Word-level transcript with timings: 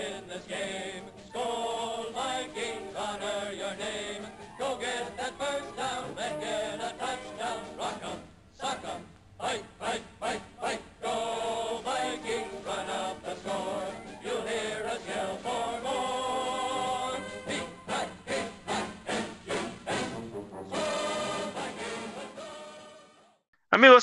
win 0.00 0.28
this 0.28 0.44
game. 0.46 1.19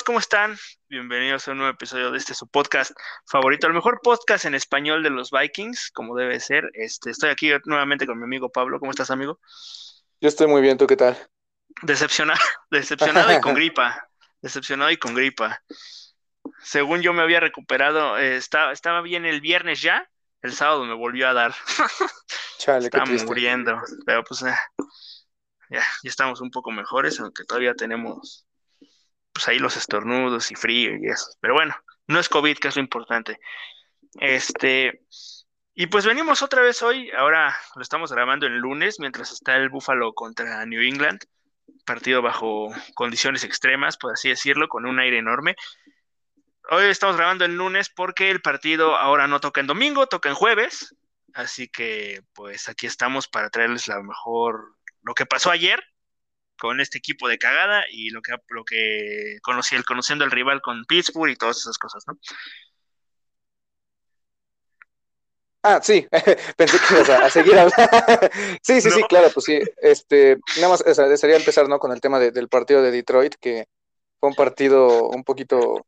¿Cómo 0.08 0.20
están? 0.20 0.58
Bienvenidos 0.88 1.46
a 1.46 1.52
un 1.52 1.58
nuevo 1.58 1.74
episodio 1.74 2.12
de 2.12 2.18
este 2.18 2.34
su 2.34 2.48
podcast 2.48 2.92
favorito, 3.30 3.68
el 3.68 3.74
mejor 3.74 4.00
podcast 4.02 4.46
en 4.46 4.56
español 4.56 5.04
de 5.04 5.10
los 5.10 5.32
Vikings, 5.32 5.92
como 5.92 6.16
debe 6.16 6.40
ser. 6.40 6.72
Este, 6.76 7.10
estoy 7.10 7.30
aquí 7.30 7.52
nuevamente 7.66 8.08
con 8.08 8.18
mi 8.18 8.24
amigo 8.24 8.50
Pablo. 8.50 8.80
¿Cómo 8.80 8.92
estás, 8.92 9.12
amigo? 9.12 9.42
Yo 10.22 10.30
estoy 10.30 10.48
muy 10.48 10.62
bien, 10.62 10.78
¿tú 10.78 10.88
qué 10.88 10.96
tal? 10.96 11.18
Decepcionado, 11.82 12.40
decepcionado 12.72 13.38
y 13.38 13.42
con 13.42 13.54
gripa. 13.56 14.08
Decepcionado 14.42 14.92
y 14.92 14.96
con 14.96 15.14
gripa. 15.14 15.62
Según 16.64 17.02
yo 17.02 17.12
me 17.12 17.22
había 17.22 17.42
recuperado, 17.42 18.18
eh, 18.18 18.38
estaba, 18.38 18.72
estaba 18.72 19.02
bien 19.02 19.26
el 19.26 19.42
viernes 19.42 19.82
ya, 19.82 20.10
el 20.42 20.54
sábado 20.54 20.86
me 20.86 20.94
volvió 20.94 21.28
a 21.28 21.34
dar. 21.34 21.54
Chale, 22.60 22.86
Estaba 22.86 23.06
muriendo, 23.26 23.82
pero 24.06 24.24
pues 24.24 24.42
eh, 24.44 24.56
ya, 25.70 25.82
ya 25.82 26.10
estamos 26.10 26.40
un 26.40 26.50
poco 26.50 26.72
mejores, 26.72 27.20
aunque 27.20 27.44
todavía 27.44 27.74
tenemos 27.74 28.47
pues 29.38 29.48
ahí 29.50 29.60
los 29.60 29.78
estornudos 29.78 30.50
y 30.50 30.56
frío 30.56 30.98
y 30.98 31.06
eso. 31.06 31.28
Pero 31.40 31.54
bueno, 31.54 31.76
no 32.08 32.20
es 32.20 32.28
COVID, 32.28 32.58
que 32.58 32.70
es 32.70 32.76
lo 32.76 32.82
importante. 32.82 33.40
Este, 34.20 35.04
y 35.76 35.86
pues 35.86 36.08
venimos 36.08 36.42
otra 36.42 36.64
vez 36.64 36.82
hoy, 36.82 37.12
ahora 37.12 37.56
lo 37.76 37.84
estamos 37.84 38.12
grabando 38.12 38.48
el 38.48 38.58
lunes, 38.58 39.00
mientras 39.00 39.32
está 39.32 39.56
el 39.58 39.70
Buffalo 39.70 40.14
contra 40.14 40.66
New 40.66 40.82
England, 40.82 41.20
partido 41.86 42.24
bajo 42.24 42.70
condiciones 42.96 43.44
extremas, 43.44 43.96
por 43.96 44.14
así 44.14 44.30
decirlo, 44.30 44.70
con 44.70 44.88
un 44.88 45.00
aire 45.00 45.20
enorme. 45.20 45.56
Hoy 46.72 46.86
estamos 46.86 47.16
grabando 47.16 47.46
el 47.46 47.56
lunes 47.56 47.92
porque 47.96 48.32
el 48.32 48.42
partido 48.42 48.96
ahora 48.96 49.28
no 49.28 49.40
toca 49.40 49.62
en 49.62 49.68
domingo, 49.68 50.08
toca 50.08 50.30
en 50.30 50.36
jueves, 50.36 50.96
así 51.36 51.68
que 51.68 52.24
pues 52.34 52.70
aquí 52.70 52.88
estamos 52.88 53.28
para 53.28 53.52
traerles 53.52 53.88
la 53.88 54.02
mejor, 54.02 54.78
lo 55.04 55.14
que 55.14 55.28
pasó 55.28 55.52
ayer 55.52 55.80
con 56.60 56.82
este 56.82 56.98
equipo 57.00 57.28
de 57.28 57.38
cagada 57.38 57.84
y 57.92 58.10
lo 58.12 58.22
que, 58.22 58.34
lo 58.50 58.64
que 58.66 59.38
conocí, 59.44 59.76
el 59.76 59.86
conociendo 59.86 60.26
al 60.26 60.32
rival 60.32 60.62
con 60.62 60.86
Pittsburgh 60.86 61.32
y 61.32 61.36
todas 61.36 61.58
esas 61.58 61.78
cosas, 61.78 62.04
¿no? 62.08 62.18
Ah, 65.64 65.80
sí, 65.84 66.08
pensé 66.58 66.78
que 66.80 66.94
ibas 66.94 67.10
a, 67.10 67.26
a 67.26 67.30
seguir 67.30 67.54
hablando. 67.58 67.76
sí, 68.64 68.80
sí, 68.80 68.92
sí, 68.92 69.04
claro, 69.04 69.30
pues 69.34 69.46
sí. 69.46 69.60
Este, 69.78 70.38
nada 70.58 70.70
más 70.70 70.84
sería 71.20 71.36
empezar, 71.36 71.68
¿no? 71.68 71.80
Con 71.80 71.92
el 71.92 72.00
tema 72.00 72.20
de- 72.20 72.32
del 72.32 72.48
partido 72.48 72.82
de 72.82 72.92
Detroit, 72.92 73.36
que 73.36 73.66
fue 74.20 74.30
un 74.30 74.36
partido 74.36 75.10
un 75.10 75.24
poquito, 75.24 75.86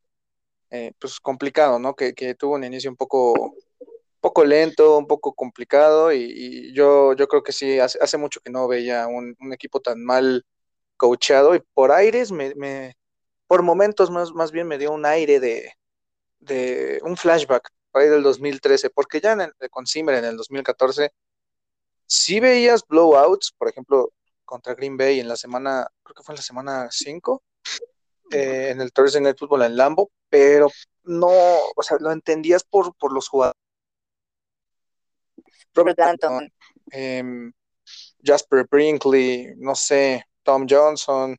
eh, 0.71 0.93
pues 0.99 1.19
complicado, 1.21 1.79
¿no? 1.79 1.95
Que, 1.95 2.13
que 2.13 2.35
tuvo 2.35 2.55
un 2.55 2.63
inicio 2.65 2.91
un 2.91 2.97
poco, 2.97 3.55
poco 4.21 4.45
lento, 4.45 4.97
un 4.97 5.07
poco 5.07 5.33
complicado, 5.33 6.13
y, 6.13 6.23
y 6.35 6.73
yo, 6.73 7.13
yo 7.13 7.27
creo 7.27 7.43
que 7.43 7.53
sí, 7.53 7.79
hace, 7.79 7.99
hace 8.01 8.17
mucho 8.17 8.41
que 8.41 8.51
no 8.51 8.67
veía 8.67 9.07
un, 9.07 9.35
un 9.39 9.53
equipo 9.53 9.81
tan 9.81 10.03
mal 10.03 10.45
coachado, 10.99 11.55
y 11.55 11.61
por 11.73 11.91
aires 11.91 12.31
me, 12.31 12.53
me- 12.55 12.95
por 13.47 13.63
momentos 13.63 14.11
más, 14.11 14.31
más 14.33 14.51
bien 14.51 14.67
me 14.67 14.77
dio 14.77 14.91
un 14.91 15.05
aire 15.07 15.39
de, 15.39 15.73
de 16.39 16.99
un 17.03 17.17
flashback 17.17 17.69
por 17.91 18.01
ahí 18.03 18.09
del 18.09 18.23
2013, 18.23 18.89
porque 18.91 19.21
ya 19.21 19.33
en 19.33 19.41
el- 19.41 19.53
con 19.71 19.87
Zimmer 19.87 20.15
en 20.17 20.25
el 20.25 20.37
2014 20.37 21.11
sí 22.05 22.39
veías 22.39 22.83
blowouts, 22.87 23.53
por 23.57 23.69
ejemplo, 23.69 24.11
contra 24.45 24.75
Green 24.75 24.97
Bay 24.97 25.19
en 25.19 25.27
la 25.29 25.35
semana, 25.37 25.87
creo 26.03 26.15
que 26.15 26.23
fue 26.23 26.33
en 26.33 26.37
la 26.37 26.43
semana 26.43 26.87
5, 26.91 27.43
eh, 28.31 28.69
en 28.71 28.81
el 28.81 28.91
Thursday 28.91 29.21
Night 29.21 29.37
Football 29.39 29.63
en 29.63 29.77
Lambo, 29.77 30.11
pero 30.29 30.69
no, 31.03 31.27
o 31.29 31.83
sea, 31.83 31.97
lo 31.99 32.11
entendías 32.11 32.63
por, 32.63 32.95
por 32.95 33.13
los 33.13 33.27
jugadores. 33.29 33.57
Robert 35.73 35.99
em, 36.91 37.51
Jasper 38.23 38.67
Brinkley, 38.69 39.53
no 39.57 39.75
sé, 39.75 40.23
Tom 40.49 40.65
Johnson, 40.67 41.37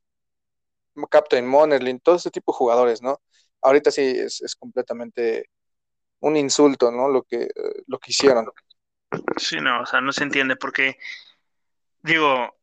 Captain 1.11 1.45
Monerlin, 1.47 1.99
todo 2.01 2.15
ese 2.15 2.31
tipo 2.31 2.53
de 2.53 2.57
jugadores, 2.59 3.03
¿no? 3.03 3.21
Ahorita 3.61 3.91
sí 3.91 4.03
es, 4.03 4.41
es 4.41 4.55
completamente 4.55 5.51
un 6.21 6.37
insulto, 6.37 6.91
¿no? 6.93 7.09
Lo 7.09 7.23
que, 7.25 7.49
lo 7.87 7.99
que 7.99 8.13
hicieron. 8.13 8.47
Sí, 9.39 9.57
no, 9.61 9.83
o 9.83 9.87
sea, 9.87 10.01
no 10.01 10.13
se 10.13 10.23
entiende 10.23 10.57
porque, 10.57 10.97
digo, 12.03 12.55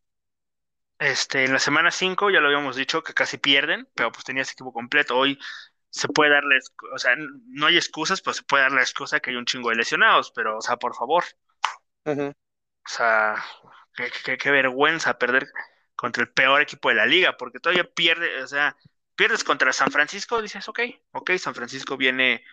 este, 0.99 1.45
en 1.45 1.53
la 1.53 1.59
semana 1.59 1.91
5 1.91 2.29
ya 2.29 2.39
lo 2.39 2.47
habíamos 2.47 2.75
dicho 2.75 3.03
que 3.03 3.13
casi 3.13 3.37
pierden, 3.37 3.87
pero 3.95 4.11
pues 4.11 4.23
tenía 4.25 4.41
ese 4.43 4.53
equipo 4.53 4.73
completo. 4.73 5.15
Hoy 5.17 5.39
se 5.89 6.07
puede 6.07 6.31
darles, 6.31 6.73
o 6.93 6.97
sea, 6.97 7.13
no 7.17 7.67
hay 7.67 7.77
excusas, 7.77 8.21
pero 8.21 8.33
se 8.33 8.43
puede 8.43 8.63
dar 8.63 8.71
la 8.73 8.81
excusa 8.81 9.19
que 9.19 9.29
hay 9.31 9.35
un 9.37 9.45
chingo 9.45 9.69
de 9.69 9.75
lesionados, 9.77 10.31
pero, 10.31 10.57
o 10.57 10.61
sea, 10.61 10.77
por 10.77 10.95
favor, 10.95 11.23
o 12.85 12.89
sea, 12.89 13.35
qué, 13.95 14.09
qué- 14.25 14.37
qué 14.37 14.51
vergüenza 14.51 15.17
perder 15.17 15.47
contra 15.97 16.23
el 16.23 16.31
peor 16.31 16.61
equipo 16.63 16.89
de 16.89 16.95
la 16.97 17.07
liga, 17.07 17.37
porque 17.37 17.59
todavía 17.61 17.85
pierde, 17.85 18.43
o 18.43 18.47
sea, 18.47 18.77
pierdes 19.17 19.45
contra 19.45 19.73
San 19.73 19.91
Francisco, 19.91 20.41
dices, 20.43 20.69
ok, 20.69 20.81
ok, 21.13 21.31
San 21.39 21.55
Francisco 21.55 21.97
viene, 21.97 22.43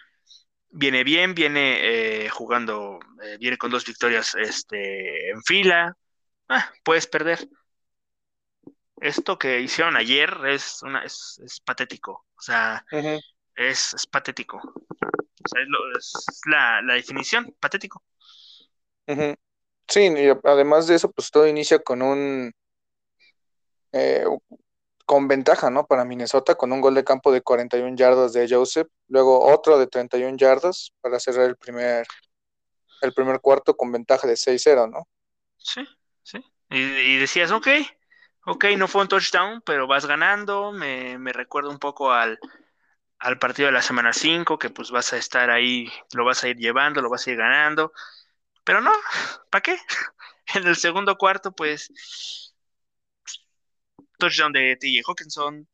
viene 0.70 1.04
bien, 1.04 1.34
viene 1.34 2.26
eh, 2.26 2.30
jugando, 2.30 3.00
eh, 3.22 3.38
viene 3.40 3.58
con 3.58 3.70
dos 3.70 3.84
victorias 3.86 4.34
este, 4.36 5.30
en 5.30 5.42
fila, 5.44 5.96
ah, 6.48 6.72
puedes 6.84 7.06
perder. 7.08 7.48
Esto 9.00 9.38
que 9.38 9.60
hicieron 9.60 9.96
ayer 9.96 10.34
es 10.46 10.82
una, 10.82 11.02
es, 11.04 11.40
es 11.44 11.60
patético, 11.60 12.26
o 12.36 12.40
sea, 12.40 12.84
es, 13.56 13.94
es 13.94 14.06
patético. 14.06 14.58
O 14.58 15.48
sea, 15.48 15.62
es, 15.62 15.68
lo- 15.68 15.98
es 15.98 16.12
la, 16.46 16.82
la 16.82 16.94
definición, 16.94 17.54
patético. 17.60 18.04
Sí, 19.88 20.00
y 20.16 20.28
además 20.44 20.86
de 20.86 20.94
eso, 20.96 21.10
pues 21.10 21.30
todo 21.30 21.46
inicia 21.46 21.78
con 21.78 22.02
un 22.02 22.52
eh, 23.94 24.24
con 25.06 25.28
ventaja, 25.28 25.70
¿no? 25.70 25.86
Para 25.86 26.04
Minnesota, 26.04 26.56
con 26.56 26.72
un 26.72 26.80
gol 26.80 26.94
de 26.94 27.04
campo 27.04 27.32
de 27.32 27.42
41 27.42 27.96
yardas 27.96 28.32
de 28.32 28.48
Joseph, 28.48 28.88
luego 29.08 29.46
otro 29.52 29.78
de 29.78 29.86
31 29.86 30.36
yardas 30.36 30.92
para 31.00 31.20
cerrar 31.20 31.46
el 31.48 31.56
primer, 31.56 32.06
el 33.02 33.14
primer 33.14 33.40
cuarto 33.40 33.76
con 33.76 33.92
ventaja 33.92 34.26
de 34.26 34.36
6-0, 34.36 34.88
¿no? 34.90 35.08
Sí, 35.58 35.86
sí. 36.22 36.38
Y, 36.70 36.78
y 36.78 37.18
decías, 37.18 37.52
ok, 37.52 37.68
ok, 38.46 38.64
no 38.76 38.88
fue 38.88 39.02
un 39.02 39.08
touchdown, 39.08 39.62
pero 39.64 39.86
vas 39.86 40.06
ganando. 40.06 40.72
Me, 40.72 41.18
me 41.18 41.32
recuerda 41.32 41.70
un 41.70 41.78
poco 41.78 42.12
al, 42.12 42.38
al 43.18 43.38
partido 43.38 43.66
de 43.66 43.72
la 43.72 43.82
semana 43.82 44.12
5, 44.12 44.58
que 44.58 44.70
pues 44.70 44.90
vas 44.90 45.12
a 45.12 45.16
estar 45.18 45.50
ahí, 45.50 45.88
lo 46.14 46.24
vas 46.24 46.44
a 46.44 46.48
ir 46.48 46.56
llevando, 46.56 47.00
lo 47.02 47.10
vas 47.10 47.26
a 47.26 47.30
ir 47.30 47.36
ganando. 47.38 47.92
Pero 48.64 48.80
no, 48.80 48.92
¿para 49.50 49.62
qué? 49.62 49.78
En 50.54 50.66
el 50.66 50.76
segundo 50.76 51.16
cuarto, 51.16 51.52
pues, 51.52 52.53
touchdown 54.18 54.52
de 54.52 54.76
T.J. 54.76 55.02
Hawkinson, 55.10 55.66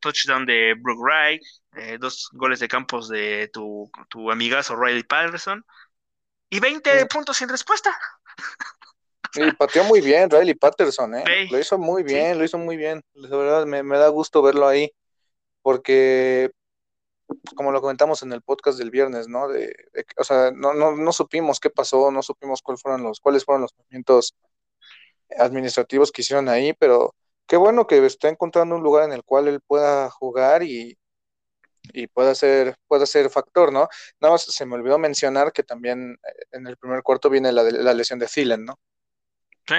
touchdown 0.00 0.46
de 0.46 0.74
Brooke 0.78 1.00
Wright, 1.02 1.42
eh, 1.76 1.98
dos 1.98 2.28
goles 2.32 2.60
de 2.60 2.68
campos 2.68 3.08
de 3.08 3.48
tu, 3.52 3.90
tu 4.08 4.30
amigazo 4.30 4.76
Riley 4.76 5.02
Patterson, 5.04 5.64
y 6.50 6.60
20 6.60 7.00
Sí. 7.00 7.06
puntos 7.06 7.36
sin 7.36 7.48
respuesta. 7.48 7.96
Y 9.34 9.52
pateó 9.52 9.84
muy 9.84 10.00
bien 10.00 10.30
Riley 10.30 10.54
Patterson, 10.54 11.14
¿eh? 11.14 11.24
Sí. 11.26 11.48
Lo 11.52 11.58
hizo 11.58 11.78
muy 11.78 12.02
Sí. 12.02 12.14
bien, 12.14 12.38
lo 12.38 12.44
hizo 12.44 12.58
muy 12.58 12.76
bien. 12.76 13.02
De 13.14 13.28
verdad, 13.28 13.66
me, 13.66 13.82
me 13.82 13.98
da 13.98 14.08
gusto 14.08 14.42
verlo 14.42 14.66
ahí, 14.66 14.90
porque 15.62 16.50
como 17.54 17.72
lo 17.72 17.82
comentamos 17.82 18.22
en 18.22 18.32
el 18.32 18.40
podcast 18.40 18.78
del 18.78 18.90
viernes, 18.90 19.28
¿no? 19.28 19.48
De, 19.48 19.66
de 19.92 20.06
o 20.16 20.24
sea, 20.24 20.50
no, 20.50 20.72
no, 20.72 20.96
no 20.96 21.12
supimos 21.12 21.60
qué 21.60 21.68
pasó, 21.68 22.10
no 22.10 22.22
supimos 22.22 22.62
cuáles 22.62 22.80
fueron 22.80 23.02
los, 23.02 23.20
cuáles 23.20 23.44
fueron 23.44 23.62
los 23.62 23.74
movimientos 23.76 24.34
administrativos 25.38 26.10
que 26.10 26.22
hicieron 26.22 26.48
ahí, 26.48 26.72
pero 26.72 27.14
qué 27.48 27.56
bueno 27.56 27.86
que 27.86 28.04
está 28.06 28.28
encontrando 28.28 28.76
un 28.76 28.82
lugar 28.82 29.04
en 29.04 29.12
el 29.12 29.24
cual 29.24 29.48
él 29.48 29.60
pueda 29.66 30.08
jugar 30.10 30.62
y, 30.62 30.96
y 31.92 32.06
pueda 32.06 32.34
ser, 32.34 32.76
pueda 32.86 33.06
ser 33.06 33.30
factor, 33.30 33.72
¿no? 33.72 33.88
Nada 34.20 34.34
más 34.34 34.42
se 34.42 34.66
me 34.66 34.76
olvidó 34.76 34.98
mencionar 34.98 35.52
que 35.52 35.62
también 35.64 36.18
eh, 36.22 36.46
en 36.52 36.66
el 36.66 36.76
primer 36.76 37.02
cuarto 37.02 37.30
viene 37.30 37.50
la, 37.50 37.62
la 37.64 37.94
lesión 37.94 38.18
de 38.18 38.26
Thielen, 38.26 38.64
¿no? 38.64 38.78
Sí, 39.66 39.76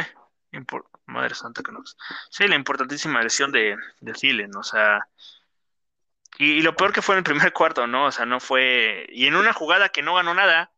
madre 1.05 1.35
santa 1.35 1.61
que 1.63 1.71
no. 1.71 1.81
Sí, 2.29 2.47
la 2.47 2.55
importantísima 2.55 3.21
lesión 3.21 3.51
de, 3.51 3.75
de 4.01 4.13
Thielen, 4.13 4.55
o 4.55 4.63
sea, 4.63 5.07
y, 6.37 6.53
y 6.53 6.61
lo 6.61 6.75
peor 6.75 6.91
que 6.91 7.01
fue 7.01 7.15
en 7.15 7.19
el 7.19 7.23
primer 7.23 7.53
cuarto, 7.53 7.87
¿no? 7.87 8.05
O 8.05 8.11
sea, 8.11 8.25
no 8.25 8.39
fue, 8.39 9.05
y 9.09 9.27
en 9.27 9.35
una 9.35 9.53
jugada 9.53 9.89
que 9.89 10.01
no 10.01 10.15
ganó 10.15 10.33
nada, 10.33 10.71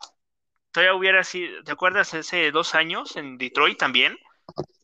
todavía 0.72 0.96
hubiera 0.96 1.24
sido, 1.24 1.64
¿te 1.64 1.72
acuerdas 1.72 2.14
hace 2.14 2.52
dos 2.52 2.76
años 2.76 3.16
en 3.16 3.38
Detroit 3.38 3.78
también? 3.78 4.18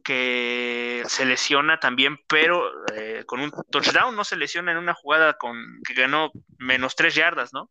Que 0.07 1.03
se 1.09 1.25
lesiona 1.25 1.81
también, 1.81 2.17
pero 2.29 2.63
eh, 2.93 3.25
con 3.25 3.41
un 3.41 3.51
touchdown, 3.69 4.15
no 4.15 4.23
se 4.23 4.37
lesiona 4.37 4.71
en 4.71 4.77
una 4.77 4.93
jugada 4.93 5.33
con 5.33 5.81
que 5.85 5.93
ganó 5.93 6.31
menos 6.57 6.95
tres 6.95 7.13
yardas, 7.13 7.51
¿no? 7.51 7.69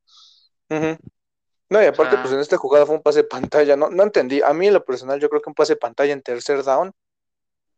No, 0.69 1.83
y 1.83 1.87
aparte, 1.87 2.19
pues 2.19 2.35
en 2.35 2.41
esta 2.41 2.59
jugada 2.59 2.85
fue 2.85 2.97
un 2.97 3.03
pase 3.03 3.23
de 3.23 3.29
pantalla, 3.29 3.75
no, 3.75 3.89
no 3.89 4.03
entendí. 4.03 4.43
A 4.43 4.53
mí 4.53 4.67
en 4.67 4.75
lo 4.75 4.85
personal, 4.85 5.19
yo 5.19 5.31
creo 5.31 5.41
que 5.41 5.49
un 5.49 5.55
pase 5.55 5.73
de 5.73 5.79
pantalla 5.79 6.13
en 6.13 6.21
tercer 6.21 6.63
down 6.63 6.93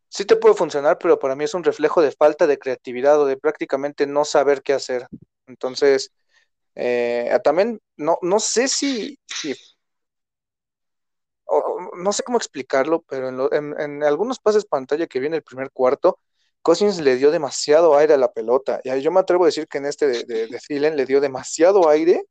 sí 0.09 0.25
te 0.25 0.35
puede 0.35 0.57
funcionar, 0.57 0.99
pero 0.99 1.21
para 1.21 1.37
mí 1.37 1.45
es 1.45 1.55
un 1.55 1.63
reflejo 1.63 2.03
de 2.03 2.11
falta 2.11 2.49
de 2.49 2.59
creatividad 2.59 3.21
o 3.21 3.27
de 3.27 3.37
prácticamente 3.37 4.09
no 4.09 4.25
saber 4.25 4.63
qué 4.63 4.73
hacer. 4.73 5.07
Entonces, 5.47 6.11
eh, 6.75 7.31
también 7.45 7.81
no, 7.97 8.19
no 8.23 8.41
sé 8.41 8.67
si, 8.67 9.19
no 11.99 12.12
sé 12.12 12.23
cómo 12.23 12.39
explicarlo, 12.39 13.03
pero 13.09 13.53
en, 13.53 14.03
algunos 14.03 14.39
pases 14.39 14.65
pantalla 14.65 15.06
que 15.06 15.21
viene 15.21 15.37
el 15.37 15.43
primer 15.43 15.71
cuarto, 15.71 16.19
Cousins 16.62 17.00
le 17.00 17.17
dio 17.17 17.31
demasiado 17.31 17.97
aire 17.97 18.15
a 18.15 18.19
la 18.19 18.33
pelota. 18.33 18.81
Y 18.85 19.00
yo 19.00 19.11
me 19.11 19.21
atrevo 19.21 19.45
a 19.45 19.49
decir 19.49 19.69
que 19.69 19.79
en 19.79 19.87
este 19.87 20.06
de, 20.06 20.25
de, 20.25 20.91
le 20.91 21.06
dio 21.06 21.21
demasiado 21.21 21.89
aire. 21.89 22.25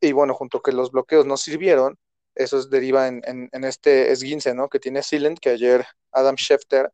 Y 0.00 0.12
bueno, 0.12 0.34
junto 0.34 0.62
que 0.62 0.72
los 0.72 0.92
bloqueos 0.92 1.26
no 1.26 1.36
sirvieron, 1.36 1.98
eso 2.34 2.62
deriva 2.66 3.08
en, 3.08 3.22
en, 3.24 3.64
este 3.64 4.12
esguince, 4.12 4.54
¿no? 4.54 4.68
Que 4.68 4.78
tiene 4.78 5.02
Sealand, 5.02 5.38
que 5.40 5.50
ayer 5.50 5.84
Adam 6.12 6.36
Schefter 6.36 6.92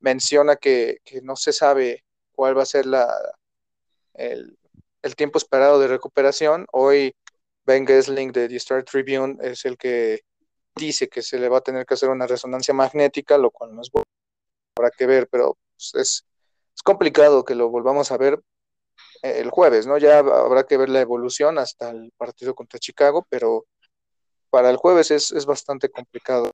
menciona 0.00 0.56
que, 0.56 0.98
no 1.22 1.36
se 1.36 1.52
sabe 1.52 2.04
cuál 2.32 2.58
va 2.58 2.62
a 2.62 2.66
ser 2.66 2.86
la, 2.86 3.08
el, 4.14 4.56
tiempo 5.16 5.38
esperado 5.38 5.78
de 5.78 5.88
recuperación. 5.88 6.66
Hoy 6.72 7.14
Ben 7.64 7.86
Gessling 7.86 8.32
de 8.32 8.48
The 8.48 8.56
Star 8.56 8.82
Tribune 8.84 9.38
es 9.42 9.64
el 9.64 9.76
que 9.78 10.20
dice 10.76 11.08
que 11.08 11.22
se 11.22 11.38
le 11.38 11.48
va 11.48 11.58
a 11.58 11.62
tener 11.62 11.86
que 11.86 11.94
hacer 11.94 12.08
una 12.08 12.26
resonancia 12.26 12.74
magnética, 12.74 13.38
lo 13.38 13.50
cual 13.50 13.74
no 13.74 13.82
es 13.82 13.90
bueno, 13.90 14.06
habrá 14.76 14.90
que 14.90 15.06
ver, 15.06 15.28
pero 15.28 15.58
pues, 15.76 15.94
es, 15.94 16.26
es 16.74 16.82
complicado 16.82 17.44
que 17.44 17.54
lo 17.54 17.68
volvamos 17.68 18.10
a 18.12 18.16
ver 18.16 18.40
el 19.22 19.50
jueves, 19.50 19.86
¿no? 19.86 19.98
Ya 19.98 20.18
habrá 20.18 20.64
que 20.64 20.76
ver 20.76 20.88
la 20.88 21.00
evolución 21.00 21.58
hasta 21.58 21.90
el 21.90 22.12
partido 22.16 22.54
contra 22.54 22.80
Chicago, 22.80 23.26
pero 23.28 23.66
para 24.50 24.70
el 24.70 24.76
jueves 24.76 25.10
es, 25.10 25.32
es 25.32 25.46
bastante 25.46 25.90
complicado. 25.90 26.50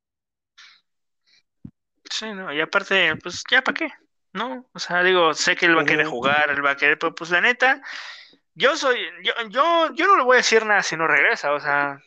Sí, 2.10 2.32
no, 2.32 2.52
y 2.52 2.60
aparte, 2.60 3.16
pues 3.22 3.42
ya 3.50 3.62
para 3.62 3.74
qué, 3.74 3.88
¿no? 4.32 4.68
O 4.72 4.78
sea, 4.78 5.02
digo, 5.02 5.34
sé 5.34 5.56
que 5.56 5.66
él 5.66 5.76
va 5.76 5.82
a 5.82 5.86
querer 5.86 6.06
jugar, 6.06 6.50
él 6.50 6.64
va 6.64 6.72
a 6.72 6.76
querer, 6.76 6.98
pero 6.98 7.14
pues 7.14 7.30
la 7.30 7.40
neta, 7.40 7.82
yo 8.54 8.76
soy, 8.76 8.98
yo, 9.22 9.32
yo, 9.48 9.92
yo 9.94 10.06
no 10.06 10.16
le 10.16 10.24
voy 10.24 10.34
a 10.34 10.38
decir 10.38 10.64
nada 10.64 10.82
si 10.82 10.96
no 10.96 11.06
regresa, 11.06 11.52
o 11.52 11.60
sea, 11.60 12.00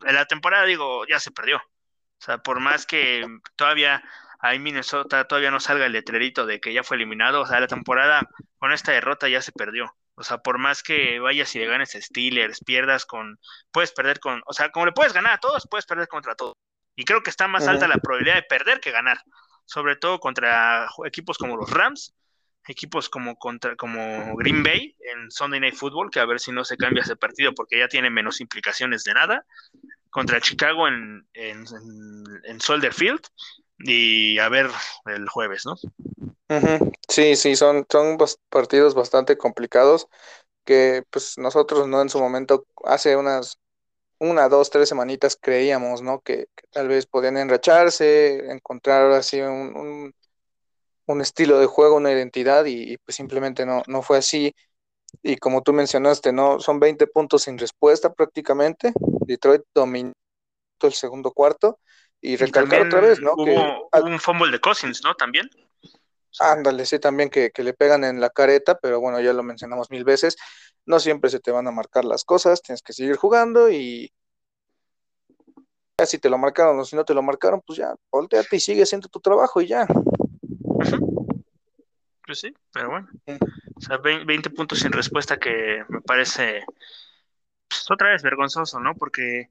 la 0.00 0.26
temporada 0.26 0.64
digo, 0.64 1.06
ya 1.06 1.20
se 1.20 1.30
perdió. 1.30 1.58
O 1.58 2.20
sea, 2.20 2.38
por 2.38 2.60
más 2.60 2.86
que 2.86 3.24
todavía 3.56 4.02
ahí 4.40 4.58
Minnesota 4.58 5.26
todavía 5.26 5.50
no 5.50 5.60
salga 5.60 5.86
el 5.86 5.92
letrerito 5.92 6.46
de 6.46 6.60
que 6.60 6.72
ya 6.72 6.82
fue 6.84 6.96
eliminado, 6.96 7.42
o 7.42 7.46
sea, 7.46 7.60
la 7.60 7.66
temporada 7.66 8.22
con 8.58 8.72
esta 8.72 8.92
derrota 8.92 9.28
ya 9.28 9.42
se 9.42 9.52
perdió. 9.52 9.94
O 10.14 10.24
sea, 10.24 10.38
por 10.38 10.58
más 10.58 10.82
que 10.82 11.20
vayas 11.20 11.54
y 11.54 11.60
le 11.60 11.66
ganes 11.66 11.94
a 11.94 12.00
Steelers, 12.00 12.60
pierdas 12.64 13.06
con, 13.06 13.38
puedes 13.70 13.92
perder 13.92 14.18
con, 14.18 14.42
o 14.46 14.52
sea, 14.52 14.70
como 14.70 14.86
le 14.86 14.92
puedes 14.92 15.12
ganar 15.12 15.34
a 15.34 15.38
todos, 15.38 15.68
puedes 15.70 15.86
perder 15.86 16.08
contra 16.08 16.34
todos. 16.34 16.54
Y 16.96 17.04
creo 17.04 17.22
que 17.22 17.30
está 17.30 17.46
más 17.46 17.68
alta 17.68 17.86
la 17.86 17.98
probabilidad 17.98 18.34
de 18.34 18.42
perder 18.42 18.80
que 18.80 18.90
ganar, 18.90 19.20
sobre 19.64 19.94
todo 19.94 20.18
contra 20.18 20.88
equipos 21.04 21.38
como 21.38 21.56
los 21.56 21.70
Rams, 21.70 22.12
equipos 22.68 23.08
como 23.08 23.36
contra 23.36 23.76
como 23.76 24.36
Green 24.36 24.62
Bay 24.62 24.96
en 25.00 25.30
Sunday 25.30 25.60
Night 25.60 25.74
Football, 25.74 26.10
que 26.10 26.20
a 26.20 26.26
ver 26.26 26.40
si 26.40 26.52
no 26.52 26.64
se 26.64 26.76
cambia 26.76 27.02
ese 27.02 27.16
partido 27.16 27.54
porque 27.54 27.78
ya 27.78 27.88
tiene 27.88 28.10
menos 28.10 28.40
implicaciones 28.40 29.04
de 29.04 29.14
nada, 29.14 29.44
contra 30.10 30.40
Chicago 30.40 30.88
en, 30.88 31.26
en, 31.34 31.64
en 32.44 32.60
Soldier 32.60 32.92
Field 32.92 33.20
y 33.78 34.38
a 34.38 34.48
ver 34.48 34.70
el 35.06 35.28
jueves, 35.28 35.64
¿no? 35.66 35.76
Sí, 37.08 37.36
sí, 37.36 37.56
son, 37.56 37.86
son 37.90 38.16
partidos 38.48 38.94
bastante 38.94 39.36
complicados 39.36 40.08
que 40.64 41.02
pues 41.10 41.38
nosotros 41.38 41.88
no 41.88 42.02
en 42.02 42.08
su 42.08 42.18
momento, 42.18 42.66
hace 42.84 43.16
unas 43.16 43.58
una, 44.20 44.48
dos, 44.48 44.70
tres 44.70 44.88
semanitas 44.88 45.38
creíamos, 45.40 46.02
¿no? 46.02 46.20
Que, 46.20 46.48
tal 46.70 46.88
vez 46.88 47.06
podían 47.06 47.36
enracharse, 47.36 48.50
encontrar 48.50 49.12
así 49.12 49.40
un, 49.40 50.14
estilo 51.20 51.58
de 51.58 51.66
juego, 51.66 51.96
una 51.96 52.12
identidad 52.12 52.64
y, 52.66 52.98
pues 52.98 53.16
simplemente 53.16 53.64
no, 53.66 53.82
no 53.86 54.02
fue 54.02 54.18
así. 54.18 54.54
Y 55.22 55.36
como 55.36 55.62
tú 55.62 55.72
mencionaste, 55.72 56.32
¿no? 56.32 56.60
Son 56.60 56.78
20 56.78 57.06
puntos 57.06 57.42
sin 57.42 57.58
respuesta 57.58 58.12
prácticamente. 58.12 58.92
Detroit 59.26 59.62
dominó 59.74 60.12
el 60.82 60.92
segundo 60.92 61.32
cuarto. 61.32 61.78
Y 62.20 62.36
recalcar 62.36 62.86
otra 62.86 63.00
vez, 63.00 63.20
¿no? 63.20 63.32
Hubo, 63.34 63.88
que, 63.90 64.00
un 64.00 64.18
fumble 64.18 64.50
de 64.50 64.60
Cousins, 64.60 65.02
¿no? 65.04 65.14
También. 65.14 65.48
Ándale, 66.40 66.84
sí, 66.84 66.98
también 66.98 67.30
que, 67.30 67.52
le 67.56 67.74
pegan 67.74 68.04
en 68.04 68.20
la 68.20 68.30
careta, 68.30 68.78
pero 68.78 69.00
bueno, 69.00 69.20
ya 69.20 69.32
lo 69.32 69.42
mencionamos 69.42 69.90
mil 69.90 70.04
veces, 70.04 70.36
no 70.84 71.00
siempre 71.00 71.30
se 71.30 71.40
te 71.40 71.50
van 71.50 71.66
a 71.66 71.72
marcar 71.72 72.04
las 72.04 72.24
cosas, 72.24 72.62
tienes 72.62 72.82
que 72.82 72.92
seguir 72.92 73.16
jugando 73.16 73.70
y 73.70 74.12
ya 75.98 76.06
si 76.06 76.18
te 76.18 76.28
lo 76.28 76.38
marcaron 76.38 76.78
o 76.78 76.84
si 76.84 76.94
no 76.94 77.04
te 77.04 77.14
lo 77.14 77.22
marcaron, 77.22 77.60
pues 77.66 77.78
ya, 77.78 77.94
volteate 78.10 78.56
y 78.56 78.60
sigue 78.60 78.82
haciendo 78.82 79.08
tu 79.08 79.20
trabajo 79.20 79.60
y 79.60 79.66
ya. 79.68 79.86
Pues 82.28 82.40
sí, 82.40 82.54
pero 82.74 82.90
bueno. 82.90 83.08
O 83.74 83.80
sea, 83.80 83.96
20 83.96 84.50
puntos 84.50 84.80
sin 84.80 84.92
respuesta 84.92 85.38
que 85.38 85.82
me 85.88 86.02
parece 86.02 86.62
pues, 87.66 87.90
otra 87.90 88.10
vez 88.10 88.22
vergonzoso, 88.22 88.78
¿no? 88.80 88.94
Porque 88.94 89.48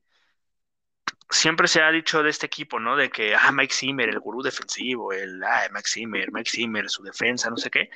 siempre 1.27 1.67
se 1.67 1.81
ha 1.81 1.89
dicho 1.89 2.21
de 2.21 2.29
este 2.29 2.45
equipo, 2.45 2.79
¿no? 2.79 2.95
De 2.95 3.09
que, 3.09 3.33
ah, 3.33 3.51
Mike 3.51 3.73
Zimmer, 3.73 4.09
el 4.09 4.19
gurú 4.19 4.43
defensivo, 4.43 5.11
el, 5.11 5.43
ah, 5.43 5.67
Mike 5.71 5.89
Zimmer, 5.89 6.31
Mike 6.31 6.51
Zimmer, 6.51 6.87
su 6.87 7.01
defensa, 7.01 7.49
no 7.49 7.57
sé 7.57 7.71
qué. 7.71 7.89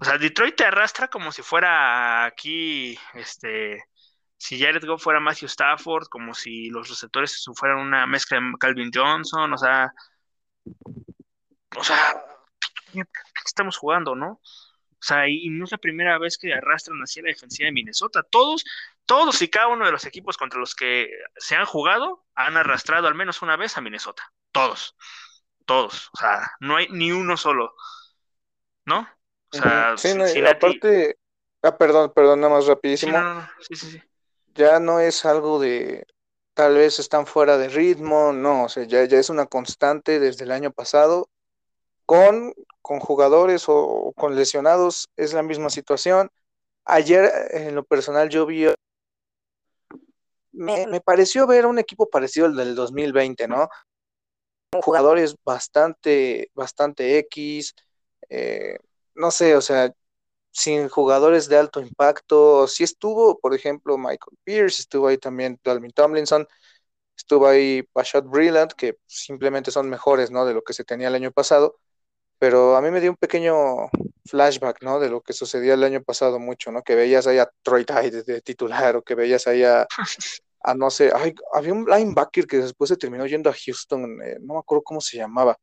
O 0.00 0.04
sea, 0.04 0.18
Detroit 0.18 0.56
te 0.56 0.64
arrastra 0.64 1.06
como 1.06 1.30
si 1.30 1.42
fuera 1.42 2.24
aquí, 2.24 2.98
este, 3.14 3.84
si 4.36 4.58
Jared 4.60 4.84
Goff 4.84 5.04
fuera 5.04 5.20
Matthew 5.20 5.46
Stafford, 5.46 6.08
como 6.08 6.34
si 6.34 6.70
los 6.70 6.88
receptores 6.88 7.44
fueran 7.54 7.78
una 7.78 8.04
mezcla 8.08 8.40
de 8.40 8.52
Calvin 8.58 8.90
Johnson, 8.92 9.52
o 9.52 9.58
sea, 9.58 9.92
o 11.76 11.84
sea, 11.84 12.24
¿qué 13.04 13.42
estamos 13.44 13.76
jugando, 13.76 14.14
no? 14.14 14.40
O 15.00 15.04
sea, 15.04 15.28
y, 15.28 15.48
no 15.48 15.64
es 15.64 15.70
la 15.70 15.78
primera 15.78 16.18
vez 16.18 16.38
que 16.38 16.52
arrastran 16.52 16.98
hacia 16.98 17.22
la 17.22 17.28
defensiva 17.28 17.66
de 17.66 17.72
Minnesota. 17.72 18.24
Todos, 18.28 18.64
todos 19.06 19.40
y 19.42 19.48
cada 19.48 19.68
uno 19.68 19.86
de 19.86 19.92
los 19.92 20.04
equipos 20.04 20.36
contra 20.36 20.58
los 20.58 20.74
que 20.74 21.08
se 21.36 21.54
han 21.54 21.66
jugado 21.66 22.24
han 22.34 22.56
arrastrado 22.56 23.06
al 23.06 23.14
menos 23.14 23.40
una 23.40 23.56
vez 23.56 23.76
a 23.76 23.80
Minnesota. 23.80 24.32
Todos. 24.50 24.96
Todos. 25.66 26.10
O 26.14 26.18
sea, 26.18 26.50
no 26.60 26.76
hay 26.76 26.88
ni 26.88 27.12
uno 27.12 27.36
solo. 27.36 27.74
¿No? 28.86 29.08
O 29.52 29.56
sea, 29.56 29.96
sí, 29.96 30.10
aparte, 30.44 31.16
ah, 31.62 31.76
perdón, 31.76 32.12
perdón, 32.14 32.40
nada 32.40 32.54
más 32.54 32.66
rapidísimo. 32.66 33.18
Sí, 33.60 33.76
sí, 33.76 33.90
sí. 33.92 34.02
Ya 34.54 34.80
no 34.80 34.98
es 34.98 35.24
algo 35.24 35.60
de 35.60 36.06
tal 36.54 36.74
vez 36.74 36.98
están 36.98 37.26
fuera 37.26 37.56
de 37.56 37.68
ritmo, 37.68 38.32
no, 38.32 38.64
o 38.64 38.68
sea, 38.68 38.82
ya, 38.82 39.04
ya 39.04 39.18
es 39.18 39.30
una 39.30 39.46
constante 39.46 40.18
desde 40.18 40.44
el 40.44 40.50
año 40.50 40.72
pasado 40.72 41.30
con, 42.08 42.54
con 42.80 43.00
jugadores 43.00 43.66
o, 43.68 44.14
con 44.16 44.34
lesionados 44.34 45.08
es 45.16 45.34
la 45.34 45.42
misma 45.42 45.68
situación. 45.68 46.30
Ayer, 46.86 47.30
en 47.50 47.74
lo 47.74 47.84
personal, 47.84 48.30
yo 48.30 48.46
vi, 48.46 48.66
me, 50.52 51.00
pareció 51.02 51.46
ver 51.46 51.66
un 51.66 51.78
equipo 51.78 52.08
parecido 52.08 52.46
al 52.46 52.56
del 52.56 52.74
2020, 52.74 53.46
¿no? 53.48 53.68
Jugadores 54.82 55.36
bastante, 55.44 56.50
bastante 56.54 57.18
X, 57.18 57.74
eh, 58.30 58.78
no 59.14 59.30
sé, 59.30 59.54
o 59.54 59.60
sea, 59.60 59.92
sin 60.50 60.88
jugadores 60.88 61.46
de 61.48 61.58
alto 61.58 61.80
impacto. 61.80 62.66
Sí 62.68 62.84
estuvo, 62.84 63.38
por 63.38 63.54
ejemplo, 63.54 63.98
Michael 63.98 64.38
Pierce, 64.44 64.80
estuvo 64.80 65.08
ahí 65.08 65.18
también 65.18 65.60
Dalvin 65.62 65.92
Tomlinson, 65.92 66.48
estuvo 67.16 67.46
ahí 67.46 67.82
Pashot 67.92 68.24
Brillant, 68.26 68.72
que 68.72 68.98
simplemente 69.06 69.70
son 69.70 69.90
mejores, 69.90 70.30
¿no? 70.30 70.46
De 70.46 70.54
lo 70.54 70.62
que 70.62 70.72
se 70.72 70.84
tenía 70.84 71.08
el 71.08 71.14
año 71.14 71.32
pasado 71.32 71.78
pero 72.38 72.76
a 72.76 72.80
mí 72.80 72.90
me 72.90 73.00
dio 73.00 73.10
un 73.10 73.16
pequeño 73.16 73.88
flashback, 74.24 74.82
¿no? 74.82 75.00
De 75.00 75.08
lo 75.08 75.20
que 75.20 75.32
sucedía 75.32 75.74
el 75.74 75.84
año 75.84 76.02
pasado 76.02 76.38
mucho, 76.38 76.70
¿no? 76.70 76.82
Que 76.82 76.94
veías 76.94 77.26
ahí 77.26 77.38
a 77.38 77.50
Troy 77.62 77.84
Tide 77.84 78.22
de 78.22 78.40
titular 78.40 78.96
o 78.96 79.02
que 79.02 79.14
veías 79.14 79.46
ahí 79.46 79.64
a, 79.64 79.86
no 80.76 80.90
sé, 80.90 81.10
ay, 81.14 81.34
había 81.52 81.72
un 81.72 81.86
linebacker 81.86 82.46
que 82.46 82.58
después 82.58 82.88
se 82.88 82.96
terminó 82.96 83.26
yendo 83.26 83.50
a 83.50 83.54
Houston, 83.54 84.20
eh, 84.22 84.36
no 84.40 84.54
me 84.54 84.60
acuerdo 84.60 84.82
cómo 84.82 85.00
se 85.00 85.16
llamaba. 85.16 85.56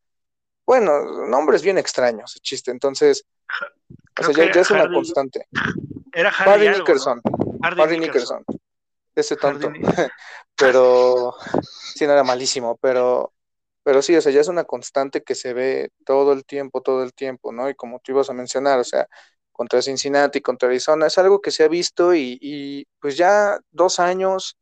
Bueno, 0.66 1.28
nombres 1.28 1.62
bien 1.62 1.78
extraños, 1.78 2.40
chiste. 2.42 2.72
Entonces, 2.72 3.24
o 4.20 4.34
sea, 4.34 4.52
ya, 4.52 4.62
es 4.62 4.72
una 4.72 4.92
constante. 4.92 5.48
Era 6.12 6.30
Harry, 6.30 6.70
Nickerson. 6.70 7.22
Harry, 7.62 8.00
Nickerson. 8.00 8.44
Ese 9.14 9.36
tonto. 9.36 9.72
pero, 10.58 11.36
sí, 11.62 12.08
no 12.08 12.14
era 12.14 12.24
malísimo, 12.24 12.78
pero 12.78 13.34
pero 13.86 14.04
sí, 14.04 14.16
o 14.18 14.22
sea, 14.22 14.34
ya 14.34 14.42
es 14.42 14.50
una 14.50 14.66
constante 14.66 15.24
que 15.24 15.36
se 15.36 15.54
ve 15.54 15.92
todo 16.06 16.34
el 16.34 16.46
tiempo, 16.46 16.82
todo 16.84 17.04
el 17.04 17.14
tiempo, 17.16 17.54
¿no? 17.54 17.70
Y 17.70 17.76
como 17.76 18.00
tú 18.02 18.14
ibas 18.14 18.30
a 18.32 18.34
mencionar, 18.34 18.80
o 18.80 18.86
sea, 18.86 19.08
contra 19.54 19.82
Cincinnati, 19.84 20.42
contra 20.42 20.70
Arizona, 20.70 21.08
es 21.08 21.18
algo 21.20 21.42
que 21.42 21.52
se 21.52 21.64
ha 21.66 21.70
visto 21.70 22.16
y, 22.16 22.88
pues 23.02 23.18
ya 23.18 23.60
dos 23.72 24.00
años, 24.02 24.58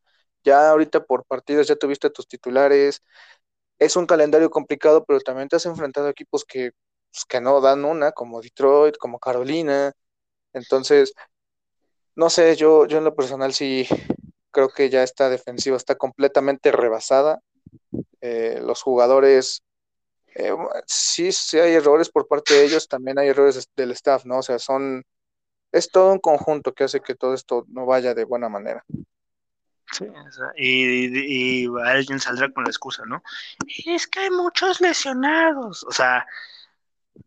ya 0.46 0.72
ahorita 0.72 1.06
por 1.06 1.25
partidos 1.25 1.68
ya 1.70 1.77
tuviste 1.77 2.12
tus 2.12 2.27
titulares, 2.27 3.01
es 3.80 3.96
un 3.96 4.06
calendario 4.08 4.50
complicado, 4.51 5.06
pero 5.06 5.20
también 5.22 5.50
te 5.50 5.58
has 5.58 5.65
enfrentado 5.65 6.08
a 6.08 6.12
equipos 6.12 6.46
que, 6.46 6.72
pues, 7.12 7.25
que 7.25 7.42
no 7.42 7.62
dan 7.62 7.86
una, 7.86 8.12
como 8.13 8.42
Detroit, 8.42 8.98
como 8.98 9.20
Carolina, 9.20 9.94
entonces, 10.53 11.13
no 12.15 12.30
sé, 12.30 12.56
yo, 12.56 12.86
yo 12.86 12.98
en 13.00 13.03
lo 13.06 13.15
personal 13.15 13.53
sí, 13.53 13.88
creo 14.51 14.70
que 14.70 14.89
ya 14.89 15.03
esta 15.03 15.30
defensiva 15.30 15.77
está 15.77 15.96
completamente 15.96 16.72
rebasada. 16.72 17.39
Eh, 18.22 18.60
los 18.63 18.82
jugadores, 18.82 19.63
eh, 20.36 20.51
sí, 20.86 21.32
sí 21.32 21.60
hay 21.60 21.74
errores 21.74 22.10
por 22.10 22.27
parte 22.27 22.53
de 22.53 22.65
ellos, 22.65 22.88
también 22.88 23.20
hay 23.20 23.30
errores 23.30 23.70
del 23.75 23.92
staff, 23.92 24.25
¿no? 24.25 24.39
O 24.39 24.44
sea, 24.44 24.60
son, 24.60 25.03
es 25.72 25.89
todo 25.89 26.12
un 26.12 26.20
conjunto 26.20 26.74
que 26.74 26.86
hace 26.86 27.01
que 27.01 27.15
todo 27.15 27.34
esto 27.34 27.65
no 27.68 27.86
vaya 27.86 28.13
de 28.13 28.24
buena 28.24 28.50
manera. 28.50 28.84
Sí, 29.92 30.06
y, 30.56 31.68
alguien 31.86 32.20
saldrá 32.20 32.51
con 32.51 32.63
la 32.63 32.70
excusa, 32.70 33.03
¿no? 33.06 33.22
Es 33.86 34.08
que 34.08 34.22
hay 34.22 34.30
muchos 34.32 34.82
lesionados. 34.82 35.84
O 35.84 35.92
sea, 35.92 36.25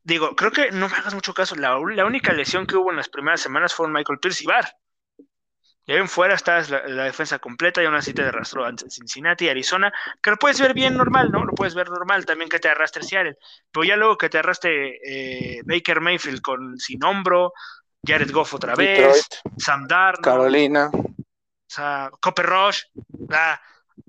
digo, 0.03 0.35
creo 0.35 0.51
que 0.51 0.73
no 0.73 0.89
me 0.89 0.97
hagas 0.97 1.15
mucho 1.15 1.33
caso. 1.33 1.55
La, 1.55 1.79
única 1.79 2.33
lesión 2.33 2.67
que 2.67 2.77
hubo 2.77 2.91
en 2.91 2.97
las 2.97 3.09
primeras 3.09 3.41
semanas 3.41 3.73
fue 3.73 3.89
Michael 3.89 4.19
Pierce 4.19 4.45
y 4.45 4.47
Bar. 4.47 4.77
Y 5.87 5.93
ahí 5.93 5.99
en 5.99 6.09
fuera 6.09 6.35
está 6.35 6.61
la, 6.63 7.05
defensa 7.05 7.39
completa 7.39 7.81
y 7.81 7.87
una 7.87 8.03
cita 8.03 8.25
de 8.25 8.33
rastro 8.33 8.69
en 8.69 8.77
Cincinnati, 8.77 9.49
Arizona, 9.49 9.93
que 10.21 10.31
lo 10.31 10.37
puedes 10.37 10.61
ver 10.61 10.75
bien 10.75 10.97
normal, 10.97 11.31
¿no? 11.31 11.45
Lo 11.45 11.53
puedes 11.53 11.77
ver 11.77 11.89
normal 11.91 12.27
también 12.27 12.49
que 12.49 12.59
te 12.59 12.69
arrastre 12.69 13.05
Seattle. 13.05 13.39
Pero 13.71 13.85
ya 13.85 13.97
luego 13.97 14.19
que 14.19 14.29
te 14.29 14.39
arrastre 14.39 14.99
eh, 15.05 15.61
Baker 15.65 16.01
Mayfield 16.01 16.41
con 16.41 16.77
sin 16.79 17.05
hombro, 17.05 17.53
Jared 18.05 18.33
Goff 18.33 18.55
otra 18.55 18.75
vez, 18.75 19.29
Sam 19.59 19.87
Darnold. 19.87 20.25
Carolina. 20.25 20.91
O 20.93 21.69
sea, 21.69 22.11
Cooper 22.21 22.47
Rush, 22.47 22.83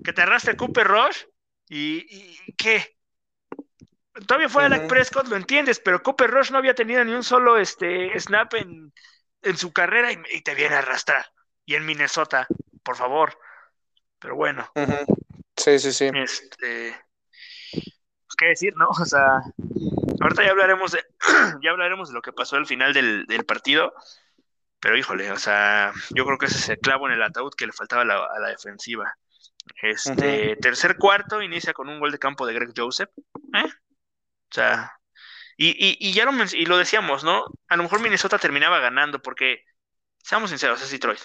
que 0.04 0.12
te 0.12 0.22
arrastre 0.22 0.56
Cooper 0.56 0.86
Rush 0.86 1.24
y, 1.68 2.54
¿qué? 2.56 2.96
Todavía 4.26 4.48
fuera 4.48 4.68
de 4.68 4.88
Prescott, 4.88 5.28
lo 5.28 5.36
entiendes, 5.36 5.78
pero 5.78 6.02
Cooper 6.02 6.30
Rush 6.30 6.50
no 6.50 6.58
había 6.58 6.74
tenido 6.74 7.04
ni 7.04 7.12
un 7.12 7.22
solo 7.22 7.56
este, 7.56 8.18
snap 8.18 8.54
en, 8.54 8.92
su 9.56 9.72
carrera 9.72 10.10
y, 10.12 10.42
te 10.42 10.54
viene 10.54 10.74
a 10.74 10.78
arrastrar. 10.78 11.26
Y 11.68 11.74
en 11.74 11.84
Minnesota, 11.84 12.48
por 12.82 12.96
favor. 12.96 13.38
Pero 14.18 14.36
bueno. 14.36 14.72
Sí, 15.54 15.78
sí, 15.78 15.92
sí. 15.92 16.10
Este, 16.14 16.98
¿Qué 18.38 18.46
decir, 18.46 18.72
no? 18.74 18.88
O 18.98 19.04
sea, 19.04 19.42
ahorita 20.18 20.44
ya 20.44 20.52
hablaremos 20.52 20.92
de, 20.92 21.04
ya 21.62 21.70
hablaremos 21.70 22.08
de 22.08 22.14
lo 22.14 22.22
que 22.22 22.32
pasó 22.32 22.56
al 22.56 22.64
final 22.64 22.94
del, 22.94 23.26
del 23.26 23.44
partido. 23.44 23.92
Pero 24.80 24.96
híjole, 24.96 25.30
o 25.30 25.36
sea, 25.36 25.92
yo 26.08 26.24
creo 26.24 26.38
que 26.38 26.46
ese 26.46 26.56
es 26.56 26.68
el 26.70 26.78
clavo 26.78 27.06
en 27.06 27.12
el 27.12 27.22
ataúd 27.22 27.52
que 27.54 27.66
le 27.66 27.72
faltaba 27.72 28.00
a 28.00 28.38
la, 28.38 28.48
defensiva. 28.48 29.14
Este, 29.82 30.56
tercer 30.56 30.96
cuarto 30.96 31.42
inicia 31.42 31.74
con 31.74 31.90
un 31.90 32.00
gol 32.00 32.12
de 32.12 32.18
campo 32.18 32.46
de 32.46 32.54
Greg 32.54 32.72
Joseph. 32.74 33.10
¿eh? 33.52 33.66
O 33.66 34.54
sea, 34.54 34.98
y, 35.58 36.12
ya 36.14 36.24
lo, 36.24 36.32
y 36.50 36.64
lo 36.64 36.78
decíamos, 36.78 37.24
¿no? 37.24 37.44
A 37.68 37.76
lo 37.76 37.82
mejor 37.82 38.00
Minnesota 38.00 38.38
terminaba 38.38 38.78
ganando 38.78 39.20
porque, 39.20 39.64
seamos 40.22 40.48
sinceros, 40.48 40.80
es 40.80 40.90
Detroit. 40.90 41.20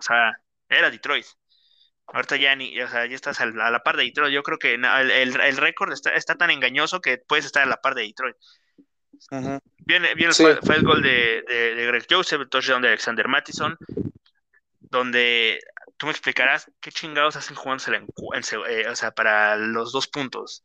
O 0.00 0.02
sea, 0.02 0.40
era 0.68 0.90
Detroit. 0.90 1.26
Ahorita 2.06 2.36
ya 2.36 2.56
ni, 2.56 2.80
o 2.80 2.88
sea, 2.88 3.06
ya 3.06 3.14
estás 3.14 3.40
a 3.40 3.46
la, 3.46 3.82
par 3.82 3.96
de 3.96 4.04
Detroit. 4.04 4.32
Yo 4.32 4.42
creo 4.42 4.58
que 4.58 4.74
el, 4.74 5.56
récord 5.56 5.92
está, 5.92 6.10
está, 6.10 6.34
tan 6.34 6.50
engañoso 6.50 7.00
que 7.00 7.18
puedes 7.18 7.44
estar 7.44 7.62
a 7.62 7.66
la 7.66 7.76
par 7.76 7.94
de 7.94 8.02
Detroit. 8.02 8.36
Viene, 9.78 10.08
fue, 10.32 10.76
el 10.76 10.82
gol 10.82 11.02
de, 11.02 11.44
Greg 11.86 12.06
Joseph, 12.08 12.40
el 12.40 12.48
touchdown 12.48 12.82
de 12.82 12.88
Alexander 12.88 13.28
Mattison, 13.28 13.76
donde 14.80 15.60
tú 15.98 16.06
me 16.06 16.12
explicarás 16.12 16.70
qué 16.80 16.90
chingados 16.90 17.36
hacen 17.36 17.54
jugándose 17.54 17.94
en, 17.94 18.06
eh, 18.68 18.88
o 18.88 18.96
sea, 18.96 19.10
para 19.12 19.56
los 19.56 19.92
dos 19.92 20.08
puntos. 20.08 20.64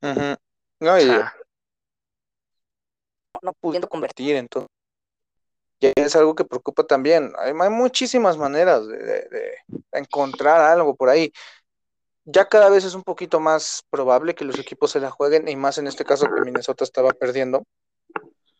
No, 0.00 1.00
y, 1.00 1.06
no 3.42 3.52
pudiendo 3.54 3.88
convertir 3.88 4.36
entonces. 4.36 4.77
Y 5.80 5.92
es 5.94 6.16
algo 6.16 6.34
que 6.34 6.44
preocupa 6.44 6.84
también. 6.84 7.32
Hay, 7.38 7.52
muchísimas 7.70 8.36
maneras 8.36 8.86
de, 8.86 9.58
encontrar 9.92 10.60
algo 10.60 10.96
por 10.96 11.08
ahí. 11.08 11.32
Ya 12.24 12.46
cada 12.46 12.68
vez 12.68 12.84
es 12.84 12.94
un 12.94 13.04
poquito 13.04 13.40
más 13.40 13.84
probable 13.90 14.34
que 14.34 14.44
los 14.44 14.58
equipos 14.58 14.90
se 14.90 15.00
la 15.00 15.10
jueguen, 15.10 15.48
y 15.48 15.56
más 15.56 15.78
en 15.78 15.86
este 15.86 16.04
caso 16.04 16.26
que 16.26 16.40
Minnesota 16.42 16.84
estaba 16.84 17.10
perdiendo 17.10 17.64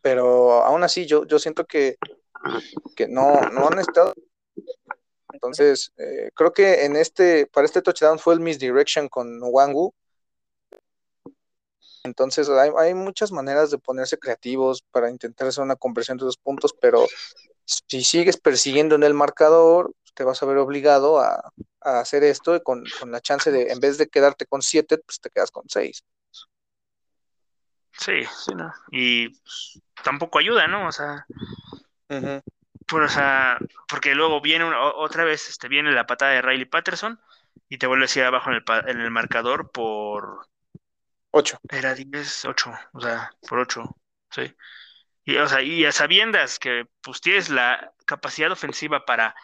pero 0.03 0.65
aún 0.65 0.83
así 0.85 1.07
yo, 1.07 1.27
yo 1.27 1.39
siento 1.39 1.65
que, 1.65 1.97
que 2.97 3.09
no, 3.09 3.41
no 3.53 3.69
han 3.69 3.79
estado. 3.79 4.15
Entonces, 5.33 5.93
eh, 5.99 6.31
creo 6.35 6.53
que 6.53 6.85
en 6.85 6.97
este, 6.97 7.47
para 7.47 7.67
este 7.67 7.83
touchdown 7.83 8.19
fue 8.19 8.35
el 8.35 8.41
misdirection 8.41 9.09
con 9.09 9.39
Wangu. 9.43 9.95
Entonces, 12.09 12.49
hay, 12.49 12.71
hay, 12.79 12.95
muchas 12.95 13.31
maneras 13.31 13.71
de 13.71 13.79
ponerse 13.79 14.19
creativos 14.19 14.83
para 14.91 15.11
intentar 15.11 15.49
hacer 15.49 15.63
una 15.63 15.77
conversión 15.77 16.19
de 16.19 16.25
dos 16.25 16.37
puntos, 16.37 16.75
pero 16.81 17.07
si 17.65 18.03
sigues 18.03 18.37
persiguiendo 18.37 18.97
en 18.97 19.05
el 19.05 19.15
marcador, 19.15 19.95
te 20.15 20.25
vas 20.25 20.43
a 20.43 20.47
ver 20.47 20.57
obligado 20.57 21.21
a, 21.21 21.53
a 21.81 22.01
hacer 22.01 22.25
esto 22.25 22.61
con, 22.63 22.85
con, 22.99 23.13
la 23.13 23.21
chance 23.21 23.53
de, 23.53 23.71
en 23.71 23.79
vez 23.79 23.99
de 23.99 24.09
quedarte 24.09 24.47
con 24.47 24.63
siete, 24.63 24.99
pues 24.99 25.21
te 25.21 25.31
quedas 25.31 25.51
con 25.51 25.65
seis. 25.69 26.03
Sí, 27.93 28.25
sí, 28.25 28.55
¿no? 28.55 28.73
Y 28.91 29.29
pues, 29.29 29.81
tampoco 30.03 30.39
ayuda, 30.39 30.67
¿no? 30.67 30.89
O 30.89 30.93
sea, 30.93 31.27
pues, 32.07 33.05
o 33.05 33.09
sea, 33.09 33.59
porque 33.89 34.15
luego 34.15 34.41
viene 34.41 34.65
otra 34.65 35.25
vez, 35.25 35.49
este, 35.49 35.69
viene 35.69 35.93
la 35.93 36.07
patada 36.07 36.33
de 36.33 36.43
Riley 36.43 36.65
Patterson 36.65 37.21
y 37.69 37.79
te 37.79 37.87
vuelve 37.87 38.07
a 38.07 38.19
ir 38.19 38.25
abajo 38.25 38.51
en 38.51 38.57
el, 38.57 38.89
en 38.89 39.01
el 39.01 39.11
marcador 39.11 39.71
por... 39.71 40.47
8. 41.31 41.59
Era 41.71 41.95
10, 41.95 42.45
8, 42.45 42.73
o 42.93 43.01
sea, 43.01 43.31
por 43.49 43.59
8, 43.59 43.85
sí. 44.31 44.55
Y, 45.25 45.37
o 45.37 45.47
sea, 45.47 45.63
y 45.63 45.85
a 45.85 45.93
sabiendas 45.93 46.59
que 46.59 46.87
pues 47.03 47.21
tienes 47.21 47.51
la 47.51 47.93
capacidad 48.07 48.51
ofensiva 48.51 49.05
para 49.05 49.35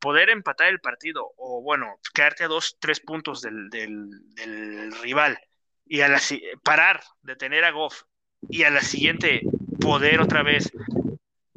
poder 0.00 0.28
empatar 0.28 0.68
el 0.68 0.80
partido 0.80 1.32
o 1.36 1.62
bueno, 1.62 1.98
quedarte 2.12 2.44
a 2.44 2.48
dos, 2.48 2.76
tres 2.80 3.00
puntos 3.00 3.40
del, 3.40 3.70
del, 3.70 4.10
del 4.34 4.92
rival 5.00 5.38
y 5.86 6.00
a 6.00 6.08
la 6.08 6.20
parar, 6.62 7.02
detener 7.22 7.64
a 7.64 7.70
Goff 7.70 8.02
y 8.48 8.64
a 8.64 8.70
la 8.70 8.82
siguiente 8.82 9.42
poder 9.80 10.20
otra 10.20 10.42
vez 10.42 10.70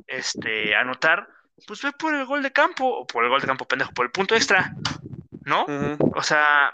este, 0.05 0.75
anotar, 0.75 1.27
pues 1.65 1.81
ve 1.81 1.91
por 1.91 2.13
el 2.13 2.25
gol 2.25 2.43
de 2.43 2.51
campo, 2.51 2.85
o 2.85 3.07
por 3.07 3.23
el 3.23 3.29
gol 3.29 3.41
de 3.41 3.47
campo 3.47 3.67
pendejo, 3.67 3.91
por 3.91 4.05
el 4.05 4.11
punto 4.11 4.35
extra, 4.35 4.73
¿no? 5.45 5.65
O 6.15 6.23
sea, 6.23 6.73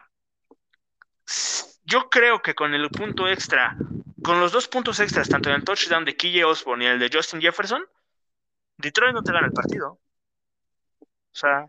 yo 1.86 2.10
creo 2.10 2.42
que 2.42 2.56
con 2.56 2.74
el 2.74 2.90
punto 2.90 3.28
extra, 3.28 3.76
con 4.24 4.40
los 4.40 4.52
dos 4.52 4.68
puntos 4.68 5.00
extras, 5.00 5.30
tanto 5.30 5.50
en 5.50 5.56
el 5.56 5.64
touchdown 5.64 6.06
de 6.06 6.16
KJ 6.16 6.46
Osborne 6.46 6.86
y 6.86 6.88
el 6.88 7.00
de 7.00 7.10
Justin 7.12 7.42
Jefferson, 7.42 7.84
Detroit 8.78 9.14
no 9.14 9.24
te 9.24 9.32
gana 9.32 9.48
el 9.48 9.54
partido. 9.54 10.00
O 11.02 11.36
sea, 11.36 11.66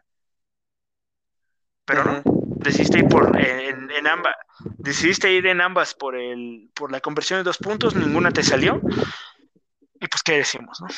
pero 1.84 2.04
no 2.04 2.22
decidiste 2.64 2.98
ir 2.98 3.08
por 3.08 3.38
en, 3.38 4.06
ambas, 4.06 4.34
decidiste 4.78 5.30
ir 5.30 5.46
en 5.46 5.60
ambas 5.60 5.94
por 5.94 6.16
el, 6.16 6.70
por 6.74 6.90
la 6.90 7.00
conversión 7.00 7.40
de 7.40 7.44
dos 7.44 7.58
puntos, 7.58 7.94
ninguna 7.94 8.30
te 8.30 8.42
salió. 8.42 8.80
Y 10.00 10.08
pues 10.08 10.22
qué 10.22 10.38
decimos, 10.38 10.80
¿no? 10.80 10.88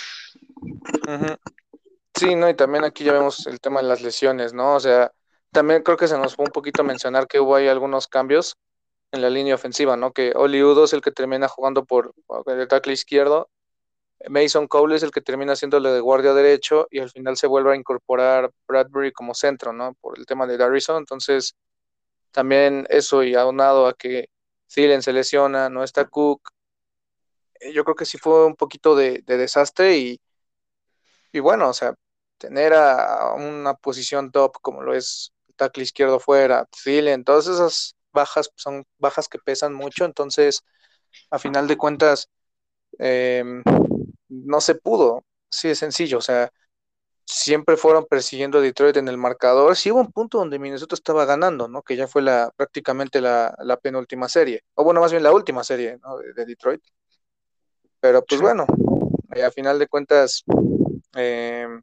Sí, 2.15 2.35
no, 2.35 2.49
y 2.49 2.55
también 2.55 2.85
aquí 2.85 3.05
ya 3.05 3.13
vemos 3.13 3.47
el 3.47 3.61
tema 3.61 3.83
de 3.83 3.89
las 3.89 4.01
lesiones, 4.01 4.55
¿no? 4.55 4.75
O 4.75 4.81
sea, 4.81 5.13
también 5.53 5.83
creo 5.83 5.97
que 5.97 6.09
se 6.09 6.19
nos 6.19 6.35
fue 6.35 6.45
un 6.45 6.53
poquito 6.53 6.83
mencionar 6.83 7.27
que 7.27 7.41
hubo 7.41 7.57
ahí 7.57 7.69
algunos 7.69 8.09
cambios 8.09 8.57
en 9.13 9.23
la 9.23 9.31
línea 9.31 9.55
ofensiva, 9.55 9.97
¿no? 9.97 10.13
Que 10.13 10.33
Oli 10.35 10.63
Udo 10.63 10.85
es 10.85 10.93
el 10.93 11.01
que 11.01 11.13
termina 11.13 11.49
jugando 11.49 11.85
por 11.85 12.15
el 12.47 12.69
tackle 12.69 12.93
izquierdo, 12.93 13.49
Mason 14.29 14.67
Cole 14.67 14.97
es 14.97 15.03
el 15.03 15.11
que 15.11 15.21
termina 15.21 15.53
haciéndole 15.53 15.91
de 15.91 16.01
guardia 16.01 16.33
derecho 16.35 16.89
y 16.91 17.01
al 17.01 17.11
final 17.11 17.37
se 17.37 17.47
vuelve 17.47 17.73
a 17.73 17.77
incorporar 17.77 18.51
Bradbury 18.67 19.13
como 19.13 19.35
centro, 19.35 19.73
¿no? 19.73 19.95
Por 19.95 20.19
el 20.19 20.27
tema 20.27 20.47
de 20.47 20.57
Garrison. 20.57 20.99
Entonces, 20.99 21.55
también 22.33 22.87
eso 22.91 23.23
y 23.23 23.35
aunado 23.35 23.87
a 23.87 23.95
que 23.95 24.29
Thielen 24.69 25.03
se 25.03 25.13
lesiona, 25.13 25.69
no 25.71 25.85
está 25.85 26.07
Cook, 26.07 26.51
eh, 27.61 27.73
yo 27.73 27.85
creo 27.85 27.97
que 27.97 28.05
sí 28.05 28.19
fue 28.19 28.47
un 28.47 28.57
poquito 28.57 28.97
de, 28.97 29.23
desastre 29.27 29.97
y, 29.99 30.21
y, 31.33 31.41
bueno, 31.41 31.69
o 31.71 31.73
sea, 31.75 31.95
tener 32.39 32.75
a, 32.75 33.35
una 33.35 33.75
posición 33.75 34.31
top 34.33 34.59
como 34.63 34.83
lo 34.83 34.95
es 34.95 35.33
tackle 35.57 35.85
izquierdo 35.85 36.21
fuera, 36.21 36.67
Thielen, 36.85 37.25
todas 37.25 37.47
esas 37.49 37.96
bajas 38.17 38.51
son 38.57 38.85
bajas 38.99 39.29
que 39.29 39.39
pesan 39.39 39.75
mucho, 39.75 40.05
entonces, 40.05 40.65
a 41.31 41.39
final 41.39 41.69
de 41.69 41.77
cuentas, 41.77 42.29
eh, 42.99 43.45
no 44.29 44.61
se 44.61 44.75
pudo, 44.75 45.25
sí 45.51 45.69
es 45.69 45.79
sencillo, 45.79 46.19
o 46.19 46.23
sea, 46.23 46.51
siempre 47.27 47.77
fueron 47.77 48.07
persiguiendo 48.07 48.59
a 48.59 48.61
Detroit 48.61 48.97
en 48.97 49.09
el 49.09 49.19
marcador, 49.19 49.77
sí 49.77 49.91
hubo 49.91 50.01
un 50.01 50.13
punto 50.13 50.39
donde 50.39 50.59
Minnesota 50.59 50.95
estaba 50.95 51.25
ganando, 51.25 51.69
¿no? 51.69 51.83
Que 51.83 51.97
ya 51.97 52.09
fue 52.09 52.23
la 52.23 52.53
prácticamente 52.57 53.21
la, 53.21 53.55
penúltima 53.83 54.29
serie, 54.29 54.63
o 54.75 54.85
bueno, 54.85 55.01
más 55.01 55.13
bien 55.13 55.23
la 55.23 55.33
última 55.33 55.65
serie 55.65 55.99
de, 56.37 56.45
Detroit. 56.47 56.83
Pero 58.01 58.25
pues 58.25 58.41
bueno, 58.41 58.67
eh, 59.35 59.43
a 59.43 59.51
final 59.51 59.79
de 59.79 59.89
cuentas, 59.89 60.45
em, 61.15 61.83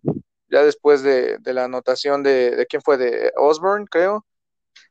ya 0.49 0.63
después 0.63 1.03
de, 1.03 1.39
la 1.45 1.65
anotación 1.65 2.23
de, 2.23 2.55
de, 2.55 2.65
quién 2.65 2.81
fue, 2.81 2.97
de 2.97 3.31
Osborne, 3.35 3.85
creo, 3.89 4.25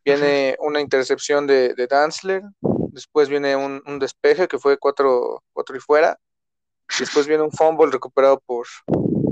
viene 0.05 0.57
una 0.61 0.81
intercepción 0.81 1.47
de, 1.47 1.75
de 1.75 1.87
Danzler, 1.87 2.43
después 2.91 3.29
viene 3.29 3.57
un, 3.57 3.83
un 3.87 3.99
despeje 3.99 4.49
que 4.49 4.59
fue 4.59 4.79
cuatro, 4.79 5.43
cuatro 5.53 5.77
y 5.77 5.81
fuera, 5.81 6.19
Después 6.99 7.27
viene 7.27 7.43
un 7.43 7.53
fumble 7.53 7.91
recuperado 7.91 8.41
por, 8.41 8.67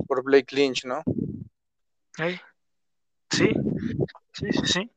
por 0.06 0.22
Blake 0.22 0.54
Lynch, 0.54 0.84
¿no? 0.84 1.02
Sí, 3.30 3.52
sí, 4.32 4.50
sí, 4.52 4.66
sí. 4.66 4.90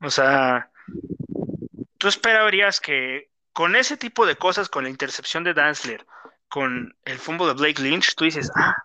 O 0.00 0.10
sea, 0.10 0.70
tú 1.98 2.08
esperarías 2.08 2.80
que 2.80 3.30
con 3.52 3.76
ese 3.76 3.96
tipo 3.96 4.26
de 4.26 4.36
cosas, 4.36 4.68
con 4.68 4.84
la 4.84 4.90
intercepción 4.90 5.44
de 5.44 5.54
Danzler, 5.54 6.06
con 6.48 6.96
el 7.04 7.18
fumble 7.18 7.48
de 7.48 7.54
Blake 7.54 7.82
Lynch, 7.82 8.14
tú 8.14 8.24
dices, 8.24 8.50
ah, 8.54 8.76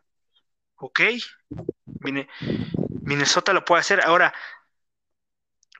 ok, 0.77 1.01
Minnesota 3.01 3.53
lo 3.53 3.63
puede 3.63 3.81
hacer. 3.81 4.01
Ahora, 4.05 4.33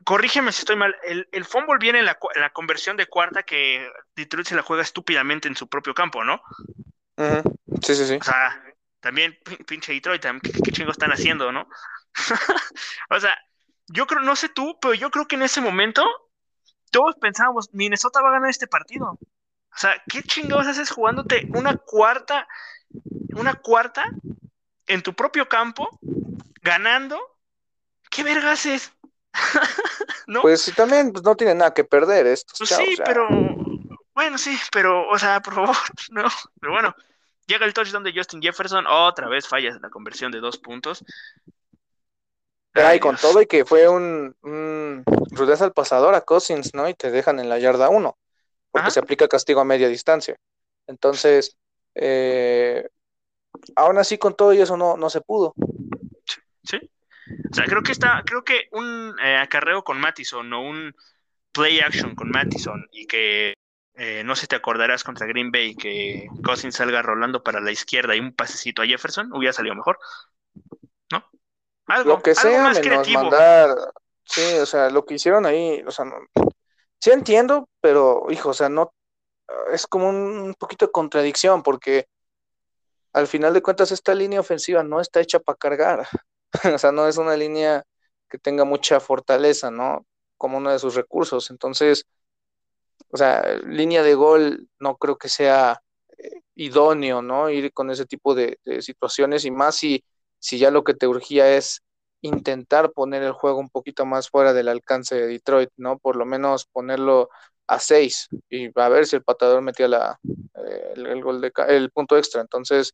corrígeme 0.10 0.52
si 0.52 0.62
estoy 0.62 0.76
mal, 0.76 0.96
el, 1.04 1.30
el 1.32 1.46
fumble 1.46 1.78
viene 1.80 2.00
en 2.00 2.06
la, 2.06 2.18
conversión 2.52 2.98
de 2.98 3.06
cuarta 3.06 3.44
que 3.44 3.88
Detroit 4.16 4.48
se 4.48 4.56
la 4.56 4.64
juega 4.64 4.82
estúpidamente 4.82 5.48
en 5.48 5.56
su 5.56 5.68
propio 5.68 5.94
campo, 5.94 6.24
¿no? 6.24 6.42
Sí, 7.84 7.94
sí, 7.94 8.08
sí. 8.08 8.18
O 8.20 8.24
sea, 8.24 8.60
también 9.02 9.38
pinche 9.68 9.94
Detroit, 9.94 10.26
¿qué, 10.42 10.52
qué 10.64 10.72
chingo 10.72 10.90
están 10.90 11.12
haciendo, 11.12 11.52
no? 11.52 11.70
o 13.12 13.20
sea, 13.20 13.38
yo 13.86 14.08
creo, 14.08 14.22
no 14.22 14.36
sé 14.36 14.50
tú, 14.50 14.80
pero 14.82 14.96
yo 14.96 15.12
creo 15.12 15.28
que 15.28 15.36
en 15.36 15.44
ese 15.44 15.62
momento 15.62 16.04
todos 16.90 17.14
pensábamos, 17.22 17.72
Minnesota 17.72 18.20
va 18.24 18.30
a 18.30 18.32
ganar 18.32 18.50
este 18.50 18.66
partido. 18.66 19.12
O 19.12 19.78
sea, 19.78 20.02
¿qué 20.10 20.24
chingados 20.24 20.66
haces 20.66 20.90
jugándote 20.90 21.48
una 21.54 21.78
cuarta, 21.78 22.48
una 23.36 23.54
cuarta 23.54 24.10
en 24.88 25.04
tu 25.04 25.14
propio 25.14 25.48
campo, 25.48 25.88
ganando? 26.64 27.20
¿Qué 28.10 28.24
verga 28.24 28.54
haces? 28.54 28.92
¿No? 30.28 30.42
Pues 30.42 30.72
también 30.76 31.12
pues, 31.12 31.24
no 31.24 31.36
tiene 31.36 31.56
nada 31.56 31.74
que 31.74 31.84
perder 31.84 32.28
esto. 32.28 32.54
Pues 32.58 32.70
sí, 32.70 32.96
pero 33.04 33.28
bueno, 34.14 34.38
sí, 34.38 34.58
pero, 34.72 35.08
o 35.08 35.18
sea, 35.18 35.42
por 35.42 35.56
favor, 35.56 35.76
no. 36.12 36.26
Pero 36.60 36.74
bueno, 36.74 36.96
llega 37.48 37.66
el 37.66 37.74
touchdown 37.74 38.04
de 38.04 38.14
Justin 38.14 38.42
Jefferson, 38.42 38.86
otra 38.86 39.30
vez 39.30 39.48
fallas 39.48 39.78
en 39.78 39.82
la 39.82 39.90
conversión 39.90 40.32
de 40.32 40.40
dos 40.40 40.58
puntos. 40.58 41.04
Ay, 42.74 43.00
con 43.00 43.16
todo 43.16 43.42
y 43.42 43.48
que 43.48 43.66
fue 43.66 43.88
un, 43.88 44.36
un, 44.42 45.04
rudeza 45.32 45.66
al 45.66 45.74
pasador 45.74 46.14
a 46.16 46.22
Cousins, 46.22 46.74
¿no? 46.74 46.88
Y 46.88 46.94
te 46.94 47.12
dejan 47.12 47.40
en 47.40 47.50
la 47.50 47.60
yarda 47.60 47.90
uno, 47.90 48.18
porque 48.72 48.92
se 48.92 49.00
aplica 49.00 49.28
castigo 49.28 49.62
a 49.62 49.66
media 49.66 49.88
distancia. 49.88 50.36
Entonces, 50.86 51.58
eh, 51.96 52.90
aún 53.76 53.98
así 53.98 54.18
con 54.18 54.36
todo 54.36 54.54
y 54.54 54.62
eso 54.62 54.78
no, 54.78 54.98
no 54.98 55.10
se 55.10 55.22
pudo. 55.22 55.54
Sí. 56.64 56.78
O 57.52 57.56
sea, 57.56 57.66
creo 57.66 57.82
que 57.84 57.92
está, 57.92 58.24
creo 58.26 58.44
que 58.44 58.68
un 58.72 59.16
eh, 59.24 59.38
acarreo 59.38 59.84
con 59.84 60.00
Mattison 60.00 60.52
o 60.54 60.62
un 60.62 60.96
play 61.52 61.80
action 61.80 62.16
con 62.16 62.30
Mattison 62.30 62.88
y 62.92 63.08
que 63.08 63.54
eh, 63.96 64.24
no 64.24 64.36
sé 64.36 64.42
si 64.42 64.48
te 64.48 64.56
acordarás 64.56 65.04
contra 65.04 65.28
Green 65.28 65.52
Bay 65.52 65.76
que 65.76 66.28
Cousins 66.44 66.76
salga 66.76 67.02
rolando 67.02 67.44
para 67.44 67.60
la 67.60 67.72
izquierda 67.72 68.16
y 68.16 68.20
un 68.20 68.34
pasecito 68.34 68.82
a 68.82 68.86
Jefferson, 68.86 69.34
hubiera 69.34 69.52
salido 69.52 69.76
mejor. 69.76 70.00
¿No? 71.12 71.26
Algo, 71.88 72.12
lo 72.12 72.22
que 72.22 72.36
sea, 72.36 72.72
menos 72.72 73.10
mandar. 73.10 73.76
Sí, 74.24 74.42
o 74.62 74.66
sea, 74.66 74.90
lo 74.90 75.06
que 75.06 75.16
hicieron 75.16 75.46
ahí, 75.46 75.84
o 75.86 75.92
sea, 75.92 76.06
no, 76.06 76.16
sí 77.00 77.12
entiendo, 77.12 77.68
pero 77.82 78.28
hijo, 78.30 78.50
o 78.50 78.54
sea, 78.54 78.70
no 78.70 78.94
es 79.72 79.88
como 79.88 80.10
un 80.10 80.56
poquito 80.58 80.86
de 80.86 80.92
contradicción 80.92 81.64
porque 81.64 82.08
al 83.14 83.28
final 83.28 83.54
de 83.54 83.62
cuentas 83.62 83.92
esta 83.92 84.14
línea 84.14 84.40
ofensiva 84.40 84.84
no 84.84 85.02
está 85.02 85.20
hecha 85.20 85.40
para 85.40 85.58
cargar. 85.58 86.08
o 86.76 86.78
sea, 86.78 86.92
no 86.92 87.08
es 87.08 87.18
una 87.18 87.36
línea 87.36 87.84
que 88.30 88.38
tenga 88.38 88.66
mucha 88.66 89.00
fortaleza, 89.00 89.72
¿no? 89.72 90.06
Como 90.38 90.58
uno 90.58 90.72
de 90.72 90.80
sus 90.80 90.96
recursos. 90.96 91.50
Entonces, 91.52 92.06
o 93.12 93.18
sea, 93.18 93.58
línea 93.66 94.04
de 94.04 94.16
gol 94.16 94.70
no 94.80 94.98
creo 94.98 95.18
que 95.18 95.30
sea 95.30 95.82
eh, 96.18 96.42
idóneo, 96.56 97.22
¿no? 97.22 97.50
Ir 97.50 97.74
con 97.74 97.90
ese 97.92 98.06
tipo 98.06 98.36
de, 98.36 98.60
situaciones 98.82 99.46
y 99.46 99.52
más 99.52 99.76
si, 99.76 100.04
si 100.40 100.60
ya 100.60 100.72
lo 100.72 100.84
que 100.84 100.94
te 100.94 101.08
urgía 101.08 101.56
es 101.56 101.82
intentar 102.22 102.92
poner 102.92 103.24
el 103.24 103.32
juego 103.32 103.60
un 103.60 103.70
poquito 103.70 104.06
más 104.06 104.30
fuera 104.30 104.54
del 104.54 104.68
alcance 104.68 105.16
de 105.16 105.28
Detroit, 105.28 105.70
¿no? 105.78 105.98
Por 105.98 106.16
lo 106.16 106.26
menos 106.26 106.66
ponerlo 106.66 107.30
a 107.68 107.80
seis 107.80 108.28
y 108.50 108.70
a 108.76 108.90
ver 108.90 109.06
si 109.06 109.16
el 109.16 109.24
patador 109.24 109.62
metía 109.62 109.88
la, 109.88 110.20
eh, 110.24 110.94
el, 110.96 111.24
gol 111.24 111.42
de 111.42 111.52
el 111.68 111.92
punto 111.92 112.18
extra. 112.18 112.42
Entonces, 112.42 112.94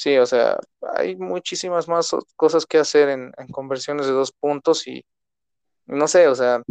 sí, 0.00 0.16
o 0.16 0.24
sea, 0.24 0.58
hay 0.94 1.14
muchísimas 1.16 1.86
más 1.86 2.10
cosas 2.34 2.64
que 2.64 2.78
hacer 2.78 3.10
en, 3.10 3.32
conversiones 3.52 4.06
de 4.06 4.12
dos 4.12 4.32
puntos 4.32 4.86
y 4.86 5.04
no 5.84 6.08
sé, 6.08 6.26
o 6.26 6.34
sea, 6.34 6.62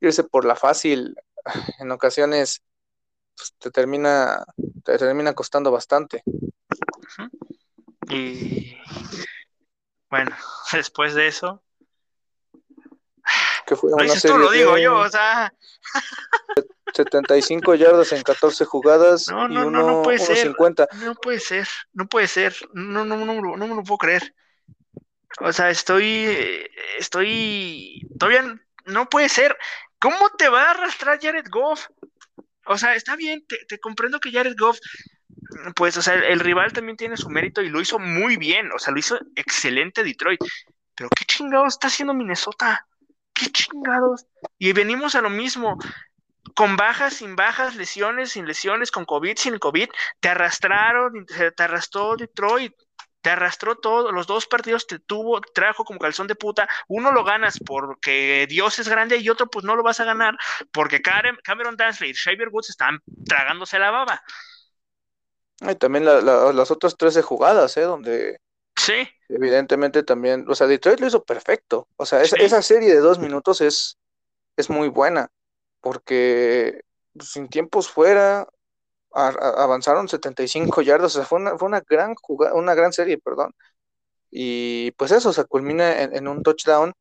irse 0.00 0.24
por 0.24 0.44
la 0.44 0.54
fácil 0.54 1.16
en 1.80 1.90
ocasiones 1.90 2.62
pues, 3.34 3.54
te 3.58 3.70
termina 3.70 4.44
te 4.84 4.98
termina 4.98 5.32
costando 5.32 5.70
bastante. 5.70 6.22
Y 8.10 8.76
bueno, 10.10 10.36
después 10.72 11.14
de 11.14 11.28
eso 11.28 11.63
que 13.66 13.74
una 13.82 14.08
serie 14.14 14.38
lo 14.38 14.50
digo 14.50 14.78
yo, 14.78 14.96
o 14.98 15.08
sea 15.08 15.52
75 16.94 17.74
yardas 17.74 18.12
en 18.12 18.22
14 18.22 18.64
jugadas 18.64 19.28
no, 19.28 19.48
no, 19.48 19.62
y 19.62 19.66
uno, 19.66 19.82
no, 19.82 20.02
puede 20.02 20.18
ser. 20.18 20.54
No 20.92 21.14
puede 21.16 21.40
ser, 21.40 21.68
no 21.92 22.06
puede 22.06 22.28
ser. 22.28 22.54
No, 22.72 23.04
no, 23.04 23.16
no, 23.16 23.26
no, 23.26 23.56
no 23.56 23.66
me 23.66 23.74
lo 23.74 23.82
puedo 23.82 23.98
creer. 23.98 24.34
O 25.40 25.52
sea, 25.52 25.70
estoy, 25.70 26.28
estoy, 26.98 28.06
todavía 28.18 28.60
no 28.86 29.08
puede 29.08 29.28
ser. 29.28 29.56
¿Cómo 29.98 30.30
te 30.38 30.48
va 30.48 30.64
a 30.64 30.70
arrastrar 30.70 31.18
Jared 31.20 31.46
Goff? 31.50 31.88
O 32.66 32.78
sea, 32.78 32.94
está 32.94 33.16
bien, 33.16 33.44
te, 33.46 33.78
comprendo 33.80 34.20
que 34.20 34.30
Jared 34.30 34.54
Goff, 34.56 34.78
pues, 35.74 35.96
o 35.96 36.02
sea, 36.02 36.14
el, 36.14 36.40
rival 36.40 36.72
también 36.72 36.96
tiene 36.96 37.16
su 37.16 37.28
mérito 37.28 37.62
y 37.62 37.68
lo 37.68 37.80
hizo 37.80 37.98
muy 37.98 38.36
bien, 38.36 38.70
o 38.72 38.78
sea, 38.78 38.92
lo 38.92 39.00
hizo 39.00 39.18
excelente 39.34 40.04
Detroit. 40.04 40.40
Pero 40.94 41.08
qué 41.10 41.24
chingados 41.24 41.74
está 41.74 41.88
haciendo 41.88 42.14
Minnesota. 42.14 42.86
Qué 43.34 43.50
chingados. 43.50 44.26
Y 44.58 44.72
venimos 44.72 45.14
a 45.14 45.20
lo 45.20 45.30
mismo. 45.30 45.78
Con 46.54 46.76
bajas, 46.76 47.14
sin 47.14 47.36
bajas, 47.36 47.74
lesiones, 47.74 48.32
sin 48.32 48.46
lesiones, 48.46 48.90
con 48.90 49.04
COVID, 49.04 49.36
sin 49.36 49.58
COVID, 49.58 49.88
te 50.20 50.28
arrastraron, 50.28 51.26
te 51.26 51.62
arrastró 51.62 52.16
Detroit 52.16 52.72
te 53.24 53.30
arrastró 53.30 53.76
todo, 53.76 54.12
los 54.12 54.26
dos 54.26 54.46
partidos 54.46 54.86
te 54.86 54.98
tuvo, 54.98 55.40
trajo 55.40 55.86
como 55.86 55.98
calzón 55.98 56.26
de 56.26 56.34
puta, 56.34 56.68
uno 56.88 57.10
lo 57.10 57.24
ganas 57.24 57.58
porque 57.58 58.46
Dios 58.50 58.78
es 58.78 58.86
grande 58.86 59.16
y 59.16 59.30
otro 59.30 59.46
pues 59.46 59.64
no 59.64 59.76
lo 59.76 59.82
vas 59.82 59.98
a 60.00 60.04
ganar 60.04 60.36
porque 60.70 61.00
Cameron 61.00 61.78
Dansley 61.78 62.10
y 62.10 62.14
Xavier 62.14 62.50
Woods 62.50 62.68
están 62.68 63.00
tragándose 63.26 63.78
la 63.78 63.90
baba. 63.90 64.22
Y 65.62 65.74
también 65.76 66.04
las 66.04 66.70
otras 66.70 66.98
13 66.98 67.22
jugadas, 67.22 67.74
¿eh? 67.78 67.84
Donde 67.84 68.36
sí. 68.76 69.08
Evidentemente 69.28 70.02
también, 70.02 70.44
o 70.48 70.54
sea, 70.54 70.66
Detroit 70.66 71.00
lo 71.00 71.06
hizo 71.06 71.24
perfecto, 71.24 71.88
o 71.96 72.06
sea, 72.06 72.22
esa, 72.22 72.62
serie 72.62 72.90
de 72.90 73.00
dos 73.00 73.18
minutos 73.18 73.60
es, 73.60 73.98
es 74.56 74.70
muy 74.70 74.88
buena 74.88 75.30
porque 75.80 76.82
sin 77.20 77.48
tiempos 77.48 77.88
fuera, 77.90 78.48
avanzaron 79.12 80.08
75 80.08 80.82
yardas, 80.82 81.14
o 81.14 81.18
sea, 81.18 81.26
fue 81.26 81.38
una, 81.38 81.58
fue 81.58 81.68
una 81.68 81.82
gran 81.88 82.14
jugada, 82.14 82.54
una 82.54 82.74
gran 82.74 82.92
serie, 82.92 83.18
perdón. 83.18 83.52
Y 84.30 84.92
pues 84.92 85.12
eso, 85.12 85.32
se 85.32 85.44
culmina 85.44 86.02
en, 86.02 86.26
un 86.28 86.42
touchdown 86.42 86.92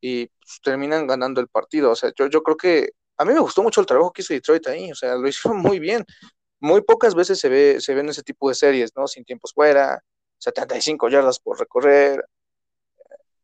y 0.00 0.26
pues, 0.26 0.60
terminan 0.62 1.06
ganando 1.06 1.40
el 1.40 1.48
partido. 1.48 1.92
O 1.92 1.96
sea, 1.96 2.12
yo, 2.16 2.26
yo 2.28 2.42
creo 2.42 2.56
que 2.56 2.90
a 3.18 3.24
mí 3.24 3.32
me 3.34 3.40
gustó 3.40 3.62
mucho 3.62 3.80
el 3.80 3.86
trabajo 3.86 4.12
que 4.12 4.22
hizo 4.22 4.34
Detroit 4.34 4.66
ahí, 4.68 4.90
o 4.92 4.94
sea, 4.94 5.14
lo 5.16 5.28
hicieron 5.28 5.60
muy 5.60 5.78
bien. 5.78 6.04
Muy 6.60 6.82
pocas 6.82 7.14
veces 7.14 7.38
se 7.38 7.48
ve, 7.48 7.80
se 7.80 7.94
ven 7.94 8.08
ese 8.08 8.22
tipo 8.22 8.48
de 8.48 8.54
series, 8.54 8.92
¿no? 8.96 9.06
Sin 9.06 9.24
tiempos 9.24 9.52
fuera, 9.54 10.02
75 10.38 11.08
yardas 11.08 11.38
por 11.38 11.58
recorrer. 11.58 12.24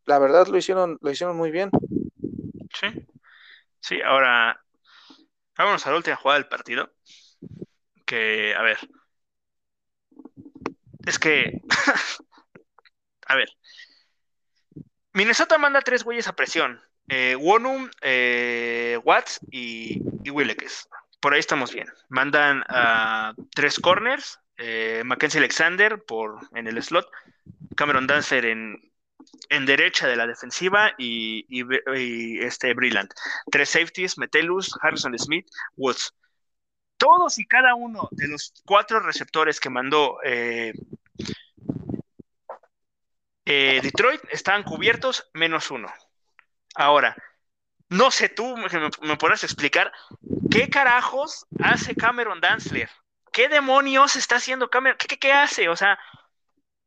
La 0.05 0.19
verdad 0.19 0.47
lo 0.49 0.57
hicieron, 0.57 0.99
lo 1.01 1.11
hicieron 1.11 1.37
muy 1.37 1.51
bien. 1.51 1.71
Sí. 2.81 3.07
Sí, 3.81 4.01
ahora 4.03 4.61
vámonos 5.57 5.87
a 5.87 5.91
la 5.91 5.97
última 5.97 6.17
jugada 6.17 6.39
del 6.39 6.49
partido 6.49 6.91
que, 8.07 8.55
a 8.55 8.63
ver, 8.63 8.79
es 11.07 11.19
que, 11.19 11.61
a 13.27 13.37
ver, 13.37 13.49
Minnesota 15.13 15.59
manda 15.59 15.81
tres 15.81 16.05
güeyes 16.05 16.29
a 16.29 16.35
presión, 16.35 16.81
eh, 17.09 17.37
Wonum, 17.37 17.91
eh, 18.01 18.99
Watts 19.05 19.41
y, 19.51 20.03
y 20.25 20.31
Willekes. 20.31 20.89
Por 21.21 21.35
ahí 21.35 21.41
estamos 21.41 21.73
bien. 21.73 21.87
Mandan 22.09 22.65
a 22.69 23.35
tres 23.55 23.79
corners, 23.79 24.41
eh, 24.57 25.03
Mackenzie 25.05 25.39
Alexander 25.39 26.03
por, 26.05 26.41
en 26.55 26.67
el 26.67 26.83
slot, 26.83 27.09
Cameron 27.77 28.07
Dancer 28.07 28.45
en, 28.45 28.93
en 29.49 29.67
derecha 29.67 30.07
de 30.07 30.17
la 30.17 30.27
defensiva 30.27 30.93
y, 30.99 31.47
este 32.45 32.75
Brillant. 32.75 33.13
Tres 33.51 33.71
safeties, 33.71 34.19
Metellus, 34.19 34.79
Harrison 34.83 35.19
Smith, 35.19 35.47
Woods 35.77 36.13
todos 37.03 37.37
y 37.41 37.47
cada 37.47 37.75
uno 37.75 38.09
de 38.13 38.29
los 38.29 38.55
cuatro 38.65 39.01
receptores 39.01 39.59
que 39.59 39.69
mandó 39.69 40.19
eh, 40.23 40.73
eh, 43.45 43.81
Detroit 43.83 44.21
estaban 44.31 44.63
cubiertos 44.63 45.29
menos 45.35 45.73
uno. 45.73 45.93
Ahora, 46.77 47.17
no 47.89 48.13
sé 48.13 48.29
tú, 48.29 48.57
me, 48.57 48.69
me 49.03 49.17
podrás 49.17 49.43
explicar 49.43 49.93
qué 50.49 50.71
carajos 50.71 51.45
hace 51.61 51.97
Cameron 51.97 52.41
Danzler. 52.41 52.89
¿Qué 53.33 53.49
demonios 53.49 54.17
está 54.17 54.37
haciendo 54.37 54.71
Cameron? 54.71 54.99
¿Qué, 54.99 55.33
hace? 55.33 55.69
O 55.69 55.77
sea, 55.77 55.99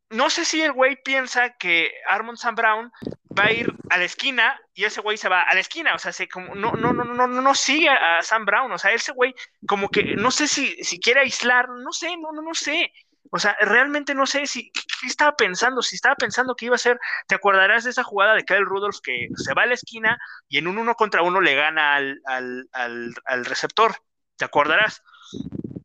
no 0.10 0.30
sé 0.30 0.46
si 0.46 0.62
el 0.62 0.72
güey 0.72 1.02
piensa 1.04 1.56
que 1.58 1.92
Armond 2.08 2.38
Sam 2.38 2.56
Brown 2.56 2.92
va 3.38 3.46
a 3.46 3.52
ir 3.52 3.74
a 3.90 3.98
la 3.98 4.06
esquina 4.06 4.60
y 4.74 4.86
ese 4.86 5.02
güey 5.02 5.18
se 5.18 5.30
va 5.30 5.42
a 5.42 5.54
la 5.54 5.60
esquina, 5.60 5.96
o 5.96 6.00
sea, 6.00 6.14
se 6.14 6.28
como 6.28 6.56
no 6.56 6.72
no 6.74 6.94
no 6.94 7.04
no 7.04 7.28
no 7.28 7.42
no 7.42 7.56
sigue 7.56 7.90
a 7.90 8.22
Sam 8.22 8.46
Brown, 8.46 8.72
o 8.72 8.78
sea, 8.78 8.94
ese 8.94 9.12
güey 9.12 9.34
como 9.68 9.90
que 9.90 10.16
no 10.16 10.32
sé 10.32 10.48
si 10.48 10.82
si 10.84 11.00
quiere 11.00 11.22
aislar, 11.22 11.68
no 11.70 11.92
sé, 11.92 12.16
no 12.18 12.32
no 12.32 12.54
sé. 12.54 12.92
O 13.32 13.40
sea, 13.40 13.58
realmente 13.60 14.14
no 14.16 14.26
sé 14.26 14.46
si 14.48 14.72
estaba 15.06 15.36
pensando, 15.36 15.82
si 15.82 15.96
estaba 15.96 16.16
pensando 16.16 16.56
que 16.56 16.68
iba 16.68 16.76
a 16.76 16.80
ser, 16.80 17.00
te 17.28 17.36
acordarás 17.36 17.84
de 17.84 17.90
esa 17.90 18.04
jugada 18.04 18.34
de 18.36 18.46
Kyle 18.46 18.66
Rudolph 18.66 19.00
que 19.04 19.28
se 19.36 19.54
va 19.54 19.64
a 19.64 19.66
la 19.66 19.74
esquina 19.74 20.18
y 20.48 20.58
en 20.58 20.68
un 20.68 20.78
uno 20.78 20.96
contra 20.96 21.22
uno 21.22 21.42
le 21.42 21.56
gana 21.56 21.96
al, 21.96 22.22
al, 22.24 23.46
receptor, 23.46 23.96
¿te 24.38 24.46
acordarás? 24.46 25.02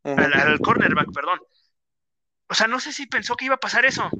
Al, 0.04 0.32
al 0.32 0.58
cornerback, 0.60 1.12
perdón. 1.12 1.40
O 2.48 2.54
sea, 2.54 2.66
no 2.66 2.80
sé 2.80 2.92
si 2.92 3.06
pensó 3.06 3.36
que 3.36 3.44
iba 3.44 3.54
a 3.54 3.60
pasar 3.60 3.84
eso. 3.84 4.10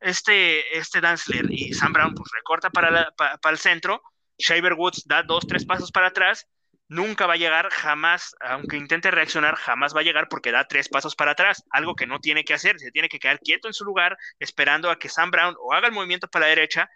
Este, 0.00 0.78
este 0.78 1.00
Danzler 1.00 1.46
y 1.50 1.72
Sam 1.72 1.92
Brown 1.92 2.14
pues 2.14 2.30
recorta 2.32 2.70
para, 2.70 3.10
para, 3.16 3.38
el 3.50 3.58
centro, 3.58 4.02
Shaver 4.38 4.74
Woods 4.74 5.04
da 5.06 5.22
dos, 5.22 5.46
tres 5.48 5.64
pasos 5.64 5.90
para 5.90 6.08
atrás, 6.08 6.46
nunca 6.86 7.26
va 7.26 7.34
a 7.34 7.38
llegar 7.38 7.70
jamás, 7.70 8.36
aunque 8.40 8.76
intente 8.76 9.10
reaccionar, 9.10 9.56
jamás 9.56 9.96
va 9.96 10.00
a 10.00 10.04
llegar 10.04 10.28
porque 10.28 10.52
da 10.52 10.68
tres 10.68 10.88
pasos 10.88 11.16
para 11.16 11.32
atrás, 11.32 11.64
algo 11.70 11.96
que 11.96 12.06
no 12.06 12.20
tiene 12.20 12.44
que 12.44 12.54
hacer, 12.54 12.78
se 12.78 12.92
tiene 12.92 13.08
que 13.08 13.18
quedar 13.18 13.40
quieto 13.40 13.68
en 13.68 13.74
su 13.74 13.84
lugar 13.84 14.16
esperando 14.38 14.90
a 14.90 14.98
que 14.98 15.08
Sam 15.08 15.30
Brown 15.30 15.56
o 15.58 15.72
haga 15.72 15.88
el 15.88 15.94
movimiento 15.94 16.28
para 16.28 16.44
la 16.44 16.50
derecha, 16.50 16.88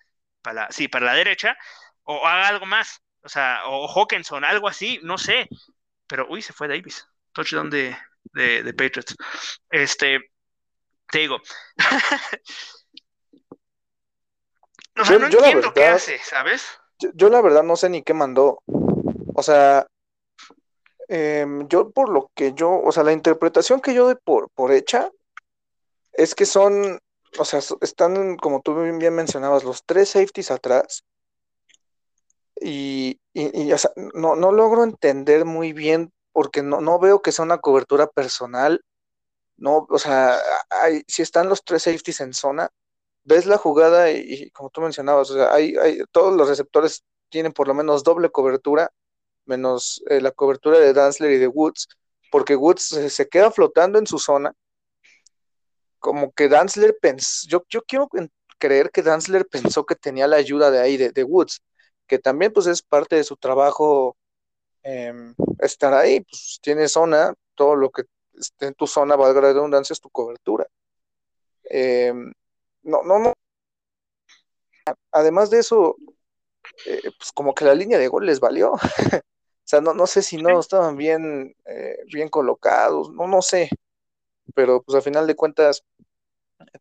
para 0.43 0.71
sí, 0.71 0.87
para 0.87 1.07
la 1.07 1.15
derecha, 1.15 1.57
o 2.05 2.27
haga 2.27 2.49
algo 2.49 2.67
más, 2.67 3.03
o 3.23 3.29
sea, 3.29 3.63
o 3.67 3.89
Hawkinson, 3.89 4.45
algo 4.45 4.69
así, 4.69 5.01
no 5.03 5.19
sé, 5.19 5.49
pero 6.07 6.27
uy, 6.29 6.43
se 6.43 6.53
fue 6.53 6.69
Davis, 6.69 7.09
touchdown 7.33 7.71
de, 7.71 7.97
de, 8.33 8.63
de 8.63 8.75
Patriots. 8.75 9.17
Este, 9.71 10.21
te 11.11 11.19
digo, 11.19 11.39
yo, 15.09 15.19
no 15.19 15.27
entiendo 15.27 15.73
qué 15.73 15.87
hace, 15.87 16.19
¿sabes? 16.19 16.65
Yo, 17.15 17.31
la 17.31 17.41
verdad 17.41 17.63
no 17.63 17.77
sé 17.77 17.89
ni 17.89 18.03
qué 18.03 18.15
mandó. 18.15 18.63
O 19.35 19.43
sea, 19.43 19.87
em, 21.09 21.67
yo 21.69 21.91
por 21.91 22.11
lo 22.11 22.31
que 22.35 22.53
yo, 22.53 22.71
o 22.71 22.93
sea, 22.93 23.03
la 23.03 23.13
interpretación 23.13 23.81
que 23.81 23.95
yo 23.95 24.05
doy 24.05 24.17
por, 24.23 24.51
por 24.51 24.73
hecha 24.73 25.11
es 26.13 26.35
que 26.35 26.45
son, 26.45 27.01
o 27.39 27.45
sea, 27.45 27.61
están, 27.81 28.37
como 28.37 28.61
tú 28.61 28.75
bien 28.75 29.15
mencionabas, 29.15 29.65
los 29.65 29.85
tres 29.85 30.11
safeties 30.11 30.51
atrás. 30.51 31.05
Y, 32.61 33.19
y, 33.33 33.73
o 33.73 33.79
sea, 33.79 33.91
no, 34.13 34.37
no 34.37 34.53
logro 34.53 34.85
entender 34.85 35.47
muy 35.47 35.73
bien 35.73 36.13
porque 36.33 36.63
no, 36.63 36.81
no 36.81 36.99
veo 36.99 37.23
que 37.23 37.33
sea 37.33 37.45
una 37.45 37.59
cobertura 37.59 38.07
personal. 38.09 38.85
No, 39.57 39.87
o 39.91 39.99
sea, 39.99 40.39
hay, 40.71 41.03
si 41.07 41.23
están 41.23 41.49
los 41.49 41.65
tres 41.65 41.83
safeties 41.85 42.21
en 42.21 42.33
zona, 42.33 42.71
ves 43.25 43.47
la 43.47 43.59
jugada 43.59 44.11
y, 44.11 44.51
como 44.51 44.71
tú 44.71 44.81
mencionabas, 44.81 45.31
o 45.31 45.35
sea, 45.35 45.53
hay, 45.53 45.77
hay, 45.77 46.03
todos 46.13 46.35
los 46.37 46.49
receptores 46.49 47.05
tienen 47.29 47.53
por 47.53 47.69
lo 47.69 47.75
menos 47.75 48.03
doble 48.05 48.31
cobertura, 48.31 48.91
menos 49.47 50.03
eh, 50.09 50.21
la 50.21 50.33
cobertura 50.33 50.79
de 50.79 50.93
Danzler 50.93 51.33
y 51.33 51.39
de 51.39 51.47
Woods, 51.49 51.89
porque 52.31 52.57
Woods 52.57 52.83
se, 53.09 53.29
queda 53.29 53.51
flotando 53.51 53.99
en 53.99 54.07
su 54.07 54.19
zona, 54.19 54.55
como 55.99 56.33
que 56.33 56.49
Danzler 56.49 56.97
pensó, 57.01 57.47
yo, 57.49 57.65
yo 57.69 57.83
quiero 57.83 58.09
creer 58.59 58.91
que 58.91 59.03
Danzler 59.03 59.47
pensó 59.47 59.85
que 59.85 59.97
tenía 59.97 60.27
la 60.27 60.37
ayuda 60.37 60.71
de 60.71 60.81
ahí, 60.81 60.97
de, 60.97 61.25
Woods, 61.25 61.63
que 62.07 62.19
también 62.19 62.53
pues 62.53 62.67
es 62.67 62.83
parte 62.83 63.17
de 63.17 63.25
su 63.25 63.37
trabajo 63.37 64.17
em, 64.83 65.35
estar 65.61 65.95
ahí, 65.95 66.21
pues 66.21 66.59
tiene 66.63 66.89
zona, 66.89 67.35
todo 67.55 67.77
lo 67.77 67.91
que 67.91 68.05
esté 68.39 68.67
en 68.67 68.75
tu 68.75 68.87
zona, 68.87 69.17
valga 69.17 69.41
la 69.41 69.53
redundancia, 69.53 69.93
es 69.95 70.01
tu 70.01 70.11
cobertura. 70.11 70.67
Eh, 71.65 72.13
no, 72.83 73.03
no, 73.03 73.19
no. 73.19 73.35
Además 75.13 75.51
de 75.51 75.59
eso, 75.61 75.97
eh, 76.87 77.01
pues 77.19 77.33
como 77.33 77.55
que 77.55 77.65
la 77.65 77.75
línea 77.75 77.99
de 77.99 78.09
gol 78.09 78.27
les 78.27 78.41
valió. 78.41 78.73
o 78.75 78.81
sea, 79.65 79.81
no, 79.81 79.95
no 79.95 80.07
sé 80.07 80.23
si 80.23 80.37
no 80.39 80.61
estaban 80.61 80.97
bien, 80.97 81.55
eh, 81.67 81.99
bien 82.13 82.29
colocados, 82.29 83.11
no, 83.13 83.27
no 83.27 83.43
sé. 83.43 83.71
Pero 84.55 84.83
pues 84.83 84.97
a 84.99 85.03
final 85.03 85.27
de 85.27 85.37
cuentas 85.37 85.85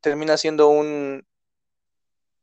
termina 0.02 0.38
siendo 0.38 0.70
un, 0.70 1.26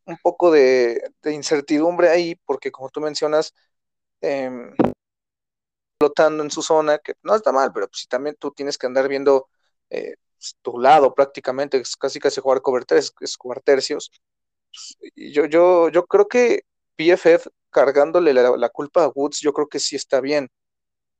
un 0.06 0.16
poco 0.22 0.50
de, 0.50 1.12
incertidumbre 1.24 2.08
ahí, 2.08 2.36
porque 2.46 2.70
como 2.70 2.88
tú 2.90 3.00
mencionas, 3.00 3.54
eh, 4.20 4.50
flotando 5.98 6.42
en 6.42 6.50
su 6.50 6.62
zona, 6.62 6.98
que 6.98 7.14
no 7.22 7.34
está 7.34 7.52
mal, 7.52 7.72
pero 7.72 7.88
pues 7.88 8.00
si 8.02 8.06
también 8.06 8.36
tú 8.38 8.50
tienes 8.50 8.78
que 8.78 8.86
andar 8.86 9.08
viendo 9.08 9.48
eh, 9.90 10.16
tu 10.62 10.78
lado 10.78 11.14
prácticamente, 11.14 11.78
es 11.78 11.96
casi 11.96 12.20
casi 12.20 12.40
jugar 12.40 12.62
cover 12.62 12.84
es 12.90 13.36
jugar 13.38 13.60
tercios. 13.62 14.10
Yo, 15.14 15.46
yo, 15.46 15.88
yo 15.88 16.06
creo 16.06 16.28
que 16.28 16.62
PFF 16.96 17.48
cargándole 17.70 18.32
la, 18.32 18.68
culpa 18.70 19.04
a 19.04 19.08
Woods, 19.08 19.40
yo 19.40 19.52
creo 19.52 19.68
que 19.68 19.78
sí 19.80 19.96
está 19.96 20.20
bien, 20.20 20.48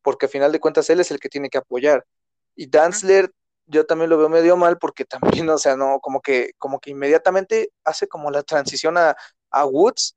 porque 0.02 0.26
a 0.26 0.28
final 0.28 0.52
de 0.52 0.60
cuentas 0.60 0.88
él 0.90 1.00
es 1.00 1.10
el 1.10 1.20
que 1.20 1.28
tiene 1.28 1.50
que 1.50 1.58
apoyar. 1.58 2.06
Y 2.54 2.68
Danzler, 2.68 3.32
yo 3.66 3.86
también 3.86 4.10
lo 4.10 4.18
veo 4.18 4.28
medio 4.28 4.56
mal 4.56 4.78
porque 4.78 5.04
también, 5.04 5.48
o 5.50 5.58
sea, 5.58 5.76
no, 5.76 6.00
como 6.00 6.20
que, 6.20 6.52
como 6.58 6.80
que 6.80 6.90
inmediatamente 6.90 7.72
hace 7.84 8.08
como 8.08 8.30
la 8.30 8.42
transición 8.42 8.98
a, 8.98 9.16
a 9.50 9.66
Woods, 9.66 10.16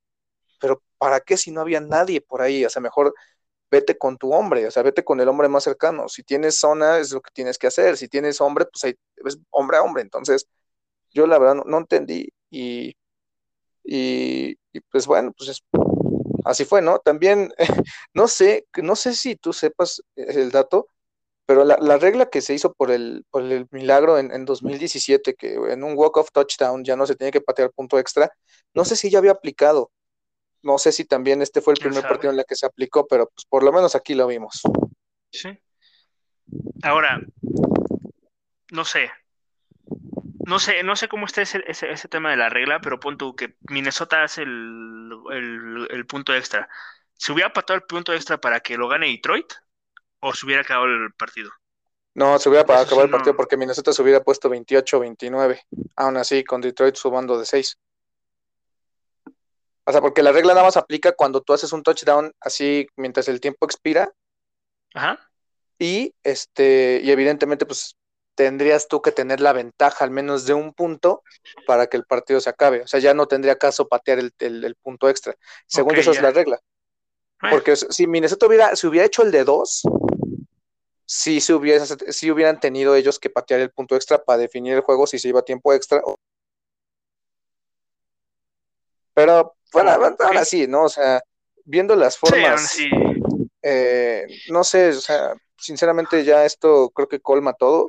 pero 0.60 0.82
¿para 0.98 1.20
qué 1.20 1.36
si 1.36 1.50
no 1.50 1.60
había 1.62 1.80
nadie 1.80 2.20
por 2.20 2.42
ahí? 2.42 2.64
O 2.64 2.70
sea, 2.70 2.82
mejor 2.82 3.14
vete 3.70 3.96
con 3.98 4.18
tu 4.18 4.32
hombre, 4.32 4.66
o 4.66 4.70
sea, 4.70 4.82
vete 4.82 5.04
con 5.04 5.20
el 5.20 5.28
hombre 5.28 5.48
más 5.48 5.64
cercano. 5.64 6.08
Si 6.08 6.22
tienes 6.24 6.56
zona, 6.58 6.98
es 6.98 7.12
lo 7.12 7.20
que 7.20 7.30
tienes 7.32 7.58
que 7.58 7.68
hacer. 7.68 7.96
Si 7.96 8.08
tienes 8.08 8.40
hombre, 8.40 8.66
pues 8.66 8.96
es 9.16 9.38
hombre 9.50 9.78
a 9.78 9.82
hombre. 9.82 10.02
Entonces, 10.02 10.48
yo 11.12 11.26
la 11.26 11.38
verdad 11.38 11.64
no, 11.66 11.78
entendí 11.78 12.28
y, 12.50 12.96
y, 13.84 14.56
pues 14.90 15.06
bueno, 15.06 15.32
pues 15.36 15.62
así 16.44 16.64
fue, 16.64 16.82
¿no? 16.82 16.98
También, 17.00 17.52
no 18.14 18.28
sé, 18.28 18.66
no 18.82 18.96
sé 18.96 19.14
si 19.14 19.36
tú 19.36 19.52
sepas 19.52 20.02
el 20.16 20.50
dato, 20.50 20.88
pero 21.46 21.64
la, 21.64 21.98
regla 21.98 22.30
que 22.30 22.42
se 22.42 22.54
hizo 22.54 22.72
por 22.74 22.90
el, 22.92 23.24
por 23.30 23.42
el 23.42 23.66
milagro 23.72 24.18
en, 24.18 24.32
en 24.32 24.44
2017, 24.44 25.34
que 25.34 25.54
en 25.54 25.84
un 25.84 25.94
walk-off 25.96 26.30
touchdown 26.32 26.84
ya 26.84 26.96
no 26.96 27.06
se 27.06 27.16
tenía 27.16 27.32
que 27.32 27.40
patear 27.40 27.72
punto 27.72 27.98
extra, 27.98 28.32
no 28.74 28.84
sé 28.84 28.96
si 28.96 29.10
ya 29.10 29.18
había 29.18 29.32
aplicado. 29.32 29.90
No 30.62 30.78
sé 30.78 30.92
si 30.92 31.04
también 31.04 31.42
este 31.42 31.60
fue 31.60 31.74
el 31.74 31.80
primer 31.80 32.02
partido 32.02 32.32
en 32.32 32.38
el 32.38 32.44
que 32.44 32.56
se 32.56 32.66
aplicó, 32.66 33.06
pero 33.06 33.28
pues 33.28 33.44
por 33.46 33.62
lo 33.62 33.72
menos 33.72 33.94
aquí 33.94 34.14
lo 34.14 34.26
vimos. 34.26 34.62
Sí. 35.32 35.58
Ahora, 36.82 37.20
no 38.70 38.84
sé. 38.84 39.10
No 40.46 40.58
sé, 40.58 40.82
no 40.82 40.96
sé 40.96 41.08
cómo 41.08 41.26
está 41.26 41.42
ese, 41.42 41.62
ese, 41.66 42.08
tema 42.08 42.30
de 42.30 42.36
la 42.36 42.48
regla, 42.48 42.80
pero 42.80 42.98
pon 42.98 43.16
tú 43.16 43.36
que 43.36 43.56
Minnesota 43.68 44.24
hace 44.24 44.42
el, 44.42 45.10
el, 45.90 46.06
punto 46.06 46.34
extra. 46.34 46.68
¿Se 47.14 47.32
hubiera 47.32 47.52
patado 47.52 47.76
el 47.76 47.84
punto 47.84 48.12
extra 48.12 48.40
para 48.40 48.60
que 48.60 48.76
lo 48.76 48.88
gane 48.88 49.06
Detroit? 49.06 49.52
¿O 50.20 50.34
se 50.34 50.46
hubiera 50.46 50.62
acabado 50.62 50.86
el 50.86 51.12
partido? 51.12 51.50
No, 52.14 52.38
se 52.38 52.48
hubiera 52.48 52.62
acabado 52.62 53.04
el 53.04 53.10
partido 53.10 53.36
porque 53.36 53.56
Minnesota 53.56 53.92
se 53.92 54.02
hubiera 54.02 54.22
puesto 54.22 54.50
28-29. 54.50 55.62
Aún 55.96 56.16
así, 56.16 56.42
con 56.42 56.60
Detroit 56.60 56.96
subando 56.96 57.38
de 57.38 57.46
6. 57.46 57.78
O 59.84 59.92
sea, 59.92 60.00
porque 60.00 60.22
la 60.22 60.32
regla 60.32 60.54
nada 60.54 60.66
más 60.66 60.76
aplica 60.76 61.12
cuando 61.12 61.40
tú 61.40 61.52
haces 61.52 61.72
un 61.72 61.82
touchdown 61.82 62.32
así 62.40 62.86
mientras 62.96 63.28
el 63.28 63.40
tiempo 63.40 63.66
expira. 63.66 64.12
Ajá. 64.94 65.18
Y 65.78 66.14
este, 66.22 67.00
y 67.02 67.10
evidentemente, 67.10 67.64
pues 67.66 67.96
tendrías 68.34 68.88
tú 68.88 69.02
que 69.02 69.12
tener 69.12 69.40
la 69.40 69.52
ventaja 69.52 70.02
al 70.02 70.10
menos 70.10 70.46
de 70.46 70.54
un 70.54 70.72
punto 70.72 71.22
para 71.66 71.88
que 71.88 71.96
el 71.96 72.04
partido 72.04 72.40
se 72.40 72.48
acabe. 72.48 72.82
O 72.82 72.86
sea, 72.86 72.98
ya 73.00 73.12
no 73.12 73.26
tendría 73.26 73.56
caso 73.56 73.86
patear 73.88 74.18
el, 74.18 74.76
punto 74.82 75.08
extra. 75.10 75.34
Según 75.66 75.96
eso 75.96 76.12
es 76.12 76.22
la 76.22 76.30
regla. 76.30 76.58
Porque 77.50 77.76
si 77.76 78.06
Minnesota 78.06 78.46
hubiera, 78.46 78.76
si 78.76 78.86
hubiera 78.86 79.06
hecho 79.06 79.22
el 79.22 79.30
de 79.30 79.44
dos, 79.44 79.82
sí, 81.06 81.40
se 81.40 81.52
hubiese, 81.52 82.12
sí 82.12 82.30
hubieran 82.30 82.60
tenido 82.60 82.94
ellos 82.94 83.18
que 83.18 83.28
patear 83.28 83.60
el 83.60 83.70
punto 83.70 83.96
extra 83.96 84.22
para 84.22 84.38
definir 84.38 84.74
el 84.74 84.80
juego 84.80 85.06
si 85.06 85.18
se 85.18 85.28
iba 85.28 85.40
a 85.40 85.44
tiempo 85.44 85.72
extra. 85.72 86.02
Pero 89.20 89.54
bueno, 89.72 89.90
ahora 90.18 90.44
sí, 90.46 90.66
¿no? 90.66 90.84
O 90.84 90.88
sea, 90.88 91.22
viendo 91.64 91.94
las 91.94 92.16
formas, 92.16 92.78
eh, 93.62 94.26
no 94.48 94.64
sé, 94.64 94.88
o 94.88 95.00
sea, 95.00 95.34
sinceramente 95.58 96.24
ya 96.24 96.46
esto 96.46 96.90
creo 96.90 97.06
que 97.06 97.20
colma 97.20 97.52
todo. 97.52 97.86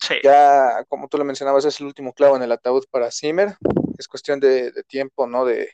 Sí. 0.00 0.14
Ya, 0.22 0.84
como 0.88 1.08
tú 1.08 1.18
lo 1.18 1.24
mencionabas, 1.24 1.66
es 1.66 1.80
el 1.80 1.86
último 1.86 2.14
clavo 2.14 2.36
en 2.36 2.42
el 2.42 2.52
ataúd 2.52 2.84
para 2.90 3.10
Zimmer. 3.10 3.56
Es 3.98 4.08
cuestión 4.08 4.40
de, 4.40 4.72
tiempo, 4.86 5.26
¿no? 5.26 5.44
De, 5.44 5.72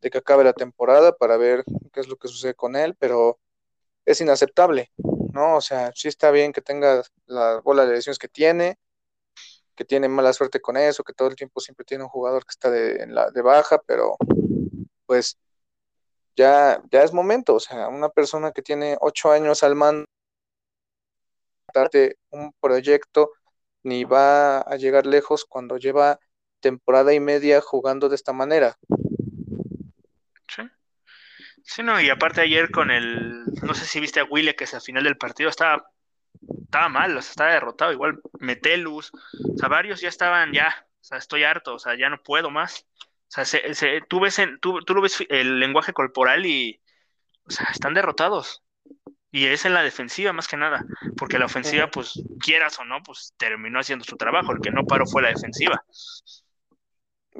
de, 0.00 0.10
que 0.10 0.18
acabe 0.18 0.44
la 0.44 0.54
temporada 0.54 1.14
para 1.14 1.36
ver 1.36 1.62
qué 1.92 2.00
es 2.00 2.08
lo 2.08 2.16
que 2.16 2.28
sucede 2.28 2.54
con 2.54 2.76
él, 2.76 2.96
pero 2.98 3.38
es 4.06 4.22
inaceptable, 4.22 4.90
¿no? 5.32 5.56
O 5.56 5.60
sea, 5.60 5.92
sí 5.94 6.08
está 6.08 6.30
bien 6.30 6.52
que 6.52 6.62
tenga 6.62 7.02
la 7.26 7.60
bola 7.60 7.84
de 7.84 7.94
lesiones 7.94 8.18
que 8.18 8.28
tiene, 8.28 8.78
que 9.74 9.84
tiene 9.84 10.08
mala 10.08 10.32
suerte 10.32 10.60
con 10.60 10.76
eso, 10.76 11.04
que 11.04 11.12
todo 11.12 11.28
el 11.28 11.36
tiempo 11.36 11.60
siempre 11.60 11.84
tiene 11.84 12.04
un 12.04 12.10
jugador 12.10 12.44
que 12.44 12.50
está 12.50 12.70
de, 12.70 13.02
en 13.02 13.14
la, 13.14 13.30
de 13.30 13.42
baja, 13.42 13.78
pero 13.86 14.16
pues 15.06 15.38
ya, 16.36 16.82
ya 16.90 17.02
es 17.02 17.12
momento, 17.12 17.54
o 17.54 17.60
sea, 17.60 17.88
una 17.88 18.08
persona 18.08 18.52
que 18.52 18.62
tiene 18.62 18.96
ocho 19.00 19.30
años 19.30 19.62
al 19.62 19.74
mando 19.74 20.06
un 22.30 22.52
proyecto 22.60 23.32
ni 23.82 24.04
va 24.04 24.60
a 24.60 24.76
llegar 24.76 25.06
lejos 25.06 25.44
cuando 25.44 25.78
lleva 25.78 26.18
temporada 26.60 27.14
y 27.14 27.20
media 27.20 27.60
jugando 27.60 28.08
de 28.08 28.14
esta 28.14 28.32
manera. 28.32 28.76
Sí, 31.64 31.82
no, 31.82 32.00
y 32.00 32.10
aparte 32.10 32.40
ayer 32.40 32.70
con 32.70 32.90
el, 32.90 33.44
no 33.62 33.74
sé 33.74 33.84
si 33.84 34.00
viste 34.00 34.20
a 34.20 34.24
Wille 34.24 34.56
que 34.56 34.64
es 34.64 34.74
al 34.74 34.80
final 34.80 35.04
del 35.04 35.16
partido 35.16 35.48
estaba, 35.48 35.91
estaba 36.64 36.88
mal, 36.88 37.16
o 37.16 37.22
sea, 37.22 37.30
estaba 37.30 37.52
derrotado, 37.52 37.92
igual 37.92 38.20
Metelus, 38.38 39.12
o 39.14 39.58
sea, 39.58 39.68
varios 39.68 40.00
ya 40.00 40.08
estaban 40.08 40.52
ya, 40.52 40.86
o 41.00 41.04
sea, 41.04 41.18
estoy 41.18 41.44
harto, 41.44 41.74
o 41.74 41.78
sea, 41.78 41.96
ya 41.96 42.08
no 42.08 42.22
puedo 42.22 42.50
más. 42.50 42.86
O 43.04 43.34
sea, 43.34 43.44
se, 43.44 43.62
tú, 44.08 44.20
ves 44.20 44.38
en, 44.38 44.58
tú, 44.60 44.80
tú, 44.80 44.94
lo 44.94 45.00
ves 45.00 45.24
el 45.28 45.58
lenguaje 45.58 45.92
corporal 45.92 46.44
y, 46.44 46.80
o 47.46 47.50
sea, 47.50 47.66
están 47.72 47.94
derrotados. 47.94 48.62
Y 49.30 49.46
es 49.46 49.64
en 49.64 49.72
la 49.72 49.82
defensiva 49.82 50.34
más 50.34 50.48
que 50.48 50.58
nada, 50.58 50.84
porque 51.16 51.38
la 51.38 51.46
ofensiva, 51.46 51.90
pues 51.90 52.22
quieras 52.38 52.78
o 52.78 52.84
no, 52.84 53.02
pues 53.02 53.32
terminó 53.38 53.80
haciendo 53.80 54.04
su 54.04 54.16
trabajo, 54.16 54.52
el 54.52 54.60
que 54.60 54.70
no 54.70 54.84
paró 54.84 55.06
fue 55.06 55.22
la 55.22 55.30
defensiva. 55.30 55.82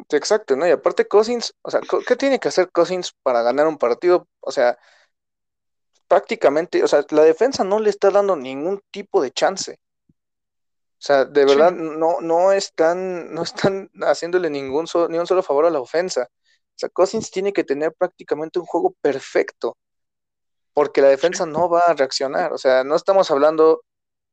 Exacto, 0.08 0.56
¿no? 0.56 0.66
Y 0.66 0.70
aparte 0.70 1.06
Cousins, 1.06 1.54
o 1.60 1.70
sea, 1.70 1.80
¿qué 2.06 2.16
tiene 2.16 2.38
que 2.38 2.48
hacer 2.48 2.70
Cousins 2.72 3.14
para 3.22 3.42
ganar 3.42 3.66
un 3.66 3.76
partido? 3.76 4.26
O 4.40 4.50
sea, 4.50 4.78
prácticamente, 6.12 6.84
o 6.84 6.88
sea, 6.88 7.06
la 7.08 7.22
defensa 7.22 7.64
no 7.64 7.80
le 7.80 7.88
está 7.88 8.10
dando 8.10 8.36
ningún 8.36 8.82
tipo 8.90 9.22
de 9.22 9.30
chance. 9.30 9.78
O 10.10 10.14
sea, 10.98 11.24
de 11.24 11.46
verdad 11.46 11.72
no, 11.72 12.20
no 12.20 12.52
están, 12.52 13.32
no 13.32 13.42
están 13.42 13.90
haciéndole 14.02 14.50
ningún 14.50 14.86
ni 15.08 15.16
un 15.18 15.26
solo 15.26 15.42
favor 15.42 15.64
a 15.64 15.70
la 15.70 15.80
ofensa. 15.80 16.28
O 16.30 16.76
sea, 16.76 16.90
Cousins 16.90 17.30
tiene 17.30 17.54
que 17.54 17.64
tener 17.64 17.94
prácticamente 17.94 18.58
un 18.58 18.66
juego 18.66 18.94
perfecto, 19.00 19.78
porque 20.74 21.00
la 21.00 21.08
defensa 21.08 21.46
no 21.46 21.70
va 21.70 21.80
a 21.80 21.94
reaccionar. 21.94 22.52
O 22.52 22.58
sea, 22.58 22.84
no 22.84 22.94
estamos 22.94 23.30
hablando 23.30 23.82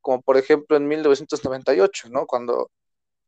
como 0.02 0.20
por 0.20 0.36
ejemplo 0.36 0.76
en 0.76 0.86
1998, 0.86 2.10
¿no? 2.10 2.26
Cuando 2.26 2.70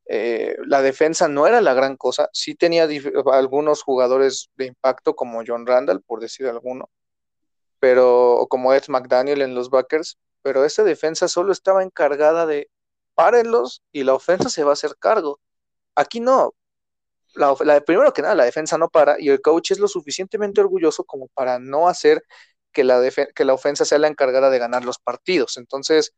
eh, 0.07 0.57
la 0.67 0.83
defensa 0.83 1.27
no 1.27 1.47
era 1.47 1.63
la 1.63 1.73
gran 1.73 1.97
cosa, 1.97 2.29
sí 2.35 2.55
tenía 2.55 2.87
algunos 3.33 3.83
jugadores 3.83 4.51
de 4.57 4.67
impacto 4.67 5.17
como 5.17 5.43
John 5.47 5.67
Randall, 5.67 6.03
por 6.03 6.21
decir 6.21 6.49
alguno, 6.49 6.91
pero 7.83 8.47
como 8.49 8.73
Ed 8.75 8.85
McDaniel 8.87 9.43
en 9.43 9.57
los 9.57 9.69
Backers, 9.69 10.17
pero 10.43 10.65
esa 10.65 10.85
defensa 10.85 11.27
solo 11.27 11.51
estaba 11.51 11.83
encargada 11.83 12.47
de 12.47 12.71
párenlos 13.17 13.83
y 13.91 14.05
la 14.05 14.15
ofensa 14.15 14.51
se 14.51 14.63
va 14.63 14.71
a 14.71 14.75
hacer 14.75 14.97
cargo. 15.01 15.41
Aquí 15.97 16.21
no. 16.21 16.55
Primero 17.85 18.13
que 18.13 18.23
nada, 18.23 18.37
la 18.37 18.45
defensa 18.45 18.79
no 18.79 18.89
para 18.89 19.21
y 19.21 19.31
el 19.31 19.41
coach 19.43 19.73
es 19.73 19.81
lo 19.81 19.89
suficientemente 19.89 20.61
orgulloso 20.61 21.03
como 21.03 21.27
para 21.35 21.59
no 21.59 21.89
hacer 21.89 22.23
que 22.71 22.85
la, 22.85 23.03
que 23.35 23.45
la 23.45 23.55
ofensa 23.55 23.85
sea 23.85 23.99
la 23.99 24.07
encargada 24.07 24.49
de 24.49 24.61
ganar 24.61 24.85
los 24.85 25.01
partidos. 25.01 25.57
Entonces, 25.57 26.15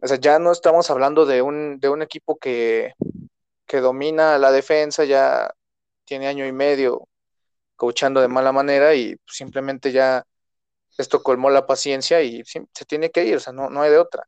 o 0.00 0.06
sea, 0.06 0.18
ya 0.18 0.38
no 0.38 0.52
estamos 0.52 0.90
hablando 0.90 1.26
de 1.26 1.42
un, 1.42 1.80
de 1.80 1.88
un 1.88 2.02
equipo 2.02 2.38
que, 2.38 2.92
que 3.66 3.80
domina 3.80 4.38
la 4.38 4.52
defensa, 4.52 5.04
ya 5.04 5.50
tiene 6.04 6.28
año 6.28 6.46
y 6.46 6.52
medio 6.52 7.08
coachando 7.76 8.20
de 8.20 8.28
mala 8.28 8.52
manera 8.52 8.94
y 8.94 9.16
simplemente 9.26 9.92
ya 9.92 10.24
esto 10.98 11.22
colmó 11.22 11.50
la 11.50 11.66
paciencia 11.66 12.20
y 12.22 12.44
se 12.44 12.84
tiene 12.86 13.10
que 13.10 13.24
ir, 13.24 13.36
o 13.36 13.40
sea, 13.40 13.52
no, 13.52 13.70
no 13.70 13.82
hay 13.82 13.90
de 13.90 13.98
otra. 13.98 14.24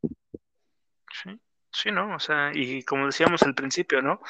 Sí, 1.12 1.38
sí, 1.72 1.90
¿no? 1.90 2.14
O 2.14 2.20
sea, 2.20 2.52
y 2.54 2.83
como 2.85 3.06
decíamos 3.06 3.42
al 3.42 3.54
principio, 3.54 4.00
¿no? 4.00 4.14
O 4.14 4.22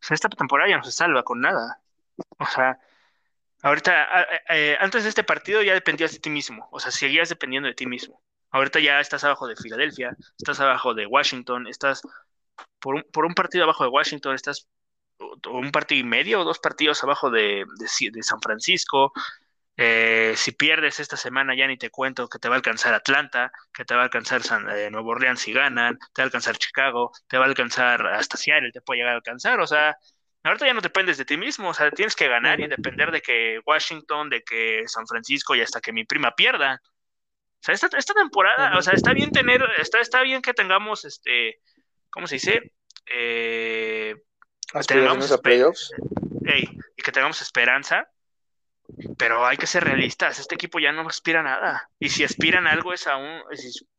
sea, 0.00 0.14
esta 0.14 0.28
temporada 0.28 0.70
ya 0.70 0.78
no 0.78 0.84
se 0.84 0.92
salva 0.92 1.22
con 1.22 1.40
nada. 1.40 1.80
O 2.38 2.46
sea, 2.46 2.78
ahorita, 3.62 4.26
antes 4.80 5.02
de 5.02 5.10
este 5.10 5.24
partido 5.24 5.62
ya 5.62 5.74
dependías 5.74 6.12
de 6.12 6.18
ti 6.18 6.30
mismo, 6.30 6.68
o 6.70 6.80
sea, 6.80 6.90
seguías 6.90 7.28
dependiendo 7.28 7.68
de 7.68 7.74
ti 7.74 7.86
mismo. 7.86 8.22
Ahorita 8.50 8.80
ya 8.80 9.00
estás 9.00 9.24
abajo 9.24 9.46
de 9.46 9.56
Filadelfia, 9.56 10.16
estás 10.38 10.60
abajo 10.60 10.94
de 10.94 11.06
Washington, 11.06 11.66
estás 11.66 12.02
por 12.78 12.94
un, 12.94 13.02
por 13.12 13.26
un 13.26 13.34
partido 13.34 13.64
abajo 13.64 13.84
de 13.84 13.90
Washington, 13.90 14.34
estás 14.34 14.66
un 15.50 15.70
partido 15.70 16.00
y 16.00 16.04
medio 16.04 16.40
o 16.40 16.44
dos 16.44 16.58
partidos 16.58 17.02
abajo 17.02 17.30
de, 17.30 17.64
de, 17.78 18.22
San 18.22 18.40
Francisco. 18.40 19.12
Eh, 19.78 20.32
si 20.36 20.52
pierdes 20.52 21.00
esta 21.00 21.18
semana, 21.18 21.54
ya 21.54 21.66
ni 21.66 21.76
te 21.76 21.90
cuento 21.90 22.28
que 22.28 22.38
te 22.38 22.48
va 22.48 22.54
a 22.54 22.58
alcanzar 22.58 22.94
Atlanta, 22.94 23.52
que 23.74 23.84
te 23.84 23.94
va 23.94 24.00
a 24.00 24.04
alcanzar 24.04 24.42
San, 24.42 24.68
eh, 24.70 24.90
Nuevo 24.90 25.10
Orleans 25.10 25.40
si 25.40 25.52
ganan, 25.52 25.98
te 25.98 26.22
va 26.22 26.24
a 26.24 26.26
alcanzar 26.26 26.56
Chicago, 26.56 27.12
te 27.28 27.36
va 27.36 27.44
a 27.44 27.48
alcanzar 27.48 28.06
hasta 28.06 28.38
Seattle, 28.38 28.72
te 28.72 28.80
puede 28.80 28.98
llegar 28.98 29.12
a 29.12 29.16
alcanzar. 29.16 29.60
O 29.60 29.66
sea, 29.66 29.96
ahorita 30.42 30.66
ya 30.66 30.72
no 30.72 30.80
dependes 30.80 31.18
de 31.18 31.26
ti 31.26 31.36
mismo, 31.36 31.68
o 31.68 31.74
sea, 31.74 31.90
tienes 31.90 32.16
que 32.16 32.26
ganar 32.26 32.58
y 32.60 32.68
depender 32.68 33.10
de 33.10 33.20
que 33.20 33.60
Washington, 33.66 34.30
de 34.30 34.42
que 34.42 34.84
San 34.86 35.06
Francisco 35.06 35.54
y 35.54 35.60
hasta 35.60 35.80
que 35.80 35.92
mi 35.92 36.04
prima 36.04 36.34
pierda. 36.34 36.80
O 36.82 37.62
sea, 37.66 37.74
esta, 37.74 37.88
esta 37.98 38.14
temporada, 38.14 38.78
o 38.78 38.82
sea, 38.82 38.94
está 38.94 39.12
bien 39.12 39.30
tener, 39.30 39.62
está, 39.76 40.00
está 40.00 40.22
bien 40.22 40.40
que 40.40 40.54
tengamos, 40.54 41.04
este, 41.04 41.60
¿cómo 42.08 42.26
se 42.26 42.36
dice? 42.36 42.72
Eh, 43.12 44.14
tengamos 44.86 45.30
a 45.32 45.38
playoffs. 45.38 45.92
y 46.96 47.02
que 47.02 47.12
tengamos 47.12 47.42
esperanza, 47.42 48.08
pero 49.18 49.46
hay 49.46 49.56
que 49.56 49.66
ser 49.66 49.84
realistas. 49.84 50.38
Este 50.38 50.54
equipo 50.54 50.78
ya 50.78 50.92
no 50.92 51.06
aspira 51.06 51.40
a 51.40 51.44
nada. 51.44 51.90
Y 51.98 52.08
si 52.08 52.24
aspiran 52.24 52.66
a 52.66 52.72
algo 52.72 52.92
es 52.92 53.06
a 53.06 53.16
un, 53.16 53.42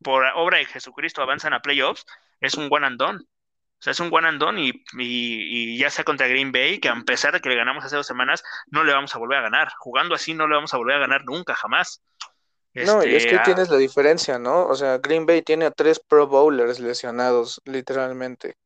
por 0.02 0.24
obra 0.34 0.58
de 0.58 0.66
Jesucristo 0.66 1.22
avanzan 1.22 1.52
a 1.52 1.60
playoffs, 1.60 2.06
es 2.40 2.54
un 2.54 2.68
one 2.70 2.86
and 2.86 2.98
done. 2.98 3.18
O 3.18 3.80
sea, 3.80 3.92
es 3.92 4.00
un 4.00 4.12
one 4.12 4.26
and 4.26 4.40
done 4.40 4.60
y, 4.60 4.70
y, 4.98 5.74
y, 5.74 5.78
ya 5.78 5.88
sea 5.88 6.04
contra 6.04 6.26
Green 6.26 6.50
Bay, 6.50 6.80
que 6.80 6.88
a 6.88 6.96
pesar 7.06 7.32
de 7.32 7.40
que 7.40 7.48
le 7.48 7.54
ganamos 7.54 7.84
hace 7.84 7.94
dos 7.94 8.06
semanas, 8.06 8.42
no 8.66 8.82
le 8.82 8.92
vamos 8.92 9.14
a 9.14 9.18
volver 9.18 9.38
a 9.38 9.42
ganar. 9.42 9.68
Jugando 9.78 10.16
así 10.16 10.34
no 10.34 10.48
le 10.48 10.56
vamos 10.56 10.74
a 10.74 10.78
volver 10.78 10.96
a 10.96 11.00
ganar 11.00 11.24
nunca, 11.24 11.54
jamás. 11.54 12.02
No, 12.74 13.04
y 13.04 13.14
es 13.14 13.24
que 13.26 13.36
este, 13.36 13.44
tienes 13.44 13.70
la 13.70 13.76
diferencia, 13.76 14.38
¿no? 14.38 14.66
O 14.66 14.74
sea, 14.74 14.98
Green 14.98 15.26
Bay 15.26 15.42
tiene 15.42 15.64
a 15.64 15.70
tres 15.70 16.00
Pro 16.00 16.26
Bowlers 16.26 16.80
lesionados, 16.80 17.60
literalmente. 17.64 18.56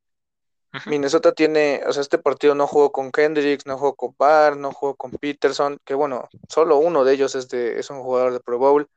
Minnesota 0.86 1.32
tiene, 1.32 1.82
o 1.86 1.92
sea, 1.92 2.00
este 2.00 2.18
partido 2.18 2.54
no 2.54 2.66
jugó 2.66 2.92
con 2.92 3.12
Kendricks, 3.12 3.66
no 3.66 3.76
jugó 3.76 3.94
con 3.94 4.14
Barr, 4.18 4.56
no 4.56 4.72
jugó 4.72 4.96
con 4.96 5.10
Peterson, 5.10 5.78
que 5.84 5.94
bueno, 5.94 6.28
solo 6.48 6.78
uno 6.78 7.04
de 7.04 7.12
ellos 7.12 7.34
es, 7.34 7.48
de, 7.48 7.78
es 7.78 7.90
un 7.90 8.02
jugador 8.02 8.32
de 8.32 8.40
Pro 8.40 8.58
Bowl. 8.58 8.88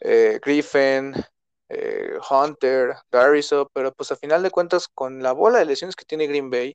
Eh, 0.00 0.40
Griffin, 0.42 1.14
eh, 1.68 2.14
Hunter, 2.30 2.94
Garrison, 3.10 3.68
pero 3.72 3.92
pues 3.92 4.10
a 4.12 4.16
final 4.16 4.42
de 4.42 4.50
cuentas, 4.50 4.88
con 4.88 5.22
la 5.22 5.32
bola 5.32 5.58
de 5.58 5.66
lesiones 5.66 5.94
que 5.94 6.06
tiene 6.06 6.26
Green 6.26 6.48
Bay, 6.48 6.74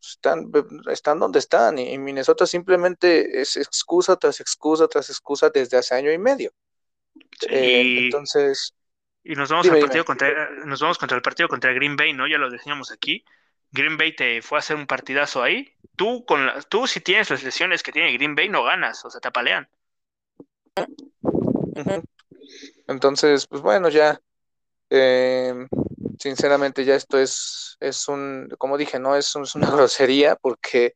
están, 0.00 0.50
están 0.90 1.18
donde 1.18 1.40
están 1.40 1.78
y, 1.78 1.98
Minnesota 1.98 2.46
simplemente 2.46 3.40
es 3.40 3.56
excusa 3.56 4.16
tras 4.16 4.40
excusa 4.40 4.86
tras 4.86 5.10
excusa 5.10 5.50
desde 5.50 5.76
hace 5.78 5.94
año 5.94 6.12
y 6.12 6.18
medio. 6.18 6.52
Eh, 7.48 8.04
entonces... 8.04 8.72
Y 9.28 9.34
nos 9.34 9.50
vamos 9.50 9.68
al 9.68 9.80
partido 9.80 10.04
contra, 10.04 10.50
nos 10.66 10.80
vamos 10.80 10.98
contra 10.98 11.16
el 11.16 11.22
partido 11.22 11.48
contra 11.48 11.72
Green 11.72 11.96
Bay, 11.96 12.12
¿no? 12.12 12.28
Ya 12.28 12.38
lo 12.38 12.48
decíamos 12.48 12.92
aquí. 12.92 13.24
Green 13.72 13.96
Bay 13.96 14.14
te 14.14 14.40
fue 14.40 14.56
a 14.56 14.60
hacer 14.60 14.76
un 14.76 14.86
partidazo 14.86 15.42
ahí. 15.42 15.68
Tú, 15.96 16.24
con 16.24 16.48
tú 16.68 16.86
si 16.86 17.00
tienes 17.00 17.28
las 17.30 17.42
lesiones 17.42 17.82
que 17.82 17.90
tiene 17.90 18.12
Green 18.12 18.36
Bay, 18.36 18.48
no 18.48 18.62
ganas, 18.62 19.04
o 19.04 19.10
sea, 19.10 19.20
te 19.20 19.26
apalean. 19.26 19.68
Entonces, 22.86 23.48
pues 23.48 23.62
bueno, 23.62 23.88
ya 23.88 24.20
eh, 24.90 25.66
sinceramente 26.20 26.84
ya 26.84 26.94
esto 26.94 27.18
es, 27.18 27.76
es 27.80 28.06
un, 28.06 28.48
como 28.58 28.78
dije, 28.78 29.00
no 29.00 29.16
es, 29.16 29.34
es 29.34 29.56
una 29.56 29.70
grosería 29.72 30.36
porque 30.36 30.94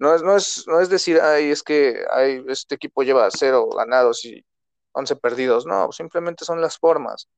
no 0.00 0.16
es, 0.16 0.22
no 0.24 0.36
es, 0.36 0.64
no 0.66 0.80
es 0.80 0.88
decir, 0.88 1.20
ay, 1.20 1.52
es 1.52 1.62
que 1.62 2.04
ay, 2.10 2.42
este 2.48 2.74
equipo 2.74 3.04
lleva 3.04 3.28
cero 3.30 3.68
ganados 3.68 4.24
y 4.24 4.44
once 4.90 5.14
perdidos, 5.14 5.64
no, 5.64 5.92
simplemente 5.92 6.44
son 6.44 6.60
las 6.60 6.76
formas 6.76 7.28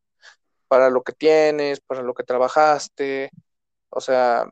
para 0.70 0.88
lo 0.88 1.02
que 1.02 1.12
tienes, 1.12 1.80
para 1.80 2.00
lo 2.00 2.14
que 2.14 2.22
trabajaste, 2.22 3.30
o 3.88 4.00
sea, 4.00 4.46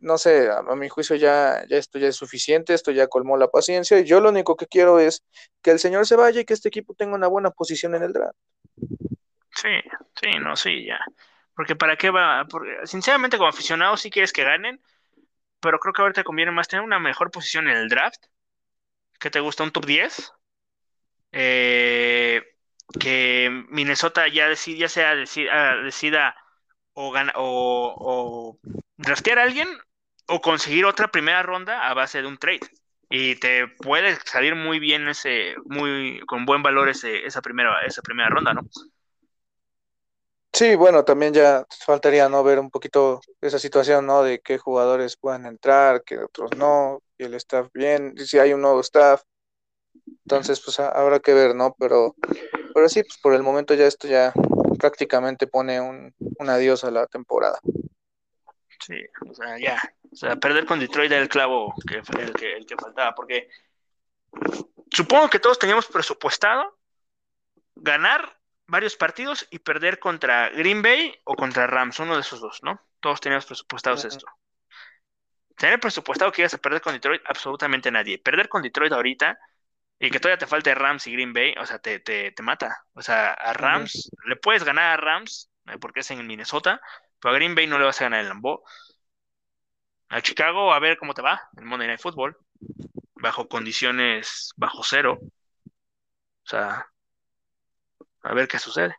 no 0.00 0.18
sé, 0.18 0.50
a, 0.50 0.62
mi 0.76 0.90
juicio 0.90 1.16
ya, 1.16 1.64
ya 1.66 1.78
esto 1.78 1.98
ya 1.98 2.08
es 2.08 2.16
suficiente, 2.16 2.74
esto 2.74 2.90
ya 2.90 3.06
colmó 3.06 3.38
la 3.38 3.48
paciencia 3.48 3.98
y 3.98 4.04
yo 4.04 4.20
lo 4.20 4.28
único 4.28 4.54
que 4.54 4.66
quiero 4.66 5.00
es 5.00 5.24
que 5.62 5.70
el 5.70 5.78
señor 5.78 6.06
se 6.06 6.16
vaya 6.16 6.42
y 6.42 6.44
que 6.44 6.52
este 6.52 6.68
equipo 6.68 6.92
tenga 6.92 7.14
una 7.14 7.26
buena 7.26 7.50
posición 7.50 7.94
en 7.94 8.02
el 8.02 8.12
draft. 8.12 8.36
Sí, 9.56 9.80
sí, 10.20 10.38
no, 10.42 10.56
sí, 10.56 10.84
ya. 10.84 11.00
Porque 11.56 11.74
para 11.74 11.96
qué 11.96 12.10
va, 12.10 12.46
sinceramente 12.84 13.38
como 13.38 13.48
aficionado 13.48 13.96
sí 13.96 14.10
quieres 14.10 14.34
que 14.34 14.44
ganen, 14.44 14.78
pero 15.58 15.78
creo 15.78 15.94
que 15.94 16.02
ahorita 16.02 16.22
conviene 16.22 16.52
más 16.52 16.68
tener 16.68 16.84
una 16.84 16.98
mejor 16.98 17.30
posición 17.30 17.66
en 17.68 17.78
el 17.78 17.88
draft. 17.88 18.26
¿Qué 19.18 19.30
te 19.30 19.40
gusta? 19.40 19.62
¿Un 19.62 19.70
top 19.70 19.86
10? 19.86 20.34
Eh, 21.32 22.42
que 23.00 23.64
Minnesota 23.68 24.28
ya, 24.28 24.52
ya 24.52 24.88
sea 24.88 25.14
decida, 25.14 25.76
decida 25.82 26.36
o, 26.92 27.10
gana, 27.10 27.32
o, 27.36 27.94
o 27.98 28.58
a 28.98 29.42
alguien 29.42 29.68
o 30.26 30.40
conseguir 30.40 30.84
otra 30.84 31.08
primera 31.08 31.42
ronda 31.42 31.88
a 31.88 31.94
base 31.94 32.22
de 32.22 32.28
un 32.28 32.38
trade. 32.38 32.60
Y 33.10 33.36
te 33.36 33.68
puede 33.68 34.16
salir 34.24 34.54
muy 34.54 34.78
bien 34.78 35.08
ese, 35.08 35.54
muy, 35.66 36.20
con 36.26 36.46
buen 36.46 36.62
valor 36.62 36.88
ese, 36.88 37.26
esa 37.26 37.42
primera, 37.42 37.80
esa 37.86 38.02
primera 38.02 38.28
ronda, 38.28 38.54
¿no? 38.54 38.62
Sí, 40.52 40.76
bueno, 40.76 41.04
también 41.04 41.34
ya 41.34 41.66
faltaría 41.84 42.28
no 42.28 42.44
ver 42.44 42.60
un 42.60 42.70
poquito 42.70 43.20
esa 43.40 43.58
situación, 43.58 44.06
¿no? 44.06 44.22
De 44.22 44.40
qué 44.40 44.56
jugadores 44.56 45.16
puedan 45.16 45.46
entrar, 45.46 46.04
qué 46.04 46.18
otros 46.18 46.52
no, 46.56 47.02
y 47.18 47.24
el 47.24 47.34
staff 47.34 47.68
bien, 47.74 48.16
si 48.16 48.38
hay 48.38 48.52
un 48.52 48.62
nuevo 48.62 48.80
staff. 48.80 49.22
Entonces, 50.24 50.60
pues 50.60 50.78
habrá 50.78 51.18
que 51.18 51.34
ver, 51.34 51.54
¿no? 51.56 51.74
Pero, 51.78 52.14
pero 52.74 52.88
sí, 52.88 53.02
pues 53.04 53.18
por 53.18 53.34
el 53.34 53.42
momento 53.42 53.72
ya 53.74 53.86
esto 53.86 54.08
ya 54.08 54.32
prácticamente 54.78 55.46
pone 55.46 55.80
un, 55.80 56.12
un 56.18 56.50
adiós 56.50 56.84
a 56.84 56.90
la 56.90 57.06
temporada. 57.06 57.58
Sí, 58.84 59.00
o 59.30 59.34
sea, 59.34 59.58
ya. 59.58 59.80
O 60.12 60.16
sea, 60.16 60.36
perder 60.36 60.66
con 60.66 60.78
Detroit 60.78 61.10
era 61.10 61.22
el 61.22 61.28
clavo 61.28 61.74
que 61.88 62.02
el 62.20 62.32
que, 62.34 62.56
el 62.56 62.66
que 62.66 62.76
faltaba, 62.76 63.14
porque 63.14 63.48
supongo 64.90 65.30
que 65.30 65.38
todos 65.38 65.58
teníamos 65.58 65.86
presupuestado 65.86 66.76
ganar 67.76 68.38
varios 68.66 68.96
partidos 68.96 69.46
y 69.50 69.58
perder 69.58 69.98
contra 69.98 70.50
Green 70.50 70.82
Bay 70.82 71.14
o 71.24 71.34
contra 71.34 71.66
Rams, 71.66 71.98
uno 72.00 72.14
de 72.14 72.20
esos 72.20 72.40
dos, 72.40 72.62
¿no? 72.62 72.80
Todos 73.00 73.20
teníamos 73.20 73.46
presupuestados 73.46 74.04
esto. 74.04 74.26
Tener 75.56 75.78
presupuestado 75.78 76.32
que 76.32 76.42
ibas 76.42 76.54
a 76.54 76.58
perder 76.58 76.80
con 76.80 76.92
Detroit, 76.92 77.22
absolutamente 77.26 77.90
nadie. 77.90 78.18
Perder 78.18 78.48
con 78.48 78.62
Detroit 78.62 78.92
ahorita 78.92 79.38
y 79.98 80.10
que 80.10 80.20
todavía 80.20 80.38
te 80.38 80.46
falte 80.46 80.74
Rams 80.74 81.06
y 81.06 81.12
Green 81.12 81.32
Bay, 81.32 81.54
o 81.60 81.66
sea, 81.66 81.78
te, 81.78 82.00
te, 82.00 82.32
te 82.32 82.42
mata. 82.42 82.84
O 82.94 83.02
sea, 83.02 83.32
a 83.32 83.52
Rams, 83.52 84.10
le 84.26 84.36
puedes 84.36 84.64
ganar 84.64 84.92
a 84.92 84.96
Rams, 84.96 85.50
eh, 85.66 85.78
porque 85.80 86.00
es 86.00 86.10
en 86.10 86.26
Minnesota, 86.26 86.80
pero 87.20 87.32
a 87.32 87.36
Green 87.36 87.54
Bay 87.54 87.66
no 87.66 87.78
le 87.78 87.84
vas 87.84 88.00
a 88.00 88.04
ganar 88.04 88.20
el 88.20 88.28
Lambeau. 88.28 88.62
A 90.08 90.20
Chicago, 90.20 90.72
a 90.72 90.78
ver 90.78 90.98
cómo 90.98 91.14
te 91.14 91.22
va 91.22 91.40
en 91.56 91.66
Monday 91.66 91.88
Night 91.88 92.00
Football, 92.00 92.36
bajo 93.14 93.48
condiciones 93.48 94.50
bajo 94.56 94.82
cero. 94.82 95.18
O 95.22 96.46
sea, 96.46 96.86
a 98.22 98.34
ver 98.34 98.48
qué 98.48 98.58
sucede. 98.58 98.94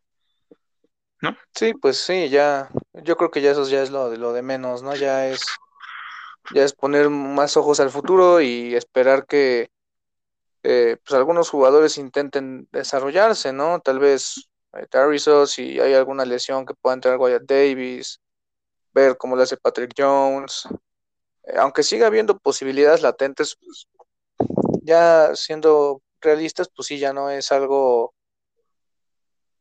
¿No? 1.22 1.38
Sí, 1.54 1.74
pues 1.74 1.98
sí, 1.98 2.30
ya, 2.30 2.70
yo 2.94 3.16
creo 3.18 3.32
que 3.32 3.42
ya 3.42 3.52
eso 3.52 3.68
ya 3.68 3.82
es 3.82 3.92
lo 3.92 4.10
de 4.10 4.18
lo 4.18 4.34
de 4.34 4.42
menos, 4.42 4.84
¿no? 4.84 4.96
Ya 4.96 5.28
es, 5.28 5.46
ya 6.54 6.64
es 6.64 6.74
poner 6.74 7.10
más 7.10 7.58
ojos 7.58 7.80
al 7.80 7.90
futuro 7.90 8.42
y 8.42 8.76
esperar 8.76 9.26
que 9.26 9.70
eh, 10.68 10.98
pues 11.06 11.14
algunos 11.14 11.52
jugadores 11.52 12.00
intenten 12.00 12.68
desarrollarse, 12.72 13.54
¿no? 13.54 13.82
Tal 13.82 14.00
vez 14.00 14.50
eh, 14.74 15.46
si 15.46 15.80
hay 15.80 15.94
alguna 15.94 16.26
lesión 16.26 16.66
que 16.66 16.74
pueda 16.74 16.96
entrar 16.96 17.20
Wyatt 17.20 17.44
Davis, 17.44 18.20
ver 18.92 19.16
cómo 19.16 19.36
lo 19.36 19.44
hace 19.44 19.58
Patrick 19.58 19.94
Jones. 19.96 20.68
Eh, 21.44 21.58
aunque 21.60 21.84
siga 21.84 22.08
habiendo 22.08 22.40
posibilidades 22.40 23.04
latentes, 23.04 23.56
pues, 23.64 23.88
ya 24.82 25.36
siendo 25.36 26.02
realistas, 26.20 26.68
pues 26.76 26.88
sí, 26.88 26.98
ya 26.98 27.14
no 27.14 27.30
es 27.30 27.52
algo 27.52 28.16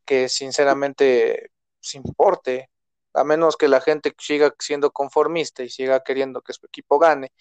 que 0.06 0.30
sinceramente 0.30 1.50
se 1.80 1.98
importe, 1.98 2.70
a 3.14 3.24
menos 3.24 3.56
que 3.56 3.68
la 3.68 3.80
gente 3.80 4.14
siga 4.18 4.54
siendo 4.58 4.90
conformista 4.90 5.62
y 5.62 5.70
siga 5.70 6.02
queriendo 6.02 6.42
que 6.42 6.52
su 6.52 6.66
equipo 6.66 6.98
gane, 6.98 7.32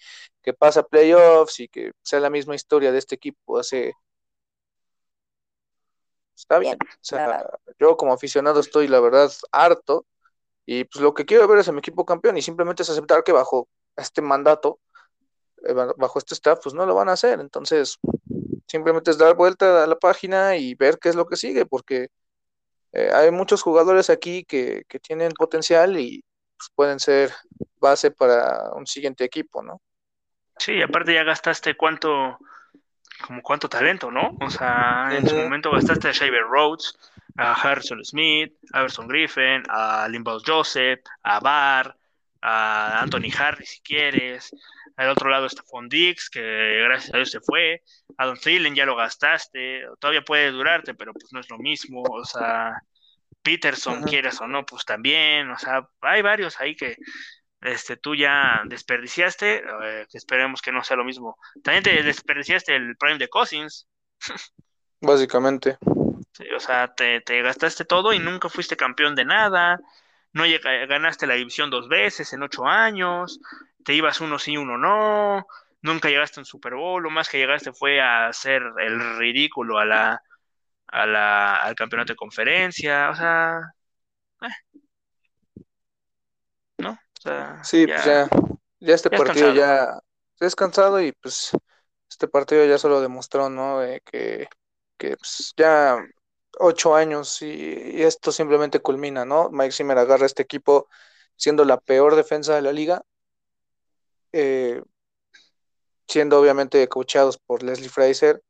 que 0.42 0.54
pasa 0.54 0.84
playoffs 0.84 1.60
y 1.60 1.68
que 1.68 1.92
sea 2.02 2.20
la 2.20 2.30
misma 2.30 2.54
historia 2.54 2.92
de 2.92 2.98
este 2.98 3.16
equipo 3.16 3.58
hace... 3.58 3.92
Está 6.36 6.58
bien, 6.58 6.78
o 6.82 6.98
sea, 7.00 7.48
yo 7.78 7.96
como 7.96 8.12
aficionado 8.12 8.60
estoy 8.60 8.88
la 8.88 9.00
verdad 9.00 9.30
harto 9.52 10.04
y 10.66 10.84
pues 10.84 11.02
lo 11.02 11.14
que 11.14 11.24
quiero 11.24 11.46
ver 11.46 11.60
es 11.60 11.68
a 11.68 11.72
mi 11.72 11.78
equipo 11.78 12.04
campeón 12.04 12.36
y 12.36 12.42
simplemente 12.42 12.82
es 12.82 12.90
aceptar 12.90 13.22
que 13.22 13.30
bajo 13.32 13.68
este 13.96 14.20
mandato, 14.20 14.80
eh, 15.64 15.72
bajo 15.72 16.18
este 16.18 16.34
staff, 16.34 16.58
pues 16.62 16.74
no 16.74 16.86
lo 16.86 16.94
van 16.94 17.08
a 17.08 17.12
hacer, 17.12 17.38
entonces 17.38 17.98
simplemente 18.66 19.12
es 19.12 19.18
dar 19.18 19.36
vuelta 19.36 19.84
a 19.84 19.86
la 19.86 19.96
página 19.96 20.56
y 20.56 20.74
ver 20.74 20.98
qué 20.98 21.10
es 21.10 21.14
lo 21.14 21.26
que 21.26 21.36
sigue, 21.36 21.66
porque 21.66 22.08
eh, 22.94 23.10
hay 23.12 23.30
muchos 23.32 23.60
jugadores 23.62 24.08
aquí 24.08 24.44
que, 24.44 24.84
tienen 25.02 25.32
potencial 25.32 25.98
y 25.98 26.24
pues, 26.56 26.70
pueden 26.74 27.00
ser 27.00 27.32
base 27.80 28.12
para 28.12 28.72
un 28.74 28.86
siguiente 28.86 29.24
equipo, 29.24 29.62
¿no? 29.62 29.80
Sí, 30.58 30.80
aparte 30.80 31.12
ya 31.12 31.24
gastaste 31.24 31.76
cuánto, 31.76 32.38
como 33.26 33.42
cuánto 33.42 33.68
talento, 33.68 34.12
¿no? 34.12 34.36
O 34.40 34.48
sea, 34.48 35.08
en 35.10 35.28
su 35.28 35.34
momento 35.34 35.72
gastaste 35.72 36.08
a 36.08 36.12
Shaver 36.12 36.44
Rhodes, 36.48 36.96
a 37.36 37.52
Harrison 37.52 38.04
Smith, 38.04 38.54
a 38.72 38.80
Everson 38.80 39.08
Griffin, 39.08 39.64
a 39.68 40.06
Limbaugh 40.08 40.40
Joseph, 40.46 41.00
a 41.24 41.40
Barr, 41.40 41.96
a 42.46 43.00
Anthony 43.00 43.32
Harris 43.36 43.70
si 43.70 43.80
quieres. 43.80 44.50
Al 44.96 45.08
otro 45.08 45.30
lado 45.30 45.46
está 45.46 45.62
Fondix, 45.62 46.28
que 46.28 46.82
gracias 46.84 47.14
a 47.14 47.16
Dios 47.16 47.30
se 47.30 47.40
fue. 47.40 47.82
A 48.18 48.26
Don 48.26 48.36
Thielen 48.36 48.74
ya 48.74 48.84
lo 48.84 48.94
gastaste. 48.94 49.82
Todavía 49.98 50.22
puede 50.22 50.50
durarte, 50.50 50.94
pero 50.94 51.14
pues 51.14 51.32
no 51.32 51.40
es 51.40 51.48
lo 51.48 51.58
mismo. 51.58 52.02
O 52.02 52.24
sea, 52.24 52.74
Peterson, 53.42 54.02
quieres 54.02 54.40
o 54.42 54.46
no, 54.46 54.64
pues 54.66 54.84
también. 54.84 55.50
O 55.50 55.58
sea, 55.58 55.88
hay 56.02 56.20
varios 56.20 56.60
ahí 56.60 56.76
que 56.76 56.96
este, 57.62 57.96
tú 57.96 58.14
ya 58.14 58.60
desperdiciaste. 58.66 59.64
Eh, 59.82 60.06
que 60.10 60.18
esperemos 60.18 60.60
que 60.60 60.70
no 60.70 60.84
sea 60.84 60.98
lo 60.98 61.04
mismo. 61.04 61.38
También 61.62 61.82
te 61.82 62.02
desperdiciaste 62.02 62.76
el 62.76 62.96
Prime 62.98 63.18
de 63.18 63.28
Cousins. 63.28 63.88
Básicamente. 65.00 65.78
Sí, 66.32 66.44
o 66.54 66.60
sea, 66.60 66.94
te, 66.94 67.22
te 67.22 67.40
gastaste 67.40 67.86
todo 67.86 68.12
y 68.12 68.18
nunca 68.18 68.50
fuiste 68.50 68.76
campeón 68.76 69.14
de 69.14 69.24
nada 69.24 69.80
no 70.34 70.44
ganaste 70.88 71.26
la 71.26 71.34
división 71.34 71.70
dos 71.70 71.88
veces 71.88 72.32
en 72.32 72.42
ocho 72.42 72.66
años, 72.66 73.40
te 73.84 73.94
ibas 73.94 74.20
uno 74.20 74.38
sí, 74.38 74.56
uno 74.56 74.76
no, 74.76 75.46
nunca 75.80 76.08
llegaste 76.08 76.40
a 76.40 76.42
un 76.42 76.44
Super 76.44 76.74
Bowl, 76.74 77.02
lo 77.02 77.10
más 77.10 77.28
que 77.28 77.38
llegaste 77.38 77.72
fue 77.72 78.00
a 78.00 78.26
hacer 78.26 78.62
el 78.78 79.16
ridículo 79.16 79.78
a 79.78 79.84
la, 79.84 80.22
a 80.88 81.06
la, 81.06 81.56
al 81.56 81.74
campeonato 81.76 82.12
de 82.12 82.16
conferencia, 82.16 83.10
o 83.10 83.14
sea, 83.14 83.60
eh. 84.42 84.78
¿no? 86.78 86.90
O 86.90 87.20
sea, 87.22 87.62
sí, 87.62 87.86
pues 87.86 88.04
ya, 88.04 88.28
ya 88.80 88.94
este 88.94 89.10
partido 89.10 89.54
ya 89.54 90.00
es 90.40 90.56
cansado 90.56 91.00
y 91.00 91.12
pues 91.12 91.52
este 92.10 92.26
partido 92.26 92.66
ya 92.66 92.76
solo 92.76 93.00
demostró, 93.00 93.48
¿no? 93.48 93.80
que, 94.04 94.48
que 94.98 95.16
pues, 95.16 95.54
ya 95.56 95.96
ocho 96.58 96.94
años 96.94 97.42
y, 97.42 98.02
esto 98.02 98.32
simplemente 98.32 98.80
culmina, 98.80 99.24
¿no? 99.24 99.50
Mike 99.50 99.72
Zimmer 99.72 99.98
agarra 99.98 100.26
este 100.26 100.42
equipo 100.42 100.88
siendo 101.36 101.64
la 101.64 101.78
peor 101.78 102.14
defensa 102.14 102.54
de 102.54 102.62
la 102.62 102.72
liga, 102.72 103.02
eh, 104.32 104.82
siendo 106.06 106.40
obviamente 106.40 106.86
coachados 106.88 107.38
por 107.38 107.62
Leslie 107.62 107.88
Fraser, 107.88 108.42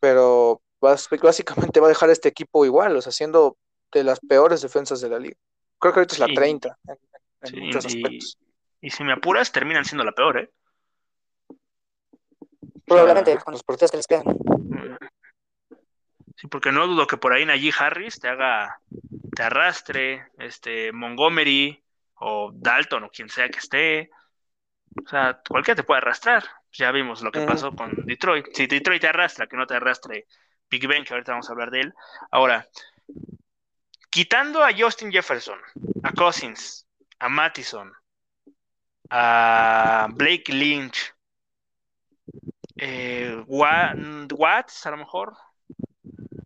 pero 0.00 0.60
básicamente 0.80 1.80
va 1.80 1.86
a 1.86 1.90
dejar 1.90 2.10
este 2.10 2.28
equipo 2.28 2.64
igual, 2.64 2.96
o 2.96 3.02
sea, 3.02 3.12
siendo 3.12 3.56
de 3.92 4.04
las 4.04 4.20
peores 4.20 4.60
defensas 4.60 5.00
de 5.00 5.08
la 5.08 5.18
liga. 5.18 5.36
Creo 5.78 5.92
que 5.92 6.00
ahorita 6.00 6.14
es 6.14 6.18
la 6.20 6.26
30 6.26 6.78
en, 7.42 7.64
muchos 7.66 7.86
aspectos. 7.86 8.38
Y 8.80 8.90
si 8.90 9.04
me 9.04 9.12
apuras, 9.12 9.50
terminan 9.50 9.84
siendo 9.84 10.04
la 10.04 10.12
peor, 10.12 10.38
¿eh? 10.38 10.50
Probablemente, 12.86 13.38
con 13.38 13.52
los 13.52 13.62
partidos 13.62 13.90
que 13.92 13.96
les 13.96 14.06
quedan. 14.06 14.24
Sí, 16.44 16.48
porque 16.48 16.72
no 16.72 16.86
dudo 16.86 17.06
que 17.06 17.16
por 17.16 17.32
ahí 17.32 17.46
Najee 17.46 17.72
Harris 17.78 18.20
te 18.20 18.28
haga, 18.28 18.78
te 19.34 19.42
arrastre, 19.42 20.26
este, 20.38 20.92
Montgomery 20.92 21.82
o 22.16 22.50
Dalton 22.52 23.04
o 23.04 23.10
quien 23.10 23.30
sea 23.30 23.48
que 23.48 23.60
esté. 23.60 24.10
O 25.02 25.08
sea, 25.08 25.40
cualquiera 25.48 25.76
te 25.76 25.84
puede 25.84 25.98
arrastrar. 25.98 26.44
Ya 26.72 26.90
vimos 26.92 27.22
lo 27.22 27.32
que 27.32 27.46
pasó 27.46 27.72
con 27.72 27.92
Detroit. 28.04 28.46
Si 28.52 28.66
Detroit 28.66 29.00
te 29.00 29.08
arrastra, 29.08 29.46
que 29.46 29.56
no 29.56 29.66
te 29.66 29.74
arrastre 29.74 30.26
Big 30.68 30.86
Ben, 30.86 31.04
que 31.04 31.14
ahorita 31.14 31.32
vamos 31.32 31.48
a 31.48 31.52
hablar 31.52 31.70
de 31.70 31.80
él. 31.80 31.94
Ahora, 32.30 32.68
quitando 34.10 34.62
a 34.62 34.70
Justin 34.76 35.10
Jefferson, 35.10 35.58
a 36.02 36.12
Cousins, 36.12 36.86
a 37.20 37.28
Mattison, 37.28 37.90
a 39.08 40.08
Blake 40.10 40.52
Lynch, 40.52 41.14
eh, 42.76 43.42
Watts, 43.46 44.86
a 44.86 44.90
lo 44.90 44.96
mejor, 44.96 45.34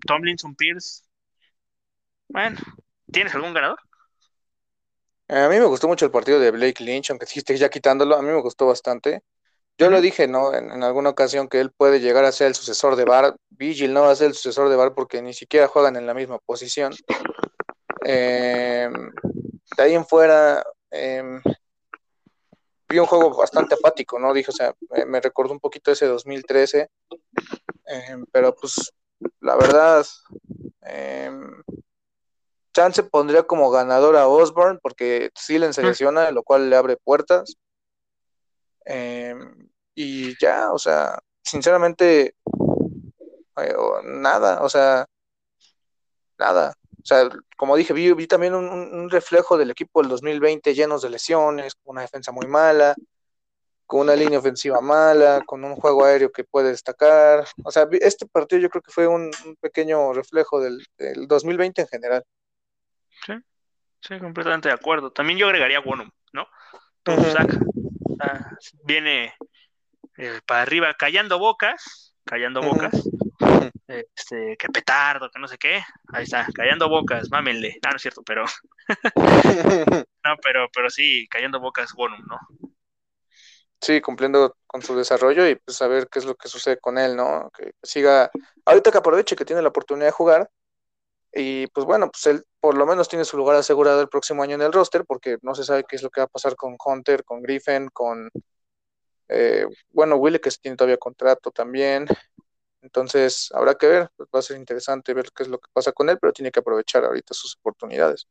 Tomlinson 0.09 0.55
Pierce. 0.57 1.03
Bueno, 2.29 2.59
¿tienes 3.13 3.35
algún 3.35 3.53
ganador? 3.53 3.79
A 5.29 5.49
mí 5.49 5.59
me 5.59 5.67
gustó 5.67 5.87
mucho 5.87 6.07
el 6.07 6.11
partido 6.11 6.41
de 6.41 6.51
Blake 6.51 6.83
Lynch, 6.83 7.11
aunque 7.11 7.27
dijiste 7.27 7.57
ya 7.59 7.69
quitándolo, 7.69 8.17
a 8.17 8.23
mí 8.23 8.29
me 8.29 8.41
gustó 8.41 8.67
bastante. 8.67 9.23
Yo 9.77 9.91
lo 9.91 10.01
dije, 10.01 10.27
¿no? 10.27 10.55
En, 10.55 10.83
alguna 10.83 11.11
ocasión 11.11 11.47
que 11.47 11.61
él 11.61 11.71
puede 11.71 12.01
llegar 12.01 12.25
a 12.25 12.33
ser 12.33 12.49
el 12.49 12.55
sucesor 12.55 12.97
de 12.97 13.05
Bar. 13.05 13.37
Vigil 13.51 13.93
no 13.93 14.03
va 14.03 14.11
a 14.11 14.17
ser 14.17 14.29
el 14.29 14.35
sucesor 14.35 14.71
de 14.71 14.77
Bar 14.77 14.95
porque 14.95 15.21
ni 15.21 15.35
siquiera 15.35 15.69
juegan 15.69 15.97
en 15.97 16.07
la 16.07 16.15
misma 16.15 16.39
posición. 16.39 16.95
Em, 18.05 18.93
de 19.77 19.83
ahí 19.83 19.95
en 19.95 20.07
fuera, 20.07 20.65
em, 20.91 21.41
vi 22.89 22.99
un 22.99 23.07
juego 23.07 23.37
bastante 23.37 23.75
apático, 23.75 24.19
¿no? 24.19 24.33
Dije, 24.33 24.51
o 24.51 24.55
sea, 24.55 24.75
me, 25.07 25.21
recordó 25.21 25.53
un 25.53 25.61
poquito 25.61 25.93
ese 25.93 26.07
2013, 26.07 26.89
em, 27.87 28.25
pero 28.33 28.55
pues 28.55 28.91
la 29.41 29.57
verdad, 29.57 30.07
em, 30.83 31.63
Chance 32.73 33.03
pondría 33.03 33.43
como 33.43 33.71
ganador 33.71 34.17
a 34.17 34.29
Osborne 34.29 34.79
porque 34.83 35.31
Silen 35.35 35.75
se 35.75 35.83
lesiona, 35.83 36.31
lo 36.31 36.43
cual 36.43 36.71
le 36.71 36.77
abre 36.77 36.97
puertas. 36.97 37.57
Em, 38.85 39.69
y 39.95 40.39
ya, 40.41 40.73
o 40.73 40.79
sea, 40.79 41.19
sinceramente, 41.43 42.35
eh, 43.57 43.75
nada, 44.05 44.63
o 44.63 44.69
sea, 44.69 45.07
nada. 46.39 46.75
O 47.03 47.07
sea, 47.07 47.29
como 47.57 47.77
dije, 47.77 47.93
vi, 47.93 48.13
vi 48.13 48.27
también 48.27 48.55
un, 48.55 48.69
un, 48.69 49.11
reflejo 49.11 49.57
del 49.57 49.71
equipo 49.71 50.01
del 50.01 50.11
2020 50.11 50.75
llenos 50.75 51.03
de 51.03 51.11
lesiones, 51.11 51.73
una 51.85 52.03
defensa 52.03 52.33
muy 52.33 52.47
mala, 52.47 52.95
con 53.89 54.01
una 54.01 54.15
línea 54.15 54.39
ofensiva 54.39 54.83
mala, 54.83 55.43
con 55.47 55.65
un 55.65 55.75
juego 55.75 56.05
aéreo 56.05 56.31
que 56.31 56.45
puede 56.45 56.69
destacar. 56.69 57.47
O 57.65 57.71
sea, 57.71 57.89
este 58.03 58.27
partido 58.27 58.61
yo 58.61 58.69
creo 58.69 58.83
que 58.83 58.93
fue 58.93 59.07
un, 59.07 59.31
pequeño 59.63 60.13
reflejo 60.13 60.61
del, 60.61 60.87
2020 61.27 61.81
en 61.81 61.89
general. 61.89 62.25
Sí, 63.25 63.33
sí, 64.03 64.19
completamente 64.19 64.69
de 64.69 64.75
acuerdo. 64.75 65.11
También 65.11 65.39
yo 65.39 65.47
agregaría 65.47 65.81
Wonum, 65.81 66.11
¿no? 66.35 66.47
Todo 67.03 67.17
viene 68.85 69.35
eh, 70.19 70.41
para 70.47 70.63
arriba 70.63 70.93
callando 70.93 71.39
bocas, 71.39 72.15
callando 72.25 72.61
bocas. 72.61 72.93
Este, 73.89 74.55
que 74.59 74.69
petardo, 74.69 75.31
que 75.31 75.39
no 75.39 75.49
sé 75.49 75.57
qué. 75.57 75.83
Ahí 76.13 76.25
está, 76.25 76.47
callando 76.53 76.91
bocas, 76.91 77.31
mámenle. 77.31 77.79
No, 77.83 77.89
no 77.89 77.97
es 77.97 78.03
cierto, 78.03 78.23
pero. 78.23 78.45
no, 80.25 80.37
pero, 80.43 80.69
pero 80.75 80.91
sí, 80.91 81.27
callando 81.31 81.59
bocas, 81.59 81.95
Bonum, 81.95 82.21
¿no? 82.27 82.39
Sí, 83.81 84.01
cumpliendo 84.01 84.57
con 84.67 84.83
su 84.83 84.97
desarrollo 84.97 85.47
y 85.49 85.55
pues 85.55 85.79
qué 86.11 86.19
es 86.19 86.25
lo 86.25 86.35
que 86.35 86.49
sucede 86.49 86.79
con 86.79 86.99
él, 86.99 87.17
¿no? 87.17 87.51
Que 87.57 87.73
siga. 87.83 88.31
Ahorita 88.65 88.91
que 88.91 88.99
aproveche 88.99 89.37
que 89.37 89.45
tiene 89.45 89.63
la 89.63 89.69
oportunidad 89.69 90.07
de 90.07 90.13
jugar. 90.13 90.51
Y 91.33 91.67
pues 91.69 91.87
bueno, 91.87 92.11
pues 92.11 92.27
él 92.27 92.45
por 92.59 92.77
lo 92.77 92.87
menos 92.87 93.09
tiene 93.09 93.25
su 93.25 93.37
lugar 93.37 93.57
asegurado 93.57 94.01
el 94.01 94.09
próximo 94.09 94.43
año 94.43 94.57
en 94.57 94.63
el 94.63 94.73
roster, 94.73 95.05
porque 95.05 95.39
no 95.43 95.55
se 95.55 95.65
sabe 95.65 95.85
qué 95.89 95.97
es 95.97 96.03
lo 96.03 96.11
que 96.11 96.21
va 96.21 96.25
a 96.25 96.29
pasar 96.29 96.57
con 96.57 96.77
Hunter, 96.85 97.23
con 97.25 97.43
Griffin, 97.43 97.89
con 97.91 98.31
eh, 99.29 99.67
bueno, 99.91 100.17
Willy 100.17 100.39
que 100.39 100.51
tiene 100.51 100.77
todavía 100.77 100.97
contrato 100.97 101.51
también. 101.51 102.07
Entonces, 102.83 103.51
habrá 103.55 103.75
que 103.75 103.87
ver, 103.87 104.11
pues, 104.17 104.29
va 104.35 104.39
a 104.39 104.43
ser 104.43 104.57
interesante 104.57 105.13
ver 105.13 105.27
qué 105.35 105.43
es 105.43 105.49
lo 105.49 105.59
que 105.59 105.69
pasa 105.73 105.93
con 105.93 106.09
él, 106.09 106.19
pero 106.21 106.33
tiene 106.33 106.51
que 106.51 106.61
aprovechar 106.61 107.05
ahorita 107.05 107.35
sus 107.35 107.57
oportunidades. 107.57 108.27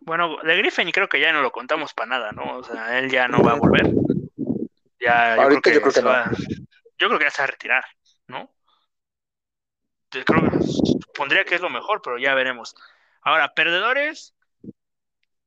Bueno, 0.00 0.36
de 0.42 0.56
Griffin 0.56 0.90
creo 0.90 1.08
que 1.08 1.20
ya 1.20 1.32
no 1.32 1.42
lo 1.42 1.52
contamos 1.52 1.94
para 1.94 2.08
nada, 2.08 2.32
¿no? 2.32 2.58
O 2.58 2.64
sea, 2.64 2.98
él 2.98 3.10
ya 3.10 3.28
no 3.28 3.42
va 3.42 3.52
a 3.52 3.58
volver. 3.58 3.86
Ya, 5.00 5.36
yo 5.36 5.48
creo 5.48 5.62
que, 5.62 5.74
yo 5.74 5.80
creo 5.80 5.92
que 5.92 6.02
no. 6.02 6.24
yo 6.98 7.08
creo 7.08 7.18
que 7.18 7.24
ya 7.24 7.30
se 7.30 7.42
va 7.42 7.44
a 7.44 7.50
retirar, 7.50 7.84
¿no? 8.28 8.50
Yo 10.10 10.24
creo 10.24 10.42
que 10.42 10.58
pondría 11.14 11.44
que 11.44 11.56
es 11.56 11.60
lo 11.60 11.70
mejor, 11.70 12.00
pero 12.02 12.18
ya 12.18 12.34
veremos. 12.34 12.74
Ahora, 13.22 13.52
perdedores, 13.54 14.34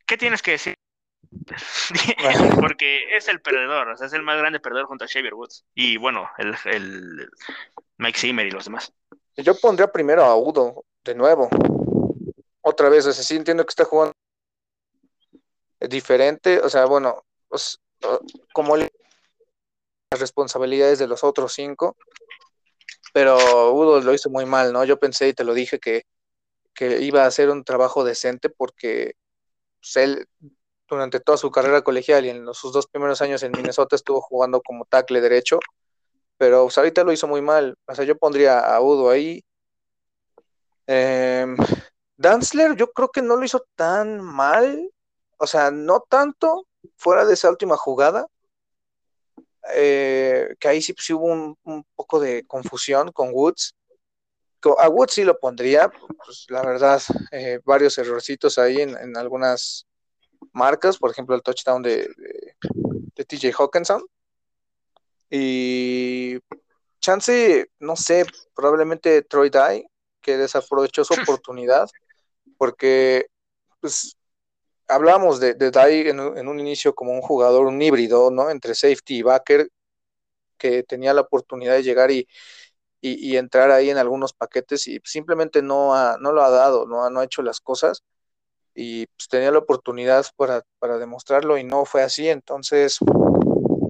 ¿qué 0.06 0.18
tienes 0.18 0.42
que 0.42 0.52
decir? 0.52 0.76
Porque 2.60 3.16
es 3.16 3.28
el 3.28 3.42
perdedor, 3.42 3.90
o 3.90 3.98
sea, 3.98 4.08
es 4.08 4.14
el 4.14 4.24
más 4.24 4.38
grande 4.38 4.60
perdedor 4.60 4.88
junto 4.88 5.06
a 5.06 5.08
Xavier 5.08 5.34
Woods. 5.34 5.66
Y 5.74 5.98
bueno, 5.98 6.30
el, 6.38 6.56
el 6.66 7.30
Mike 7.98 8.20
Zimmer 8.20 8.46
y 8.46 8.52
los 8.52 8.66
demás. 8.66 8.94
Yo 9.38 9.56
pondría 9.56 9.92
primero 9.92 10.24
a 10.24 10.36
Udo, 10.36 10.84
de 11.04 11.16
nuevo. 11.16 11.50
Otra 12.62 12.90
vez, 12.90 13.06
o 13.06 13.14
sea, 13.14 13.24
sí 13.24 13.36
entiendo 13.36 13.66
que 13.66 13.70
está 13.70 13.86
jugando 13.86 14.14
diferente, 15.80 16.60
o 16.60 16.70
sea, 16.70 16.86
bueno, 16.86 17.24
como 18.54 18.76
las 20.12 20.20
responsabilidades 20.20 20.98
de 20.98 21.08
los 21.08 21.24
otros 21.24 21.54
cinco, 21.54 21.96
pero 23.14 23.74
Udo 23.74 24.02
lo 24.02 24.14
hizo 24.14 24.30
muy 24.30 24.46
mal, 24.46 24.74
¿no? 24.74 24.84
Yo 24.84 25.00
pensé 25.00 25.28
y 25.30 25.34
te 25.34 25.44
lo 25.44 25.54
dije 25.54 25.80
que, 25.80 26.04
que 26.74 27.02
iba 27.02 27.24
a 27.24 27.28
hacer 27.28 27.50
un 27.50 27.64
trabajo 27.64 28.04
decente 28.04 28.50
porque 28.50 29.14
pues, 29.80 29.98
él 29.98 30.28
durante 30.88 31.20
toda 31.20 31.38
su 31.38 31.52
carrera 31.52 31.84
colegial 31.84 32.26
y 32.26 32.30
en 32.30 32.52
sus 32.56 32.74
dos 32.74 32.88
primeros 32.88 33.22
años 33.22 33.44
en 33.44 33.52
Minnesota 33.52 33.96
estuvo 33.96 34.22
jugando 34.22 34.62
como 34.62 34.86
tackle 34.86 35.22
derecho, 35.22 35.60
pero 36.38 36.64
pues, 36.64 36.78
ahorita 36.80 37.04
lo 37.04 37.12
hizo 37.12 37.28
muy 37.28 37.42
mal. 37.42 37.78
O 37.86 37.94
sea, 37.94 38.06
yo 38.06 38.18
pondría 38.18 38.60
a 38.60 38.82
Udo 38.82 39.12
ahí. 39.12 39.44
Eh, 40.88 41.46
Danzler, 42.18 42.76
yo 42.76 42.92
creo 42.92 43.10
que 43.10 43.22
no 43.22 43.36
lo 43.36 43.46
hizo 43.46 43.64
tan 43.76 44.22
mal, 44.22 44.92
o 45.38 45.46
sea, 45.46 45.70
no 45.70 46.04
tanto 46.10 46.66
fuera 46.98 47.26
de 47.26 47.36
esa 47.36 47.50
última 47.50 47.78
jugada, 47.78 48.26
eh, 49.76 50.56
que 50.60 50.68
ahí 50.68 50.82
sí, 50.82 50.94
pues, 50.94 51.10
hubo 51.10 51.26
un, 51.26 51.86
poco 51.96 52.20
de 52.20 52.46
confusión 52.46 53.12
con 53.12 53.30
Woods. 53.32 53.76
A 54.78 54.90
Woods 54.90 55.14
sí 55.14 55.24
lo 55.24 55.40
pondría, 55.40 55.90
pues 56.26 56.46
la 56.50 56.62
verdad, 56.62 57.02
eh, 57.32 57.60
varios 57.64 57.98
errorcitos 57.98 58.58
ahí 58.58 58.82
en 58.82 59.16
algunas 59.16 59.88
marcas, 60.54 60.98
por 60.98 61.12
ejemplo, 61.12 61.36
el 61.36 61.42
touchdown 61.42 61.82
de, 61.82 62.10
de, 63.16 63.26
TJ 63.26 63.54
Hawkinson. 63.58 64.04
Y 65.30 66.40
chance, 67.00 67.70
no 67.80 67.96
sé, 67.96 68.26
probablemente 68.56 69.22
Troy 69.24 69.50
Dye, 69.50 69.88
que 70.22 70.38
desaprovechó 70.38 71.04
su 71.04 71.14
oportunidad, 71.42 71.90
porque 72.58 73.28
pues, 73.80 74.18
hablábamos 74.90 75.40
de, 75.40 75.54
de 75.54 75.72
Dye 75.72 76.10
en, 76.10 76.20
un 76.20 76.60
inicio 76.60 76.94
como 76.94 77.14
un 77.14 77.22
jugador, 77.22 77.68
un 77.68 77.82
híbrido, 77.82 78.32
¿no? 78.32 78.50
Entre 78.50 78.76
safety 78.76 79.18
y 79.18 79.22
backer, 79.22 79.70
que 80.58 80.84
tenía 80.84 81.14
la 81.14 81.22
oportunidad 81.22 81.76
de 81.76 81.84
llegar 81.84 82.12
y, 82.12 82.28
y, 83.02 83.38
entrar 83.38 83.72
ahí 83.72 83.90
en 83.90 83.98
algunos 83.98 84.34
paquetes 84.34 84.88
y 84.88 85.00
simplemente 85.06 85.62
no, 85.62 85.96
ha, 85.96 86.18
no 86.20 86.34
lo 86.34 86.44
ha 86.44 86.50
dado, 86.50 86.86
no, 86.86 87.10
no 87.10 87.20
ha 87.22 87.26
hecho 87.26 87.42
las 87.42 87.62
cosas 87.62 88.04
y 88.76 89.06
pues, 89.08 89.28
tenía 89.30 89.52
la 89.52 89.60
oportunidad 89.60 90.26
para, 90.36 90.64
demostrarlo 90.98 91.58
y 91.58 91.64
no 91.64 91.86
fue 91.86 92.02
así. 92.04 92.30
Entonces, 92.30 93.00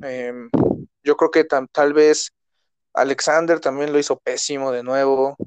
em, 0.04 0.50
yo 1.04 1.16
creo 1.18 1.32
que 1.32 1.43
tal 1.43 1.93
vez 1.93 2.32
Alexander 2.93 3.60
también 3.60 3.93
lo 3.93 4.00
hizo 4.00 4.18
pésimo 4.20 4.72
de 4.72 4.84
nuevo. 4.84 5.38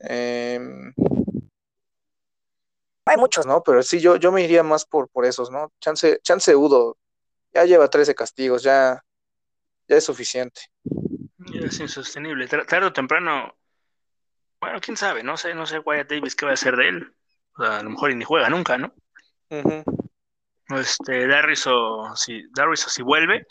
Em, 0.00 0.92
hay 3.10 3.16
muchos, 3.16 3.46
¿no? 3.46 3.62
Pero 3.62 3.82
sí, 3.82 4.00
yo, 4.00 4.16
yo 4.16 4.32
me 4.32 4.42
iría 4.42 4.62
más 4.62 4.84
por, 4.84 5.08
por 5.08 5.24
esos, 5.24 5.50
¿no? 5.50 5.72
Chance, 5.80 6.20
chance 6.22 6.54
Udo, 6.54 6.96
ya 7.52 7.64
lleva 7.64 7.88
13 7.88 8.14
castigos, 8.14 8.62
ya, 8.62 9.02
ya 9.86 9.96
es 9.96 10.04
suficiente. 10.04 10.62
Es 11.54 11.80
insostenible. 11.80 12.46
Tarde 12.48 12.86
o 12.86 12.92
temprano, 12.92 13.54
bueno, 14.60 14.80
quién 14.80 14.96
sabe, 14.96 15.22
no 15.22 15.36
sé, 15.36 15.54
no 15.54 15.66
sé 15.66 15.78
Wyatt 15.78 16.10
Davis 16.10 16.34
qué 16.34 16.44
va 16.44 16.52
a 16.52 16.54
hacer 16.54 16.76
de 16.76 16.88
él 16.88 17.14
a 17.58 17.82
lo 17.82 17.90
mejor 17.90 18.14
ni 18.14 18.24
juega 18.24 18.48
nunca, 18.48 18.78
¿no? 18.78 18.92
Este, 20.68 21.26
Darriso, 21.26 22.14
si 22.14 22.46
Darriso 22.54 22.90
si 22.90 23.02
vuelve, 23.02 23.46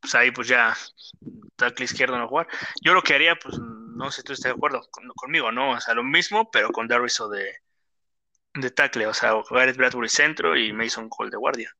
pues 0.00 0.14
ahí 0.14 0.30
pues 0.30 0.48
ya 0.48 0.76
tackle 1.56 1.84
izquierdo 1.84 2.18
no 2.18 2.28
jugar. 2.28 2.46
Yo 2.82 2.94
lo 2.94 3.02
que 3.02 3.14
haría, 3.14 3.36
pues 3.36 3.58
no 3.58 4.10
sé 4.10 4.20
si 4.20 4.22
tú 4.24 4.32
estás 4.32 4.52
de 4.52 4.56
acuerdo 4.56 4.86
conmigo, 5.16 5.50
¿no? 5.50 5.72
O 5.72 5.80
sea, 5.80 5.94
lo 5.94 6.04
mismo, 6.04 6.50
pero 6.50 6.70
con 6.70 6.86
Darriso 6.86 7.28
de, 7.28 7.56
de 8.60 8.70
tackle, 8.70 9.06
o 9.06 9.14
sea, 9.14 9.34
Gareth 9.50 9.76
Bradbury 9.76 10.08
centro 10.08 10.56
y 10.56 10.72
Mason 10.72 11.08
Cole 11.08 11.30
de 11.30 11.36
guardia. 11.36 11.74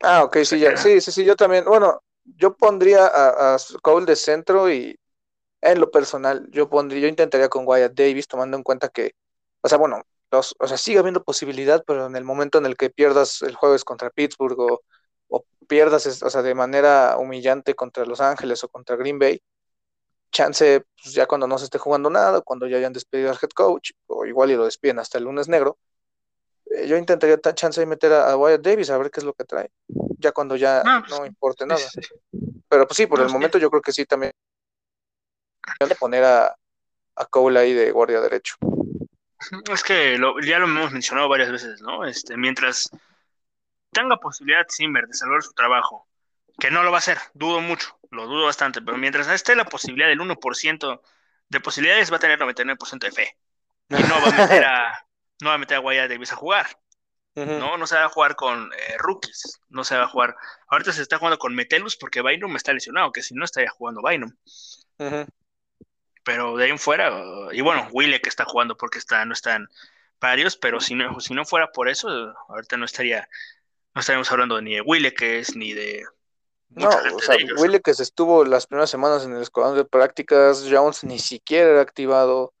Ah, 0.00 0.24
ok, 0.24 0.38
sí, 0.44 0.58
ya, 0.58 0.76
sí, 0.76 1.00
sí, 1.00 1.12
sí, 1.12 1.24
yo 1.24 1.34
también, 1.34 1.64
bueno, 1.64 2.02
yo 2.24 2.56
pondría 2.56 3.06
a, 3.06 3.56
Cole 3.82 4.06
de 4.06 4.16
centro 4.16 4.70
y 4.70 4.98
en 5.62 5.80
lo 5.80 5.90
personal, 5.90 6.46
yo 6.50 6.68
pondría, 6.68 7.02
yo 7.02 7.08
intentaría 7.08 7.48
con 7.48 7.64
Wyatt 7.66 7.94
Davis, 7.94 8.28
tomando 8.28 8.56
en 8.56 8.62
cuenta 8.62 8.88
que 8.90 9.12
o 9.64 9.68
sea, 9.68 9.78
bueno, 9.78 10.02
o 10.30 10.66
sea, 10.66 10.76
sigue 10.76 10.98
habiendo 10.98 11.24
posibilidad, 11.24 11.82
pero 11.86 12.04
en 12.06 12.16
el 12.16 12.24
momento 12.24 12.58
en 12.58 12.66
el 12.66 12.76
que 12.76 12.90
pierdas 12.90 13.40
el 13.40 13.54
jueves 13.54 13.82
contra 13.82 14.10
Pittsburgh 14.10 14.60
o, 14.60 14.82
pierdas, 15.66 16.22
o 16.22 16.28
sea, 16.28 16.42
de 16.42 16.54
manera 16.54 17.16
humillante 17.16 17.74
contra 17.74 18.04
Los 18.04 18.20
Ángeles 18.20 18.62
o 18.62 18.68
contra 18.68 18.96
Green 18.96 19.18
Bay, 19.18 19.40
chance, 20.34 20.84
pues 21.02 21.14
ya 21.14 21.26
cuando 21.26 21.46
no 21.46 21.56
se 21.56 21.64
esté 21.64 21.78
jugando 21.78 22.10
nada, 22.10 22.42
cuando 22.42 22.66
ya 22.66 22.76
hayan 22.76 22.92
despedido 22.92 23.30
al 23.30 23.38
head 23.40 23.50
coach, 23.50 23.92
o 24.08 24.26
igual 24.26 24.50
y 24.50 24.56
lo 24.56 24.64
despiden 24.64 24.98
hasta 24.98 25.16
el 25.16 25.24
lunes 25.24 25.48
negro, 25.48 25.78
eh, 26.66 26.86
yo 26.88 26.96
intentaría 26.96 27.38
chance 27.54 27.80
de 27.80 27.86
meter 27.86 28.12
a, 28.12 28.36
Wyatt 28.36 28.60
Davis 28.60 28.90
a 28.90 28.98
ver 28.98 29.10
qué 29.10 29.20
es 29.20 29.24
lo 29.24 29.32
que 29.32 29.44
trae, 29.44 29.70
ya 30.18 30.32
cuando 30.32 30.56
ya 30.56 30.82
no, 30.82 31.04
pues, 31.06 31.26
importe 31.26 31.64
nada. 31.64 31.80
Pero 32.68 32.86
pues 32.86 32.96
sí, 32.96 33.06
por 33.06 33.20
el 33.20 33.30
momento 33.30 33.58
yo 33.58 33.70
creo 33.70 33.80
que 33.80 33.92
sí 33.92 34.04
también 34.04 34.32
de 35.78 35.94
poner 35.94 36.24
a, 36.24 36.56
a 37.16 37.26
Cole 37.26 37.60
ahí 37.60 37.72
de 37.72 37.90
guardia 37.92 38.20
derecho. 38.20 38.56
Es 39.72 39.82
que 39.82 40.18
ya 40.42 40.58
lo 40.58 40.64
hemos 40.64 40.90
mencionado 40.90 41.28
varias 41.28 41.52
veces, 41.52 41.80
¿no? 41.80 42.04
Este, 42.04 42.36
mientras 42.36 42.90
tenga 43.92 44.16
posibilidad 44.16 44.64
Simber 44.68 45.06
de 45.06 45.14
salvar 45.14 45.42
su 45.42 45.52
trabajo, 45.52 46.08
que 46.58 46.70
no 46.70 46.82
lo 46.82 46.90
va 46.90 46.98
a 46.98 46.98
hacer, 46.98 47.18
dudo 47.34 47.60
mucho, 47.60 47.98
lo 48.14 48.26
dudo 48.26 48.46
bastante, 48.46 48.80
pero 48.82 48.96
mientras 48.96 49.28
esté 49.28 49.54
la 49.56 49.64
posibilidad 49.64 50.08
del 50.08 50.20
1% 50.20 51.00
de 51.48 51.60
posibilidades, 51.60 52.12
va 52.12 52.16
a 52.16 52.20
tener 52.20 52.38
99% 52.38 53.06
de 53.06 53.12
fe. 53.12 53.36
Y 53.90 54.02
no 54.02 54.20
va 54.20 54.28
a 54.28 54.32
meter 54.32 54.64
a, 54.64 55.06
no 55.42 55.48
va 55.50 55.54
a 55.54 55.58
meter 55.58 55.76
a 55.76 55.80
Guaya 55.80 56.08
Davis 56.08 56.32
a 56.32 56.36
jugar. 56.36 56.66
No, 57.36 57.76
no 57.76 57.86
se 57.88 57.96
va 57.96 58.04
a 58.04 58.08
jugar 58.08 58.36
con 58.36 58.72
eh, 58.72 58.96
rookies, 58.96 59.60
no 59.68 59.82
se 59.82 59.96
va 59.96 60.04
a 60.04 60.08
jugar. 60.08 60.36
Ahorita 60.68 60.92
se 60.92 61.02
está 61.02 61.18
jugando 61.18 61.36
con 61.36 61.52
Metelus 61.52 61.96
porque 61.96 62.22
Bynum 62.22 62.54
está 62.54 62.72
lesionado, 62.72 63.10
que 63.10 63.22
si 63.22 63.34
no 63.34 63.44
estaría 63.44 63.70
jugando 63.70 64.02
Bynum 64.02 64.30
pero 66.24 66.56
de 66.56 66.64
ahí 66.64 66.70
en 66.70 66.78
fuera, 66.78 67.12
y 67.52 67.60
bueno, 67.60 67.88
Wille 67.92 68.20
que 68.20 68.28
está 68.28 68.44
jugando 68.44 68.76
porque 68.76 68.98
está, 68.98 69.24
no 69.24 69.34
están 69.34 69.68
varios, 70.20 70.56
pero 70.56 70.80
si 70.80 70.94
no, 70.94 71.20
si 71.20 71.34
no 71.34 71.44
fuera 71.44 71.70
por 71.70 71.88
eso, 71.88 72.34
ahorita 72.48 72.76
no 72.76 72.86
estaría, 72.86 73.28
no 73.94 74.00
estaríamos 74.00 74.32
hablando 74.32 74.60
ni 74.60 74.74
de 74.74 74.80
Wille 74.80 75.14
que 75.14 75.38
es, 75.40 75.54
ni 75.54 75.74
de 75.74 76.04
no, 76.70 76.88
o 76.88 77.18
sea, 77.20 77.36
Wille 77.58 77.80
que 77.80 77.94
se 77.94 78.02
estuvo 78.02 78.44
las 78.44 78.66
primeras 78.66 78.90
semanas 78.90 79.24
en 79.24 79.34
el 79.34 79.42
escuadrón 79.42 79.76
de 79.76 79.84
prácticas, 79.84 80.66
Jones 80.70 81.04
ni 81.04 81.18
siquiera 81.18 81.70
era 81.70 81.80
activado, 81.80 82.52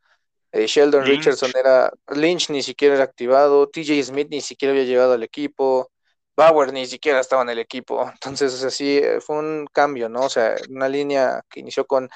eh, 0.52 0.66
Sheldon 0.66 1.04
Richardson 1.04 1.50
era, 1.58 1.92
Lynch 2.14 2.50
ni 2.50 2.62
siquiera 2.62 2.94
era 2.94 3.04
activado, 3.04 3.68
TJ 3.68 4.02
Smith 4.04 4.28
ni 4.30 4.40
siquiera 4.40 4.72
había 4.72 4.84
llegado 4.84 5.14
al 5.14 5.22
equipo, 5.22 5.90
Bauer 6.36 6.72
ni 6.72 6.86
siquiera 6.86 7.20
estaba 7.20 7.42
en 7.42 7.50
el 7.50 7.58
equipo, 7.58 8.08
entonces 8.12 8.62
así 8.62 8.98
eh, 8.98 9.20
fue 9.20 9.38
un 9.38 9.66
cambio, 9.72 10.08
¿no? 10.08 10.22
O 10.22 10.28
sea, 10.28 10.54
una 10.68 10.88
línea 10.88 11.42
que 11.48 11.60
inició 11.60 11.86
con 11.86 12.08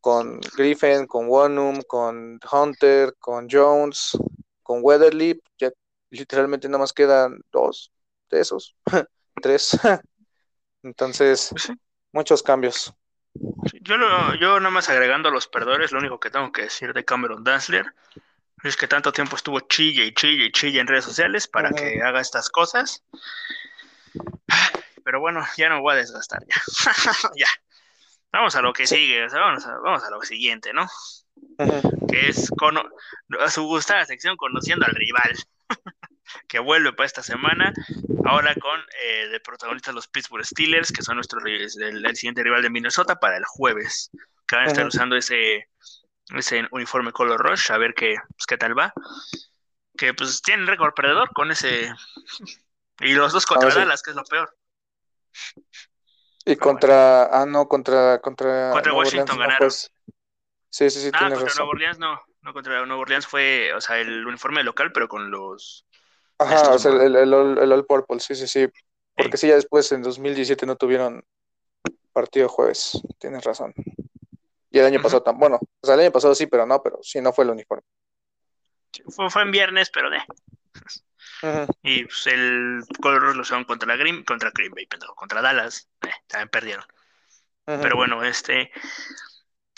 con 0.00 0.40
Griffin, 0.56 1.06
con 1.06 1.28
Wonum, 1.28 1.82
con 1.86 2.40
Hunter, 2.50 3.14
con 3.18 3.48
Jones, 3.50 4.16
con 4.62 4.80
Weatherly, 4.82 5.40
ya 5.58 5.70
literalmente 6.10 6.68
nada 6.68 6.78
más 6.78 6.92
quedan 6.92 7.40
dos 7.52 7.92
de 8.30 8.40
esos, 8.40 8.76
tres. 9.42 9.70
Entonces, 10.82 11.48
pues 11.50 11.72
muchos 12.12 12.42
cambios. 12.42 12.94
Yo, 13.82 13.96
lo, 13.96 14.34
yo 14.34 14.58
nada 14.58 14.70
más 14.70 14.88
agregando 14.88 15.28
a 15.28 15.32
los 15.32 15.46
perdedores, 15.46 15.92
lo 15.92 15.98
único 15.98 16.18
que 16.18 16.30
tengo 16.30 16.50
que 16.52 16.62
decir 16.62 16.92
de 16.92 17.04
Cameron 17.04 17.44
Dansler 17.44 17.94
es 18.62 18.76
que 18.76 18.88
tanto 18.88 19.12
tiempo 19.12 19.36
estuvo 19.36 19.60
chille 19.60 20.06
y 20.06 20.14
chille 20.14 20.46
y 20.46 20.52
chille 20.52 20.80
en 20.80 20.86
redes 20.86 21.04
sociales 21.04 21.46
para 21.48 21.70
que 21.70 22.02
haga 22.02 22.20
estas 22.20 22.50
cosas. 22.50 23.02
Pero 25.04 25.20
bueno, 25.20 25.44
ya 25.56 25.68
no 25.68 25.80
voy 25.80 25.94
a 25.94 25.98
desgastar 25.98 26.40
ya. 26.46 26.62
ya. 27.36 27.48
Vamos 28.32 28.54
a 28.54 28.62
lo 28.62 28.72
que 28.72 28.86
sigue, 28.86 29.26
vamos, 29.26 29.66
a, 29.66 29.78
vamos 29.78 30.04
a 30.04 30.10
lo 30.10 30.22
siguiente, 30.22 30.72
¿no? 30.72 30.86
Que 32.08 32.28
es 32.28 32.50
con, 32.56 32.78
a 32.78 33.50
su 33.50 33.64
gustada 33.64 34.04
sección 34.04 34.36
conociendo 34.36 34.86
al 34.86 34.94
rival. 34.94 35.34
que 36.48 36.58
vuelve 36.58 36.92
para 36.92 37.06
esta 37.06 37.22
semana, 37.22 37.72
ahora 38.24 38.54
con 38.54 38.80
eh, 39.02 39.28
de 39.28 39.40
protagonistas 39.40 39.94
los 39.94 40.08
Pittsburgh 40.08 40.44
Steelers, 40.44 40.92
que 40.92 41.02
son 41.02 41.16
nuestros 41.16 41.42
el, 41.44 42.04
el, 42.04 42.16
siguiente 42.16 42.42
rival 42.42 42.62
de 42.62 42.70
Minnesota 42.70 43.16
para 43.16 43.36
el 43.36 43.44
jueves, 43.44 44.10
que 44.46 44.56
van 44.56 44.66
a 44.66 44.68
estar 44.68 44.86
usando 44.86 45.16
ese, 45.16 45.68
ese 46.36 46.66
uniforme 46.70 47.12
color 47.12 47.40
rush, 47.40 47.70
a 47.72 47.78
ver 47.78 47.94
qué, 47.94 48.16
pues, 48.36 48.46
qué 48.46 48.56
tal 48.56 48.78
va. 48.78 48.92
Que 49.96 50.14
pues 50.14 50.40
tienen 50.42 50.66
récord 50.66 50.94
perdedor 50.94 51.30
con 51.32 51.50
ese. 51.50 51.92
y 53.00 53.12
los 53.14 53.32
dos 53.32 53.46
contra 53.46 53.74
Dallas, 53.74 54.02
que 54.02 54.10
es 54.10 54.16
lo 54.16 54.24
peor. 54.24 54.56
Y 56.44 56.56
contra. 56.56 57.24
Ah, 57.26 57.46
no, 57.46 57.68
contra. 57.68 58.20
Contra, 58.20 58.70
contra 58.72 58.92
Washington 58.92 59.38
ganaron. 59.38 59.58
Pues. 59.58 59.92
Sí, 60.70 60.88
sí, 60.88 61.00
sí, 61.00 61.10
ah, 61.12 61.28
contra 61.28 61.54
Nueva 61.54 61.70
Orleans 61.70 61.98
no. 61.98 62.22
No, 62.42 62.52
contra 62.54 62.86
Nueva 62.86 63.02
Orleans 63.02 63.26
fue, 63.26 63.72
o 63.74 63.80
sea, 63.80 63.98
el 63.98 64.26
uniforme 64.26 64.62
local, 64.62 64.92
pero 64.92 65.08
con 65.08 65.30
los. 65.30 65.86
Ajá, 66.40 66.72
o 66.72 66.78
sea, 66.78 66.92
el, 66.92 67.16
el, 67.16 67.34
el, 67.34 67.72
All 67.72 67.84
Purple, 67.84 68.18
sí, 68.18 68.34
sí, 68.34 68.48
sí. 68.48 68.66
Porque 69.14 69.36
sí. 69.36 69.46
ya 69.46 69.56
después 69.56 69.92
en 69.92 70.02
2017 70.02 70.64
no 70.64 70.74
tuvieron 70.74 71.22
partido 72.14 72.48
jueves. 72.48 72.98
Tienes 73.18 73.44
razón. 73.44 73.74
Y 74.70 74.78
el 74.78 74.86
año 74.86 75.02
pasado 75.02 75.22
también. 75.22 75.40
Bueno, 75.40 75.60
o 75.60 75.86
sea, 75.86 75.96
el 75.96 76.00
año 76.00 76.12
pasado 76.12 76.34
sí, 76.34 76.46
pero 76.46 76.64
no, 76.64 76.82
pero 76.82 76.98
sí, 77.02 77.20
no 77.20 77.34
fue 77.34 77.44
el 77.44 77.50
uniforme. 77.50 77.82
Fue, 79.08 79.28
fue 79.28 79.42
en 79.42 79.50
viernes, 79.50 79.90
pero 79.90 80.08
de. 80.08 80.18
Y 81.82 82.04
pues, 82.04 82.26
el 82.26 82.80
color 83.02 83.36
lo 83.36 83.42
usaron 83.42 83.64
contra 83.64 83.96
Green, 83.96 84.24
contra 84.24 84.50
Green 84.54 84.72
Bay, 84.72 84.86
contra 85.14 85.42
Dallas. 85.42 85.90
Eh, 86.02 86.08
también 86.26 86.48
perdieron. 86.48 86.84
Pero 87.66 87.96
bueno, 87.96 88.24
este. 88.24 88.70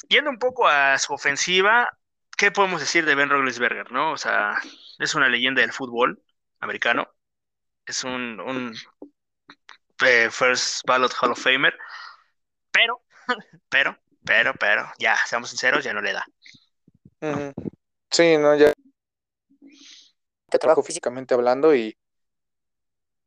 Yendo 0.09 0.31
un 0.31 0.39
poco 0.39 0.69
a 0.69 0.97
su 0.99 1.13
ofensiva, 1.13 1.99
¿qué 2.37 2.53
podemos 2.53 2.81
decir 2.81 3.05
de 3.05 3.17
Ben 3.17 3.31
Roethlisberger, 3.31 3.91
no? 3.91 4.13
O 4.13 4.17
sea, 4.17 4.61
es 5.01 5.15
una 5.17 5.29
leyenda 5.29 5.61
del 5.61 5.73
fútbol 5.73 6.23
americano. 6.63 7.07
Es 7.85 8.05
un, 8.05 8.41
un 8.41 8.75
eh, 10.07 10.31
First 10.31 10.87
Ballot 10.87 11.13
Hall 11.21 11.33
of 11.33 11.43
Famer. 11.43 11.77
Pero, 12.71 13.03
pero, 13.69 13.99
pero, 14.25 14.55
pero, 14.55 14.87
ya, 14.99 15.17
seamos 15.27 15.51
sinceros, 15.51 15.85
ya 15.85 15.93
no 15.93 16.01
le 16.01 16.13
da. 16.13 16.25
Sí, 18.11 18.37
no, 18.39 18.55
ya. 18.57 18.73
Te 20.49 20.59
trabajo 20.59 20.83
físicamente 20.83 21.35
hablando 21.35 21.75
y. 21.75 21.97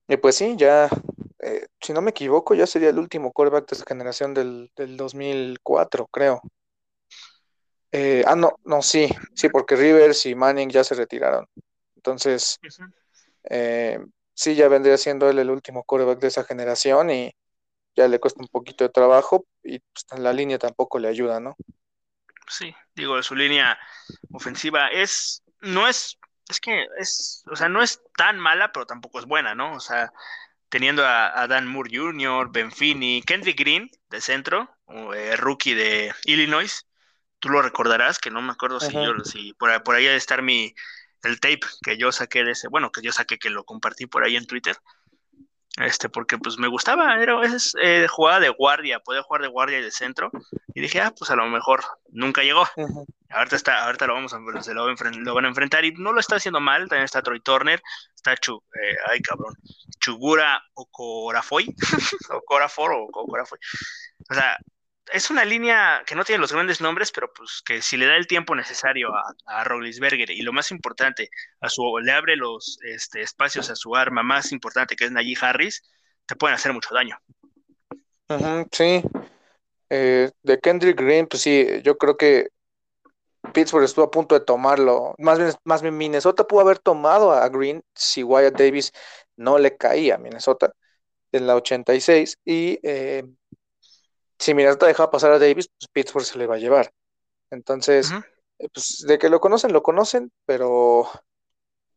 Y 0.07 0.17
pues 0.17 0.35
sí, 0.35 0.55
ya. 0.57 0.89
Eh, 1.39 1.67
si 1.79 1.93
no 1.93 2.01
me 2.01 2.11
equivoco, 2.11 2.55
ya 2.55 2.65
sería 2.65 2.89
el 2.89 2.99
último 2.99 3.31
quarterback 3.31 3.69
de 3.69 3.75
esa 3.75 3.85
generación 3.87 4.33
del, 4.33 4.71
del 4.75 4.97
2004, 4.97 6.07
creo. 6.07 6.41
Eh, 7.91 8.23
ah, 8.25 8.35
no, 8.35 8.55
no, 8.65 8.81
sí, 8.81 9.07
sí, 9.33 9.49
porque 9.49 9.75
Rivers 9.75 10.25
y 10.25 10.35
Manning 10.35 10.69
ya 10.69 10.83
se 10.83 10.95
retiraron. 10.95 11.47
Entonces, 11.95 12.59
eh, 13.49 13.99
sí, 14.33 14.55
ya 14.55 14.67
vendría 14.67 14.97
siendo 14.97 15.29
él 15.29 15.39
el 15.39 15.49
último 15.49 15.83
quarterback 15.83 16.19
de 16.19 16.27
esa 16.27 16.43
generación 16.43 17.09
y 17.09 17.35
ya 17.95 18.07
le 18.07 18.19
cuesta 18.19 18.41
un 18.41 18.49
poquito 18.49 18.83
de 18.83 18.89
trabajo 18.89 19.45
y 19.63 19.79
pues, 19.79 20.19
la 20.19 20.33
línea 20.33 20.59
tampoco 20.59 20.99
le 20.99 21.07
ayuda, 21.07 21.39
¿no? 21.39 21.55
Sí, 22.47 22.75
digo, 22.93 23.21
su 23.23 23.35
línea 23.35 23.77
ofensiva 24.31 24.89
es, 24.89 25.43
no 25.61 25.87
es, 25.87 26.19
es 26.49 26.59
que 26.59 26.85
es, 26.99 27.43
o 27.51 27.55
sea, 27.55 27.69
no 27.69 27.81
es 27.81 28.01
tan 28.17 28.39
mala, 28.39 28.71
pero 28.71 28.85
tampoco 28.85 29.19
es 29.19 29.25
buena, 29.25 29.55
¿no? 29.55 29.73
O 29.73 29.79
sea, 29.79 30.11
teniendo 30.69 31.05
a, 31.05 31.47
Dan 31.47 31.67
Moore 31.67 31.89
Jr., 31.91 32.49
Ben 32.51 32.71
Finney, 32.71 33.21
Kendrick 33.23 33.57
Green 33.57 33.89
de 34.09 34.21
centro, 34.21 34.69
eh, 35.15 35.35
rookie 35.37 35.73
de 35.73 36.13
Illinois, 36.25 36.85
tú 37.39 37.49
lo 37.49 37.61
recordarás, 37.61 38.19
que 38.19 38.29
no 38.29 38.41
me 38.41 38.51
acuerdo 38.51 38.79
si 38.79 38.93
yo, 38.93 39.13
si 39.23 39.53
por, 39.53 39.81
por 39.83 39.95
ahí 39.95 40.03
debe 40.03 40.17
estar 40.17 40.41
mi, 40.41 40.75
el 41.25 41.39
tape 41.39 41.61
que 41.83 41.97
yo 41.97 42.11
saqué 42.11 42.43
de 42.43 42.51
ese, 42.51 42.67
bueno, 42.67 42.91
que 42.91 43.01
yo 43.01 43.11
saqué 43.11 43.37
que 43.37 43.49
lo 43.49 43.63
compartí 43.63 44.05
por 44.05 44.23
ahí 44.23 44.35
en 44.35 44.47
Twitter, 44.47 44.77
este, 45.77 46.07
porque 46.07 46.37
pues 46.37 46.57
me 46.57 46.69
gustaba, 46.69 47.21
era 47.21 47.41
es, 47.43 47.75
eh, 47.81 48.07
jugada 48.09 48.39
de 48.39 48.49
guardia, 48.49 48.99
podía 48.99 49.23
jugar 49.23 49.41
de 49.41 49.49
guardia 49.49 49.79
y 49.79 49.83
de 49.83 49.91
centro, 49.91 50.31
y 50.73 50.81
dije, 50.81 51.01
ah, 51.01 51.13
pues 51.17 51.29
a 51.31 51.35
lo 51.35 51.45
mejor 51.47 51.83
nunca 52.09 52.43
llegó. 52.43 52.65
Ahorita 53.29 53.57
está, 53.57 53.83
ahorita 53.83 54.07
lo 54.07 54.13
vamos 54.13 54.33
a 54.33 54.37
se 54.61 54.73
lo, 54.73 54.87
lo, 54.87 55.33
van 55.33 55.45
a 55.45 55.49
enfrentar 55.49 55.83
y 55.83 55.91
no 55.91 56.13
lo 56.13 56.21
está 56.21 56.37
haciendo 56.37 56.61
mal, 56.61 56.87
también 56.87 57.03
está 57.03 57.21
Troy 57.21 57.41
Turner, 57.41 57.81
está 58.15 58.37
Chu, 58.37 58.63
eh, 58.73 58.95
ay 59.11 59.19
cabrón, 59.19 59.53
Chugura 59.99 60.63
Okorafoy, 60.73 61.75
Okorafor 62.29 62.91
o 62.93 63.03
Okorafoy. 63.05 63.59
O 64.29 64.33
sea, 64.33 64.57
es 65.11 65.29
una 65.29 65.45
línea 65.45 66.03
que 66.05 66.15
no 66.15 66.23
tiene 66.23 66.41
los 66.41 66.51
grandes 66.51 66.81
nombres, 66.81 67.11
pero 67.11 67.31
pues 67.33 67.61
que 67.65 67.81
si 67.81 67.97
le 67.97 68.05
da 68.05 68.15
el 68.15 68.27
tiempo 68.27 68.55
necesario 68.55 69.13
a, 69.15 69.33
a 69.45 69.63
Roglisberger 69.63 70.31
y 70.31 70.41
lo 70.41 70.53
más 70.53 70.71
importante, 70.71 71.29
a 71.61 71.69
su, 71.69 71.99
le 71.99 72.11
abre 72.11 72.35
los 72.35 72.79
este, 72.83 73.21
espacios 73.21 73.69
a 73.69 73.75
su 73.75 73.95
arma 73.95 74.23
más 74.23 74.51
importante, 74.51 74.95
que 74.95 75.05
es 75.05 75.11
Najee 75.11 75.37
Harris, 75.39 75.83
te 76.25 76.35
pueden 76.35 76.55
hacer 76.55 76.73
mucho 76.73 76.93
daño. 76.93 77.17
sí. 78.71 79.03
Eh, 79.89 80.31
de 80.41 80.59
Kendrick 80.59 80.99
Green, 80.99 81.27
pues 81.27 81.43
sí, 81.43 81.67
yo 81.83 81.97
creo 81.97 82.17
que 82.17 82.49
Pittsburgh 83.53 83.83
estuvo 83.85 84.05
a 84.05 84.11
punto 84.11 84.33
de 84.33 84.43
tomarlo. 84.43 85.13
Más 85.19 85.37
bien, 85.37 85.51
más 85.63 85.81
bien 85.81 85.95
Minnesota 85.95 86.45
pudo 86.45 86.61
haber 86.61 86.79
tomado 86.79 87.31
a 87.31 87.47
Green 87.49 87.83
si 87.93 88.23
Wyatt 88.23 88.57
Davis 88.57 88.91
no 89.35 89.59
le 89.59 89.77
caía 89.77 90.15
a 90.15 90.17
Minnesota 90.17 90.73
en 91.31 91.45
la 91.45 91.55
86 91.55 92.39
y 92.45 92.79
si 94.39 94.53
Minnesota 94.53 94.87
deja 94.87 95.09
pasar 95.09 95.31
a 95.31 95.39
Davis, 95.39 95.67
pues 95.67 95.87
Pittsburgh 95.91 96.25
se 96.25 96.37
le 96.37 96.47
va 96.47 96.55
a 96.55 96.59
llevar. 96.59 96.91
Entonces, 97.51 98.11
eh, 98.59 98.67
pues 98.73 99.03
de 99.07 99.17
que 99.17 99.29
lo 99.29 99.39
conocen, 99.39 99.73
lo 99.73 99.83
conocen, 99.83 100.31
pero 100.45 101.07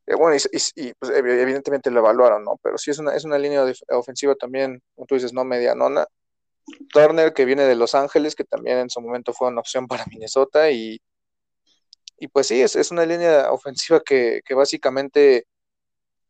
eh, 0.06 0.14
bueno, 0.14 0.36
y, 0.36 0.92
pues, 0.94 1.12
evidentemente 1.12 1.90
lo 1.90 2.00
evaluaron, 2.00 2.44
¿no? 2.44 2.58
Pero 2.62 2.78
sí 2.78 2.90
es 2.90 2.98
una, 2.98 3.14
es 3.14 3.24
una 3.24 3.38
línea 3.38 3.64
ofensiva 3.90 4.34
también, 4.34 4.82
como 4.94 5.06
tú 5.06 5.14
dices, 5.16 5.32
no 5.34 5.44
medianona. 5.44 6.06
Turner, 6.92 7.32
que 7.34 7.44
viene 7.44 7.64
de 7.64 7.74
Los 7.74 7.94
Ángeles, 7.94 8.34
que 8.34 8.44
también 8.44 8.78
en 8.78 8.90
su 8.90 9.00
momento 9.00 9.32
fue 9.32 9.48
una 9.48 9.60
opción 9.60 9.86
para 9.86 10.06
Minnesota, 10.06 10.70
y, 10.70 11.00
y 12.18 12.28
pues 12.28 12.46
sí, 12.46 12.62
es, 12.62 12.76
es 12.76 12.90
una 12.90 13.04
línea 13.06 13.52
ofensiva 13.52 14.00
que, 14.00 14.40
que 14.44 14.54
básicamente 14.54 15.46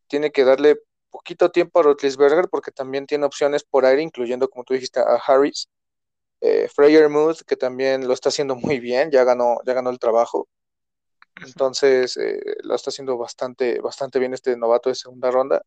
tiene 0.07 0.31
que 0.31 0.43
darle 0.43 0.81
poquito 1.09 1.51
tiempo 1.51 1.79
a 1.79 1.83
Rotlisberger 1.83 2.49
porque 2.49 2.71
también 2.71 3.05
tiene 3.05 3.25
opciones 3.25 3.63
por 3.63 3.85
aire, 3.85 4.01
incluyendo, 4.01 4.49
como 4.49 4.63
tú 4.63 4.73
dijiste, 4.73 4.99
a 4.99 5.15
Harris, 5.25 5.69
eh, 6.41 6.69
Freyer 6.73 7.09
Mood, 7.09 7.37
que 7.47 7.55
también 7.55 8.07
lo 8.07 8.13
está 8.13 8.29
haciendo 8.29 8.55
muy 8.55 8.79
bien, 8.79 9.11
ya 9.11 9.23
ganó, 9.23 9.57
ya 9.65 9.73
ganó 9.73 9.89
el 9.89 9.99
trabajo. 9.99 10.47
Entonces, 11.45 12.17
eh, 12.17 12.39
lo 12.63 12.75
está 12.75 12.89
haciendo 12.89 13.17
bastante, 13.17 13.79
bastante 13.79 14.19
bien 14.19 14.33
este 14.33 14.55
novato 14.57 14.89
de 14.89 14.95
segunda 14.95 15.31
ronda. 15.31 15.61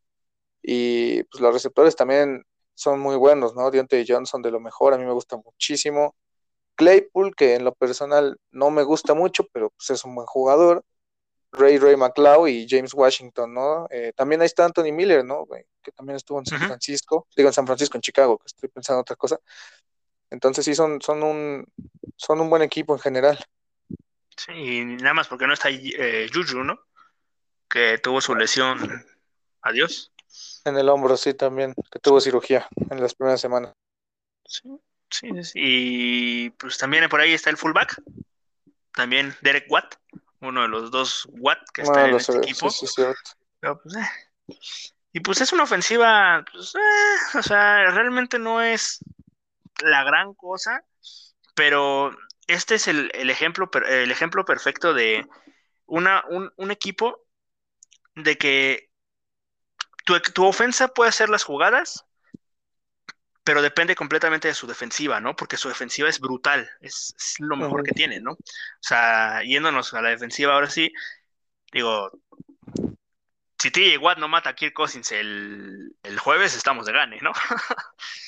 Y 0.62 1.22
pues 1.24 1.40
los 1.40 1.52
receptores 1.52 1.96
también 1.96 2.44
son 2.74 3.00
muy 3.00 3.16
buenos, 3.16 3.54
¿no? 3.54 3.70
Deontay 3.70 4.04
Johnson 4.06 4.42
de 4.42 4.50
lo 4.50 4.60
mejor, 4.60 4.94
a 4.94 4.98
mí 4.98 5.04
me 5.04 5.12
gusta 5.12 5.36
muchísimo. 5.36 6.14
Claypool, 6.76 7.34
que 7.36 7.54
en 7.54 7.64
lo 7.64 7.74
personal 7.74 8.38
no 8.50 8.70
me 8.70 8.82
gusta 8.82 9.14
mucho, 9.14 9.46
pero 9.52 9.70
pues 9.70 9.90
es 9.90 10.04
un 10.04 10.14
buen 10.14 10.26
jugador. 10.26 10.84
Ray 11.52 11.78
Ray 11.78 11.96
McLeod 11.96 12.48
y 12.48 12.66
James 12.68 12.94
Washington, 12.94 13.52
¿no? 13.52 13.86
Eh, 13.90 14.12
también 14.16 14.40
ahí 14.40 14.46
está 14.46 14.64
Anthony 14.64 14.90
Miller, 14.92 15.22
¿no? 15.22 15.46
Que 15.82 15.92
también 15.92 16.16
estuvo 16.16 16.38
en 16.38 16.46
San 16.46 16.60
Francisco, 16.60 17.26
digo 17.36 17.48
en 17.50 17.52
San 17.52 17.66
Francisco, 17.66 17.98
en 17.98 18.02
Chicago, 18.02 18.38
que 18.38 18.46
estoy 18.46 18.70
pensando 18.70 19.00
en 19.00 19.02
otra 19.02 19.16
cosa. 19.16 19.38
Entonces 20.32 20.64
sí 20.64 20.74
son, 20.74 21.00
son 21.02 21.22
un 21.22 21.66
son 22.16 22.40
un 22.40 22.48
buen 22.48 22.62
equipo 22.62 22.94
en 22.94 23.00
general. 23.00 23.38
Sí, 24.34 24.84
nada 24.84 25.12
más 25.12 25.28
porque 25.28 25.46
no 25.46 25.52
está 25.52 25.68
eh, 25.70 26.26
Juju, 26.32 26.64
¿no? 26.64 26.80
Que 27.68 27.98
tuvo 27.98 28.20
su 28.22 28.34
lesión. 28.34 29.04
Adiós. 29.60 30.10
En 30.64 30.78
el 30.78 30.88
hombro, 30.88 31.18
sí, 31.18 31.34
también, 31.34 31.74
que 31.90 31.98
tuvo 31.98 32.18
cirugía 32.18 32.66
en 32.90 33.02
las 33.02 33.14
primeras 33.14 33.42
semanas. 33.42 33.74
Sí, 34.46 34.70
sí, 35.10 35.44
sí. 35.44 35.52
Y 35.54 36.50
pues 36.50 36.78
también 36.78 37.08
por 37.10 37.20
ahí 37.20 37.34
está 37.34 37.50
el 37.50 37.58
fullback. 37.58 38.00
También 38.94 39.34
Derek 39.42 39.70
Watt, 39.70 39.96
uno 40.40 40.62
de 40.62 40.68
los 40.68 40.90
dos 40.90 41.28
Watt 41.30 41.60
que 41.74 41.82
está 41.82 42.08
en 42.08 42.16
este 42.16 42.38
equipo. 42.38 42.70
Sí, 42.70 42.86
sí, 42.86 43.02
pues, 43.60 43.96
eh. 43.96 44.56
Y 45.12 45.20
pues 45.20 45.42
es 45.42 45.52
una 45.52 45.64
ofensiva, 45.64 46.42
pues, 46.50 46.74
eh, 46.74 47.38
o 47.38 47.42
sea, 47.42 47.90
realmente 47.90 48.38
no 48.38 48.62
es 48.62 49.00
la 49.82 50.04
gran 50.04 50.34
cosa, 50.34 50.84
pero 51.54 52.16
este 52.46 52.76
es 52.76 52.88
el, 52.88 53.10
ejemplo, 53.30 53.70
el 53.88 54.10
ejemplo 54.10 54.44
perfecto 54.44 54.94
de 54.94 55.26
una, 55.86 56.24
un, 56.28 56.70
equipo 56.70 57.26
de 58.14 58.36
que 58.36 58.90
tu, 60.04 60.18
tu, 60.20 60.46
ofensa 60.46 60.88
puede 60.88 61.10
hacer 61.10 61.28
las 61.28 61.44
jugadas, 61.44 62.04
pero 63.44 63.62
depende 63.62 63.96
completamente 63.96 64.48
de 64.48 64.54
su 64.54 64.66
defensiva, 64.66 65.20
¿no? 65.20 65.34
Porque 65.34 65.56
su 65.56 65.68
defensiva 65.68 66.08
es 66.08 66.20
brutal, 66.20 66.70
es, 66.80 67.14
lo 67.38 67.56
mejor 67.56 67.82
que 67.82 67.92
tiene, 67.92 68.20
¿no? 68.20 68.32
O 68.32 68.38
sea, 68.80 69.42
yéndonos 69.42 69.92
a 69.94 70.02
la 70.02 70.10
defensiva 70.10 70.54
ahora 70.54 70.70
sí, 70.70 70.92
digo, 71.72 72.10
si 73.62 73.70
TJ 73.70 73.98
Watt 73.98 74.18
no 74.18 74.26
mata 74.26 74.50
a 74.50 74.54
Kirk 74.56 74.74
Cousins 74.74 75.12
el, 75.12 75.94
el 76.02 76.18
jueves, 76.18 76.56
estamos 76.56 76.84
de 76.84 76.92
gane, 76.92 77.20
¿no? 77.22 77.30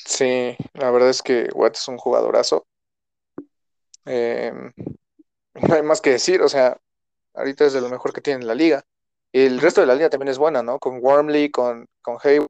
sí, 0.07 0.57
la 0.75 0.93
verdad 0.93 1.09
es 1.11 1.23
que 1.23 1.49
Watt 1.53 1.75
es 1.75 1.89
un 1.89 1.99
jugadorazo. 1.99 2.69
Em, 4.05 4.73
no 5.55 5.75
hay 5.75 5.83
más 5.83 6.01
que 6.01 6.11
decir, 6.11 6.41
o 6.41 6.49
sea, 6.49 6.79
ahorita 7.35 7.65
es 7.65 7.73
de 7.73 7.81
lo 7.81 7.89
mejor 7.89 8.13
que 8.13 8.21
tiene 8.21 8.43
en 8.43 8.47
la 8.47 8.55
liga. 8.55 8.85
Y 9.33 9.41
el 9.41 9.61
resto 9.61 9.81
de 9.81 9.89
la 9.89 9.97
liga 9.97 10.09
también 10.09 10.29
es 10.29 10.39
buena, 10.39 10.63
¿no? 10.63 10.79
Con 10.79 11.03
Wormley, 11.03 11.51
con, 11.51 11.89
con 12.01 12.17
Hayward. 12.23 12.49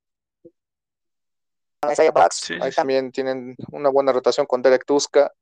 Ahí 2.60 2.70
también 2.70 3.12
tienen 3.12 3.56
una 3.72 3.88
buena 3.88 4.12
rotación 4.12 4.44
con 4.44 4.60
Derek 4.60 4.84
Tuska, 4.84 5.32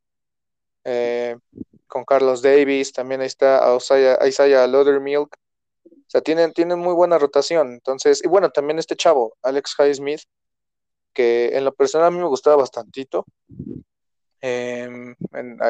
eh, 0.84 1.36
con 1.88 2.04
Carlos 2.04 2.40
Davis, 2.40 2.92
también 2.92 3.20
ahí 3.20 3.26
está 3.26 3.76
Isaiah, 3.76 4.16
Isaiah 4.24 4.68
Milk 4.68 5.36
O 5.36 5.41
sea, 6.12 6.20
tienen, 6.20 6.52
tienen 6.52 6.78
muy 6.78 6.92
buena 6.92 7.18
rotación. 7.18 7.72
Entonces, 7.72 8.22
y 8.22 8.28
bueno, 8.28 8.50
también 8.50 8.78
este 8.78 8.96
chavo, 8.96 9.36
Alex 9.42 9.74
Highsmith, 9.78 10.20
que 11.14 11.56
en 11.56 11.64
lo 11.64 11.74
personal 11.74 12.08
a 12.08 12.10
mí 12.10 12.18
me 12.18 12.26
gustaba 12.26 12.56
bastantito, 12.56 13.24
em, 14.42 15.16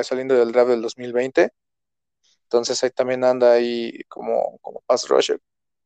saliendo 0.02 0.34
del 0.34 0.50
draft 0.50 0.70
del 0.70 0.82
2020. 0.82 1.52
Entonces 2.42 2.82
ahí 2.82 2.90
también 2.90 3.22
anda 3.22 3.52
ahí 3.52 4.02
como, 4.08 4.58
como 4.58 4.80
pass 4.84 5.08
rusher. 5.08 5.40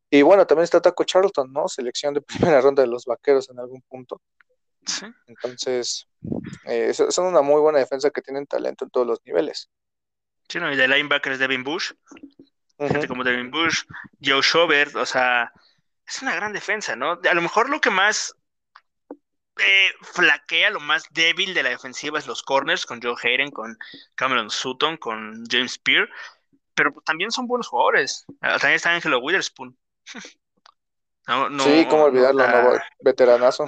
Y 0.08 0.22
bueno, 0.22 0.46
también 0.46 0.64
está 0.64 0.80
Taco 0.80 1.04
Charlton, 1.04 1.52
¿no? 1.52 1.68
Selección 1.68 2.14
de 2.14 2.22
primera 2.56 2.62
ronda 2.62 2.82
de 2.82 2.88
los 2.88 3.04
vaqueros 3.04 3.50
en 3.50 3.58
algún 3.58 3.82
punto. 3.82 4.22
Sí. 4.86 5.04
Entonces, 5.26 6.08
eh, 6.64 6.94
son 6.94 7.26
una 7.26 7.42
muy 7.42 7.60
buena 7.60 7.78
defensa 7.78 8.10
que 8.10 8.22
tienen 8.22 8.46
talento 8.46 8.86
en 8.86 8.90
todos 8.90 9.06
los 9.06 9.20
niveles. 9.26 9.68
Sí, 10.48 10.60
no, 10.60 10.72
y 10.72 10.76
de 10.76 10.88
linebacker 10.88 11.32
es 11.32 11.40
Devin 11.40 11.62
Bush. 11.62 11.92
Gente 12.78 13.08
como 13.08 13.24
Devin 13.24 13.50
Bush, 13.50 13.84
Joe 14.22 14.42
Schobert, 14.42 14.94
o 14.96 15.06
sea, 15.06 15.50
es 16.06 16.22
una 16.22 16.34
gran 16.34 16.52
defensa, 16.52 16.94
¿no? 16.94 17.18
A 17.28 17.34
lo 17.34 17.42
mejor 17.42 17.70
lo 17.70 17.80
que 17.80 17.90
más 17.90 18.34
eh, 19.58 19.90
flaquea, 20.02 20.70
lo 20.70 20.80
más 20.80 21.04
débil 21.10 21.54
de 21.54 21.62
la 21.62 21.70
defensiva 21.70 22.18
es 22.18 22.26
los 22.26 22.42
corners, 22.42 22.84
con 22.84 23.00
Joe 23.00 23.16
Hayden, 23.22 23.50
con 23.50 23.78
Cameron 24.14 24.50
Sutton, 24.50 24.98
con 24.98 25.44
James 25.50 25.78
Peer, 25.78 26.10
pero 26.74 26.92
también 27.04 27.30
son 27.30 27.46
buenos 27.46 27.68
jugadores. 27.68 28.26
Ah, 28.42 28.58
también 28.58 28.74
está 28.74 28.94
Angelo 28.94 29.18
Witherspoon. 29.18 29.76
sí, 31.58 31.86
cómo 31.88 32.04
olvidarlo, 32.04 32.44
veteranazo. 33.00 33.64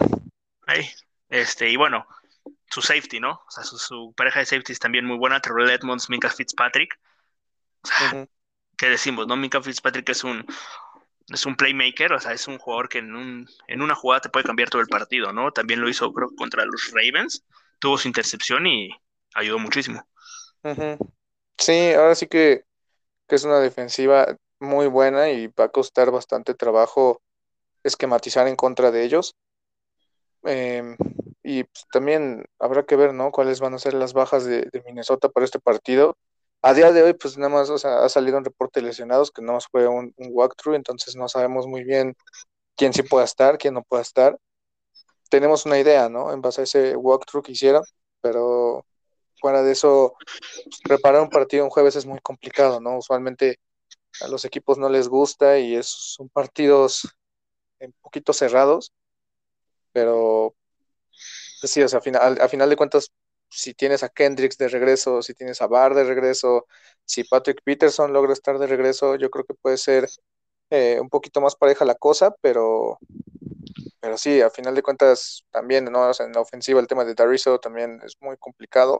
Ahí, 0.66 0.86
este, 1.30 1.70
y 1.70 1.76
bueno, 1.76 2.06
su 2.68 2.82
safety, 2.82 3.18
¿no? 3.18 3.42
O 3.46 3.50
sea, 3.50 3.64
su, 3.64 4.12
pareja 4.14 4.40
de 4.40 4.46
safety 4.46 4.72
es 4.72 4.78
también 4.78 5.06
muy 5.06 5.16
buena, 5.16 5.40
Terrell 5.40 5.70
Edmonds, 5.70 6.10
Minka 6.10 6.28
Fitzpatrick. 6.28 6.98
¿Qué 8.78 8.88
decimos, 8.88 9.26
no? 9.26 9.36
Minka 9.36 9.60
Fitzpatrick 9.60 10.08
es 10.08 10.24
un, 10.24 10.46
es 11.28 11.44
un 11.44 11.56
playmaker, 11.56 12.12
o 12.12 12.20
sea, 12.20 12.32
es 12.32 12.48
un 12.48 12.58
jugador 12.58 12.88
que 12.88 12.98
en, 12.98 13.14
un, 13.14 13.48
en 13.66 13.82
una 13.82 13.94
jugada 13.94 14.22
te 14.22 14.28
puede 14.30 14.46
cambiar 14.46 14.70
todo 14.70 14.80
el 14.80 14.88
partido, 14.88 15.32
¿no? 15.32 15.52
También 15.52 15.80
lo 15.80 15.88
hizo, 15.88 16.12
creo, 16.12 16.30
contra 16.36 16.64
los 16.64 16.92
Ravens, 16.92 17.44
tuvo 17.80 17.98
su 17.98 18.08
intercepción 18.08 18.66
y 18.66 18.90
ayudó 19.34 19.58
muchísimo. 19.58 20.08
Sí, 21.58 21.92
ahora 21.92 22.14
sí 22.14 22.26
que, 22.28 22.64
que 23.26 23.34
es 23.34 23.44
una 23.44 23.58
defensiva 23.58 24.36
muy 24.60 24.86
buena 24.86 25.30
y 25.30 25.48
va 25.48 25.64
a 25.64 25.68
costar 25.68 26.10
bastante 26.10 26.54
trabajo 26.54 27.20
esquematizar 27.82 28.46
en 28.48 28.56
contra 28.56 28.90
de 28.90 29.04
ellos. 29.04 29.34
Eh, 30.44 30.96
y 31.42 31.64
pues, 31.64 31.86
también 31.90 32.44
habrá 32.58 32.84
que 32.84 32.96
ver, 32.96 33.14
¿no? 33.14 33.30
Cuáles 33.30 33.60
van 33.60 33.74
a 33.74 33.78
ser 33.78 33.94
las 33.94 34.12
bajas 34.12 34.44
de, 34.44 34.68
Minnesota 34.86 35.28
para 35.28 35.44
este 35.44 35.58
partido. 35.58 36.16
A 36.62 36.74
día 36.74 36.92
de 36.92 37.02
hoy, 37.02 37.14
pues 37.14 37.38
nada 37.38 37.50
más, 37.50 37.70
o 37.70 37.78
sea, 37.78 38.04
ha 38.04 38.08
salido 38.08 38.38
un 38.38 38.44
reporte 38.44 38.80
de 38.80 38.86
lesionados 38.86 39.30
que 39.30 39.42
no 39.42 39.52
más 39.54 39.66
fue 39.70 39.86
un, 39.88 40.14
walkthrough, 40.18 40.74
entonces 40.76 41.16
no 41.16 41.28
sabemos 41.28 41.66
muy 41.66 41.84
bien 41.84 42.16
quién 42.76 42.92
sí 42.92 43.02
pueda 43.02 43.24
estar, 43.24 43.58
quién 43.58 43.74
no 43.74 43.82
pueda 43.84 44.02
estar. 44.02 44.38
Tenemos 45.30 45.66
una 45.66 45.78
idea, 45.78 46.08
¿no? 46.08 46.32
En 46.32 46.40
base 46.42 46.62
a 46.62 46.64
ese 46.64 46.96
walkthrough 46.96 47.44
que 47.44 47.52
hicieron, 47.52 47.84
pero 48.20 48.84
fuera 49.40 49.62
de 49.62 49.72
eso, 49.72 50.16
preparar 50.84 51.22
un 51.22 51.30
partido 51.30 51.64
un 51.64 51.70
jueves 51.70 51.96
es 51.96 52.06
muy 52.06 52.20
complicado, 52.20 52.80
¿no? 52.80 52.98
Usualmente 52.98 53.60
a 54.22 54.28
los 54.28 54.44
equipos 54.44 54.78
no 54.78 54.88
les 54.88 55.08
gusta 55.08 55.58
y 55.58 55.76
es, 55.76 55.86
son 55.88 56.28
partidos 56.30 57.08
un 57.80 57.94
poquito 58.02 58.32
cerrados 58.32 58.92
pero 59.98 60.54
pues 61.60 61.72
sí, 61.72 61.82
o 61.82 61.88
sea, 61.88 62.00
final, 62.00 62.40
a 62.40 62.48
final 62.48 62.70
de 62.70 62.76
cuentas, 62.76 63.10
si 63.48 63.74
tienes 63.74 64.02
a 64.02 64.08
Kendricks 64.08 64.58
de 64.58 64.68
regreso, 64.68 65.22
si 65.22 65.34
tienes 65.34 65.60
a 65.62 65.66
Barr 65.66 65.94
de 65.94 66.04
regreso, 66.04 66.66
si 67.04 67.24
Patrick 67.24 67.62
Peterson 67.62 68.12
logra 68.12 68.32
estar 68.32 68.58
de 68.58 68.66
regreso, 68.66 69.16
yo 69.16 69.30
creo 69.30 69.44
que 69.44 69.54
puede 69.54 69.78
ser 69.78 70.08
eh, 70.70 70.98
un 71.00 71.08
poquito 71.08 71.40
más 71.40 71.56
pareja 71.56 71.84
la 71.84 71.94
cosa, 71.94 72.34
pero, 72.42 72.98
pero 74.00 74.18
sí, 74.18 74.40
a 74.42 74.50
final 74.50 74.74
de 74.74 74.82
cuentas 74.82 75.44
también, 75.50 75.86
¿no? 75.86 76.10
en 76.18 76.32
la 76.32 76.40
ofensiva 76.40 76.80
el 76.80 76.86
tema 76.86 77.04
de 77.04 77.14
Dariso 77.14 77.58
también 77.58 78.00
es 78.04 78.16
muy 78.20 78.36
complicado, 78.36 78.98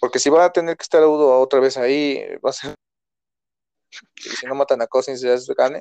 porque 0.00 0.18
si 0.18 0.28
va 0.28 0.44
a 0.44 0.52
tener 0.52 0.76
que 0.76 0.82
estar 0.82 1.02
Udo 1.04 1.38
otra 1.40 1.60
vez 1.60 1.76
ahí, 1.76 2.22
va 2.44 2.50
a 2.50 2.52
ser... 2.52 2.74
Y 4.16 4.28
si 4.28 4.46
no 4.46 4.54
matan 4.54 4.82
a 4.82 4.86
Cousins 4.88 5.20
ya 5.20 5.32
es 5.32 5.46
gane. 5.46 5.80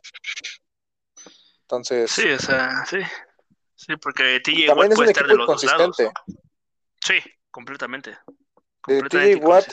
Entonces... 1.62 2.12
Sí, 2.12 2.30
o 2.30 2.40
sea, 2.40 2.86
sí. 2.86 3.00
Sí, 3.76 3.98
porque 3.98 4.40
TJ 4.40 4.74
puede 4.74 5.12
estar 5.12 5.28
de 5.28 5.36
los 5.36 5.48
dos 5.48 5.64
lados. 5.64 5.98
Sí, 7.04 7.16
completamente. 7.56 8.18
TJ 8.86 9.38
Watt 9.38 9.66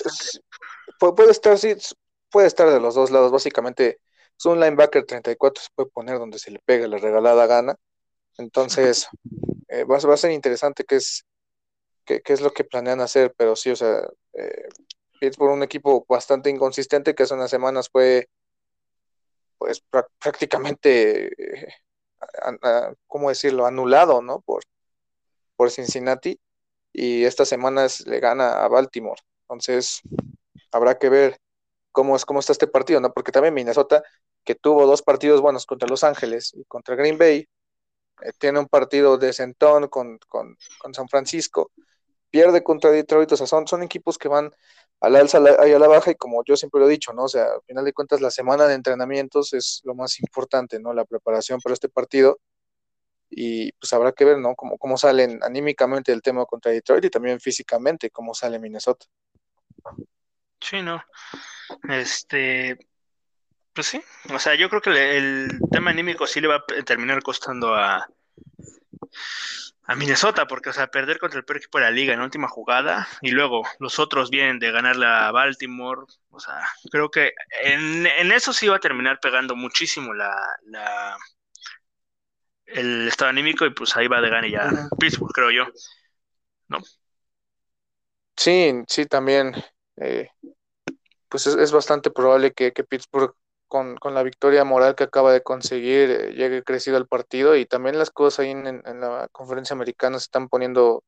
puede 1.00 1.32
estar, 1.32 1.58
sí, 1.58 1.74
puede 2.30 2.46
estar 2.46 2.70
de 2.70 2.78
los 2.78 2.94
dos 2.94 3.10
lados. 3.10 3.32
Básicamente, 3.32 3.98
es 4.38 4.46
un 4.46 4.60
linebacker 4.60 5.04
34, 5.04 5.64
se 5.64 5.68
puede 5.74 5.90
poner 5.90 6.20
donde 6.20 6.38
se 6.38 6.52
le 6.52 6.60
pegue 6.64 6.86
la 6.86 6.98
regalada 6.98 7.44
gana. 7.48 7.74
Entonces, 8.38 9.08
eh, 9.66 9.82
va, 9.82 9.96
a 9.96 10.16
ser 10.16 10.30
interesante 10.30 10.84
qué 10.84 10.94
es, 10.94 11.26
qué, 12.04 12.22
es 12.24 12.40
lo 12.40 12.52
que 12.52 12.62
planean 12.62 13.00
hacer, 13.00 13.34
pero 13.36 13.56
sí, 13.56 13.70
o 13.70 13.76
sea, 13.76 14.08
eh, 14.34 15.30
por 15.36 15.50
un 15.50 15.64
equipo 15.64 16.06
bastante 16.08 16.50
inconsistente 16.50 17.16
que 17.16 17.24
hace 17.24 17.34
unas 17.34 17.50
semanas 17.50 17.88
fue 17.90 18.28
pues 19.58 19.84
prácticamente 20.18 21.26
eh, 21.28 21.68
¿cómo 23.06 23.28
decirlo?, 23.28 23.66
anulado, 23.66 24.22
¿no? 24.22 24.40
Por, 24.40 24.62
por 25.56 25.70
Cincinnati 25.70 26.40
y 26.92 27.24
esta 27.24 27.44
semana 27.44 27.86
le 28.06 28.20
gana 28.20 28.64
a 28.64 28.68
Baltimore. 28.68 29.20
Entonces, 29.42 30.02
habrá 30.70 30.98
que 30.98 31.08
ver 31.08 31.38
cómo, 31.92 32.16
es, 32.16 32.24
cómo 32.24 32.40
está 32.40 32.52
este 32.52 32.66
partido, 32.66 33.00
¿no? 33.00 33.12
Porque 33.12 33.32
también 33.32 33.54
Minnesota, 33.54 34.02
que 34.44 34.54
tuvo 34.54 34.86
dos 34.86 35.02
partidos 35.02 35.40
buenos 35.40 35.66
contra 35.66 35.88
Los 35.88 36.04
Ángeles 36.04 36.52
y 36.54 36.64
contra 36.64 36.96
Green 36.96 37.18
Bay, 37.18 37.46
eh, 38.22 38.32
tiene 38.38 38.58
un 38.58 38.66
partido 38.66 39.18
de 39.18 39.32
sentón 39.32 39.88
con, 39.88 40.18
con, 40.28 40.56
con, 40.78 40.94
San 40.94 41.08
Francisco, 41.08 41.70
pierde 42.30 42.62
contra 42.62 42.90
Detroit, 42.90 43.30
o 43.32 43.36
sea, 43.36 43.46
son, 43.46 43.66
son 43.66 43.82
equipos 43.82 44.18
que 44.18 44.28
van 44.28 44.52
al 45.00 45.16
alza 45.16 45.40
y 45.66 45.72
a 45.72 45.78
la 45.78 45.88
baja, 45.88 46.12
y 46.12 46.14
como 46.14 46.44
yo 46.44 46.56
siempre 46.56 46.80
lo 46.80 46.86
he 46.88 46.90
dicho, 46.90 47.12
¿no? 47.12 47.24
O 47.24 47.28
sea, 47.28 47.44
al 47.44 47.62
final 47.66 47.84
de 47.84 47.92
cuentas, 47.92 48.20
la 48.20 48.30
semana 48.30 48.66
de 48.66 48.74
entrenamientos 48.74 49.52
es 49.52 49.80
lo 49.84 49.94
más 49.94 50.20
importante, 50.20 50.78
¿no? 50.78 50.92
La 50.94 51.04
preparación 51.04 51.60
para 51.60 51.74
este 51.74 51.88
partido. 51.88 52.38
Y 53.34 53.72
pues 53.72 53.92
habrá 53.92 54.12
que 54.12 54.24
ver, 54.24 54.38
¿no? 54.38 54.54
Cómo, 54.54 54.76
cómo 54.76 54.98
salen 54.98 55.42
anímicamente 55.42 56.12
el 56.12 56.20
tema 56.20 56.44
contra 56.44 56.70
Detroit 56.70 57.04
y 57.06 57.10
también 57.10 57.40
físicamente 57.40 58.10
cómo 58.10 58.34
sale 58.34 58.58
Minnesota. 58.58 59.06
Sí, 60.60 60.82
no. 60.82 61.02
Este, 61.88 62.78
pues 63.72 63.86
sí, 63.86 64.02
o 64.32 64.38
sea, 64.38 64.54
yo 64.54 64.68
creo 64.68 64.82
que 64.82 65.16
el 65.16 65.60
tema 65.70 65.90
anímico 65.90 66.26
sí 66.26 66.40
le 66.40 66.48
va 66.48 66.56
a 66.56 66.84
terminar 66.84 67.22
costando 67.22 67.74
a, 67.74 68.06
a 69.84 69.94
Minnesota, 69.94 70.46
porque, 70.46 70.70
o 70.70 70.72
sea, 70.72 70.88
perder 70.88 71.18
contra 71.18 71.38
el 71.38 71.44
peor 71.44 71.56
equipo 71.56 71.78
de 71.78 71.84
la 71.84 71.90
liga 71.90 72.12
en 72.12 72.18
la 72.18 72.26
última 72.26 72.48
jugada 72.48 73.08
y 73.20 73.30
luego 73.30 73.62
los 73.78 73.98
otros 73.98 74.30
vienen 74.30 74.58
de 74.58 74.70
ganarle 74.70 75.06
a 75.06 75.30
Baltimore, 75.32 76.02
o 76.30 76.38
sea, 76.38 76.60
creo 76.90 77.10
que 77.10 77.32
en, 77.62 78.06
eso 78.32 78.52
sí 78.52 78.68
va 78.68 78.76
a 78.76 78.80
terminar 78.80 79.18
pegando 79.20 79.56
muchísimo 79.56 80.14
la, 80.14 80.36
la 80.64 81.16
el 82.74 83.08
estado 83.08 83.30
anímico 83.30 83.64
y 83.66 83.70
pues 83.70 83.96
ahí 83.96 84.08
va 84.08 84.20
de 84.20 84.30
gane 84.30 84.50
ya 84.50 84.70
Pittsburgh, 84.98 85.32
creo 85.32 85.50
yo, 85.50 85.64
¿no? 86.68 86.78
Sí, 88.36 88.72
sí, 88.88 89.06
también, 89.06 89.54
eh, 89.96 90.28
pues 91.28 91.46
es, 91.46 91.72
bastante 91.72 92.10
probable 92.10 92.52
que, 92.52 92.72
que 92.72 92.84
Pittsburgh 92.84 93.34
con, 93.68 93.96
con, 93.96 94.14
la 94.14 94.22
victoria 94.22 94.64
moral 94.64 94.94
que 94.94 95.04
acaba 95.04 95.32
de 95.32 95.42
conseguir, 95.42 96.10
eh, 96.10 96.32
llegue 96.34 96.62
crecido 96.62 96.96
al 96.96 97.06
partido 97.06 97.56
y 97.56 97.66
también 97.66 97.98
las 97.98 98.10
cosas 98.10 98.40
ahí 98.40 98.50
en, 98.50 98.82
la 99.00 99.28
conferencia 99.32 99.74
americana 99.74 100.18
se 100.18 100.24
están 100.24 100.48
poniendo 100.48 101.04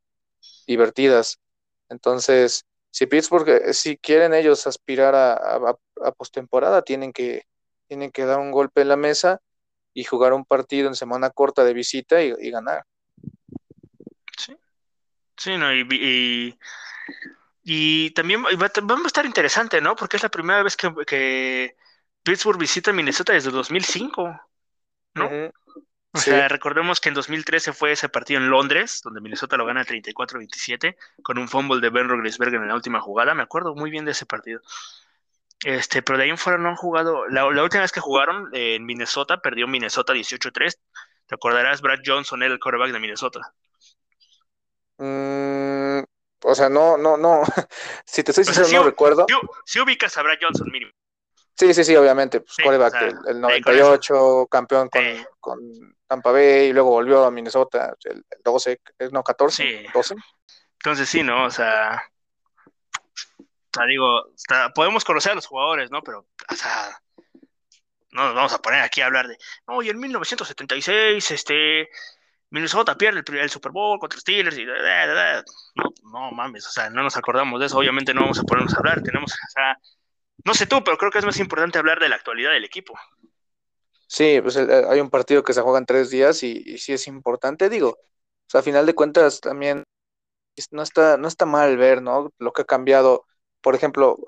divertidas. 0.67 1.41
Entonces, 1.89 2.65
si 2.91 3.07
Pittsburgh, 3.07 3.49
eh, 3.49 3.75
si 3.75 3.97
quieren 3.99 4.35
ellos 4.35 4.67
aspirar 4.67 5.15
a, 5.15 5.35
a, 5.35 6.13
postemporada, 6.13 6.83
tienen 6.83 7.13
que, 7.13 7.47
tienen 7.89 8.11
que 8.13 8.25
dar 8.25 8.39
un 8.39 8.53
golpe 8.53 8.83
en 8.83 8.89
la 8.89 8.97
mesa 8.97 9.41
y 9.95 10.05
jugar 10.05 10.33
un 10.33 10.45
partido 10.45 10.89
en 10.89 10.97
semana 10.97 11.31
corta 11.31 11.65
de 11.65 11.73
visita 11.73 12.21
y, 12.21 12.51
ganar. 12.51 12.85
Sí. 14.37 14.57
Sí, 15.37 15.57
no, 15.57 15.73
y, 15.73 16.59
y, 17.63 18.11
también 18.11 18.45
va, 18.45 18.67
a 18.67 19.07
estar 19.07 19.25
interesante, 19.25 19.81
¿no? 19.81 19.97
Porque 19.97 20.17
es 20.17 20.23
la 20.23 20.29
primera 20.29 20.63
vez 20.63 20.77
que, 20.77 20.93
que 21.07 21.77
Pittsburgh 22.23 22.59
visita 22.59 22.93
Minnesota 22.93 23.33
desde 23.33 23.51
2005, 23.51 24.41
¿no? 25.15 25.31
O 26.15 26.19
sea, 26.19 26.47
recordemos 26.47 27.01
que 27.01 27.09
en 27.09 27.17
2013 27.17 27.73
fue 27.73 27.91
ese 27.91 28.09
partido 28.09 28.41
en 28.41 28.49
Londres, 28.49 29.01
donde 29.03 29.21
Minnesota 29.21 29.57
lo 29.57 29.67
gana 29.67 29.85
34-27, 29.85 30.97
con 31.25 31.39
un 31.39 31.49
fumble 31.49 31.81
de 31.81 31.91
Ben 31.91 32.09
Roethlisberger 32.09 32.61
en 32.61 32.69
la 32.69 32.77
última 32.77 33.01
jugada. 33.01 33.35
Me 33.35 33.43
acuerdo 33.43 33.75
muy 33.75 33.91
bien 33.91 34.05
de 34.05 34.13
ese 34.13 34.25
partido. 34.25 34.61
Este, 35.65 36.03
pero 36.03 36.19
de 36.19 36.25
ahí 36.25 36.31
en 36.31 36.39
fuera 36.39 36.59
no 36.59 36.69
han 36.69 36.77
jugado. 36.77 37.27
La, 37.29 37.47
última 37.47 37.83
vez 37.83 37.93
que 37.93 38.01
jugaron 38.01 38.51
en 38.53 38.85
Minnesota, 38.85 39.39
perdió 39.39 39.67
Minnesota 39.67 40.13
18-3. 40.13 40.79
Te 41.27 41.35
acordarás, 41.35 41.81
Brad 41.81 42.01
Johnson 42.05 42.43
era 42.43 42.53
el 42.53 42.61
quarterback 42.61 42.93
de 42.93 43.01
Minnesota. 43.01 43.41
Mm, 44.99 46.01
o 46.45 46.55
sea, 46.55 46.69
no, 46.69 46.99
no, 46.99 47.17
no. 47.17 47.43
si 48.05 48.23
te 48.23 48.33
estoy 48.33 48.45
diciendo, 48.45 48.83
no 48.83 48.83
recuerdo. 48.85 49.27
Si, 49.65 49.81
ubicas 49.81 50.17
a 50.19 50.23
Brad 50.23 50.37
Johnson, 50.41 50.69
mínimo. 50.71 50.93
Sí, 51.57 51.73
sí, 51.73 51.83
sí, 51.83 51.97
obviamente. 51.97 52.41
Pues 52.41 52.57
quarterback 52.63 53.27
el, 53.27 53.41
98, 53.41 54.47
campeón 54.51 54.91
con, 55.41 55.97
Tampa 56.07 56.31
Bay, 56.31 56.67
y 56.67 56.73
luego 56.75 56.91
volvió 56.91 57.25
a 57.25 57.31
Minnesota, 57.31 57.95
el, 58.05 58.23
12, 58.45 58.81
no, 59.13 59.23
14, 59.23 59.87
12. 59.95 60.15
Entonces 60.75 61.09
sí, 61.09 61.23
¿no? 61.23 61.47
O 61.47 61.51
sea, 61.51 62.03
o 63.75 63.77
sea, 63.77 63.87
digo, 63.87 64.23
podemos 64.75 65.05
conocer 65.05 65.33
a 65.33 65.35
los 65.35 65.47
jugadores, 65.47 65.91
¿no? 65.91 66.03
Pero, 66.03 66.27
o 66.49 66.55
sea, 66.55 67.01
no 68.13 68.27
nos 68.27 68.35
vamos 68.35 68.53
a 68.53 68.63
poner 68.63 68.81
aquí 68.81 69.01
a 69.01 69.07
hablar 69.07 69.27
de, 69.27 69.37
no, 69.67 69.83
y 69.83 69.91
en 69.91 69.99
1976, 69.99 71.31
este, 71.33 71.89
Minnesota 72.51 72.97
pierde 72.97 73.25
el, 73.41 73.51
Super 73.51 73.73
Bowl 73.73 73.99
contra 73.99 74.21
Steelers 74.21 74.57
y 74.57 74.65
no, 74.65 75.93
no 76.13 76.31
mames, 76.31 76.67
o 76.69 76.71
sea, 76.71 76.89
no 76.89 77.03
nos 77.03 77.17
acordamos 77.17 77.59
de 77.59 77.67
eso, 77.67 77.79
obviamente 77.79 78.15
no 78.15 78.21
vamos 78.21 78.39
a 78.39 78.45
ponernos 78.45 78.75
a 78.75 78.79
hablar, 78.79 79.03
tenemos, 79.03 79.33
o 79.33 79.51
sea, 79.53 79.77
no 80.45 80.55
sé 80.55 80.67
tú, 80.67 80.85
pero 80.85 80.97
creo 80.97 81.11
que 81.11 81.19
es 81.19 81.25
más 81.25 81.41
importante 81.41 81.79
hablar 81.79 81.99
de 81.99 82.09
la 82.09 82.17
actualidad 82.17 82.53
del 82.53 82.65
equipo. 82.65 82.95
Sí, 84.07 84.41
pues 84.41 84.57
eh, 84.57 84.85
hay 84.89 85.01
un 85.01 85.11
partido 85.11 85.43
que 85.43 85.53
se 85.53 85.63
juega 85.63 85.79
en 85.79 85.87
tres 85.87 86.11
días 86.11 86.43
y, 86.45 86.79
sí 86.79 86.93
es 86.93 87.09
importante, 87.09 87.69
digo, 87.69 87.89
o 87.89 88.47
sea, 88.47 88.61
a 88.61 88.63
final 88.63 88.87
de 88.87 88.95
cuentas 88.95 89.41
también 89.41 89.83
no 90.71 90.83
está, 90.83 91.17
no 91.17 91.27
está 91.27 91.47
mal 91.47 91.77
ver, 91.77 92.03
¿no? 92.03 92.31
Lo 92.39 92.53
que 92.53 92.63
ha 92.63 92.67
cambiado 92.67 93.27
por 93.65 93.75
ejemplo, 93.75 94.19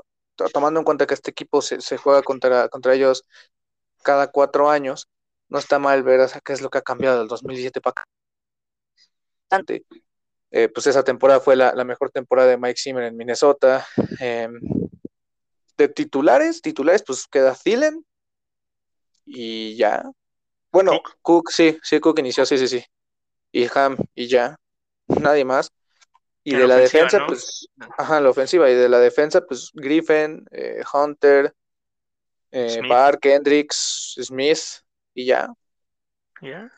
tomando 0.54 0.80
en 0.80 0.84
cuenta 0.84 1.06
que 1.06 1.12
este 1.12 1.30
equipo 1.30 1.60
se, 1.60 1.98
juega 1.98 2.22
contra, 2.22 2.70
contra 2.70 2.94
ellos 2.94 3.22
cada 4.02 4.28
cuatro 4.28 4.70
años, 4.70 5.08
no 5.50 5.58
está 5.58 5.78
mal 5.78 6.02
ver 6.02 6.26
qué 6.42 6.54
es 6.54 6.62
lo 6.62 6.70
que 6.70 6.78
ha 6.78 6.82
cambiado 6.82 7.18
del 7.18 7.28
2017 7.28 7.82
para 7.82 7.90
acá. 7.90 8.04
Eh, 10.50 10.70
pues 10.70 10.86
esa 10.86 11.04
temporada 11.04 11.40
fue 11.40 11.54
la, 11.54 11.84
mejor 11.84 12.10
temporada 12.10 12.48
de 12.48 12.56
Mike 12.56 12.80
Zimmer 12.80 13.04
en 13.04 13.16
Minnesota. 13.16 13.86
Em, 14.20 14.58
de 15.76 15.88
titulares, 15.88 16.62
titulares, 16.62 17.02
pues 17.06 17.26
queda 17.26 17.54
Thielen 17.54 18.06
y 19.26 19.76
ya. 19.76 20.02
Bueno, 20.72 21.02
Cook. 21.20 21.50
sí, 21.50 21.78
sí, 21.82 22.00
Cook 22.00 22.20
inició, 22.20 22.46
sí, 22.46 22.56
sí, 22.56 22.68
sí. 22.68 22.82
Y 23.52 23.68
Ham 23.74 23.98
y 24.14 24.28
ya. 24.28 24.56
Nadie 25.08 25.44
más. 25.44 25.70
Y 26.48 26.54
de 26.54 26.68
la, 26.68 26.76
defensa, 26.76 27.26
pues, 27.26 27.68
ajá, 27.98 28.20
la 28.20 28.30
ofensiva. 28.30 28.70
Y 28.70 28.74
de 28.74 28.88
la 28.88 29.00
defensa, 29.00 29.40
pues, 29.40 29.72
Griffin, 29.74 30.46
eh, 30.52 30.80
Hunter, 30.92 31.52
eh, 32.52 32.82
Barr, 32.88 33.18
Hendricks, 33.20 34.14
Smith, 34.22 34.60
y 35.12 35.26
ya. 35.26 35.52
¿Ya? 36.40 36.70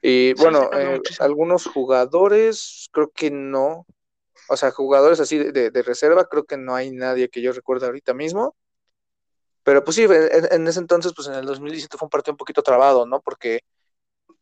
Y 0.00 0.32
bueno, 0.32 0.70
eh, 0.72 0.98
algunos 1.18 1.66
jugadores, 1.66 2.88
creo 2.90 3.10
que 3.14 3.30
no. 3.30 3.84
O 4.48 4.56
sea, 4.56 4.70
jugadores 4.70 5.20
así 5.20 5.36
de, 5.36 5.70
de, 5.70 5.82
reserva, 5.82 6.24
creo 6.24 6.44
que 6.44 6.56
no 6.56 6.74
hay 6.74 6.90
nadie 6.90 7.28
que 7.28 7.42
yo 7.42 7.52
recuerde 7.52 7.84
ahorita 7.84 8.14
mismo. 8.14 8.56
Pero 9.62 9.84
pues 9.84 9.96
sí, 9.96 10.04
en, 10.04 10.48
en, 10.50 10.66
ese 10.66 10.80
entonces, 10.80 11.12
pues 11.14 11.28
en 11.28 11.34
el 11.34 11.44
2017 11.44 11.98
fue 11.98 12.06
un 12.06 12.10
partido 12.10 12.32
un 12.32 12.38
poquito 12.38 12.62
trabado, 12.62 13.04
¿no? 13.04 13.20
Porque 13.20 13.60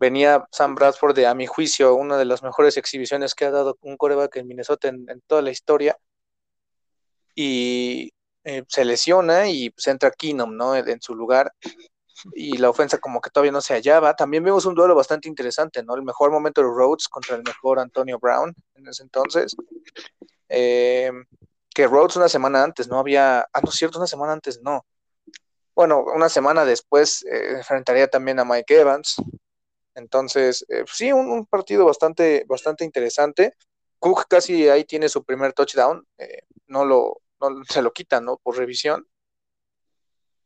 venía 0.01 0.47
Sam 0.51 0.75
Bradford 0.75 1.15
de, 1.15 1.27
a 1.27 1.35
mi 1.35 1.47
juicio, 1.47 1.95
una 1.95 2.17
de 2.17 2.25
las 2.25 2.43
mejores 2.43 2.79
exhibiciones 2.79 3.35
que 3.35 3.45
ha 3.45 3.51
dado 3.51 3.77
un 3.83 3.99
coreback 3.99 4.37
en 4.37 4.49
Minnesota 4.49 4.89
en, 4.89 5.07
toda 5.27 5.43
la 5.43 5.51
historia. 5.51 5.97
Y 7.35 8.13
eh, 8.45 8.65
se 8.67 8.85
lesiona 8.85 9.49
y 9.49 9.71
pues 9.71 9.87
entra 9.87 10.11
Keenum, 10.11 10.57
¿no? 10.57 10.75
En, 10.75 11.01
su 11.03 11.15
lugar. 11.15 11.53
Y 12.35 12.57
la 12.57 12.71
ofensa 12.71 12.99
como 12.99 13.21
que 13.21 13.31
todavía 13.31 13.53
no 13.53 13.61
se 13.61 13.75
hallaba. 13.75 14.17
También 14.17 14.43
vimos 14.43 14.65
un 14.65 14.75
duelo 14.75 14.95
bastante 14.95 15.29
interesante, 15.29 15.83
¿no? 15.83 15.95
El 15.95 16.03
mejor 16.03 16.31
momento 16.31 16.63
de 16.63 16.69
Rhodes 16.69 17.07
contra 17.09 17.37
el 17.37 17.43
mejor 17.43 17.79
Antonio 17.79 18.19
Brown 18.19 18.55
en 18.75 18.89
ese 18.89 19.03
entonces. 19.03 19.55
Eh, 20.49 21.13
que 21.75 21.87
Rhodes 21.87 22.17
una 22.17 22.29
semana 22.29 22.65
antes 22.65 22.89
no 22.89 22.99
había, 22.99 23.41
ah, 23.41 23.61
no 23.63 23.71
cierto, 23.71 23.99
una 23.99 24.07
semana 24.07 24.33
antes 24.33 24.61
no. 24.63 24.85
Bueno, 25.75 26.05
una 26.15 26.29
semana 26.29 26.65
después 26.65 27.25
eh, 27.25 27.57
enfrentaría 27.59 28.09
también 28.09 28.41
a 28.41 28.45
Mike 28.45 28.81
Evans, 28.81 29.17
entonces, 29.95 30.65
eh, 30.69 30.83
pues 30.85 30.97
sí, 30.97 31.13
un, 31.13 31.47
partido 31.47 31.85
bastante, 31.85 32.45
bastante 32.49 32.85
interesante. 32.85 33.55
Cook 33.99 34.27
casi 34.29 34.69
ahí 34.69 34.85
tiene 34.85 35.09
su 35.09 35.25
primer 35.25 35.53
touchdown, 35.53 36.07
eh, 36.19 36.43
no 36.67 36.85
lo, 36.85 37.21
no, 37.41 37.65
se 37.69 37.83
lo 37.83 37.93
quitan, 37.93 38.25
¿no? 38.25 38.39
Por 38.39 38.57
revisión. 38.57 39.07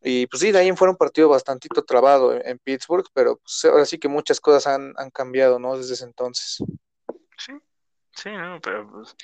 Y 0.06 0.26
pues 0.26 0.42
sí, 0.42 0.52
de 0.52 0.58
ahí 0.58 0.70
fue 0.72 0.90
un 0.90 0.96
partido 0.96 1.30
bastante 1.30 1.66
trabado 1.86 2.34
en, 2.34 2.58
Pittsburgh, 2.58 3.06
pero 3.14 3.38
pues 3.38 3.64
ahora 3.64 3.86
sí 3.86 3.98
que 3.98 4.08
muchas 4.08 4.38
cosas 4.38 4.66
han, 4.66 4.92
cambiado, 5.10 5.58
¿no? 5.58 5.78
Desde 5.78 5.94
ese 5.94 6.04
entonces. 6.04 6.62
Sí, 7.38 7.52
sí, 8.14 8.30
¿no? 8.30 8.60
Pero 8.60 8.90
pues, 8.90 9.16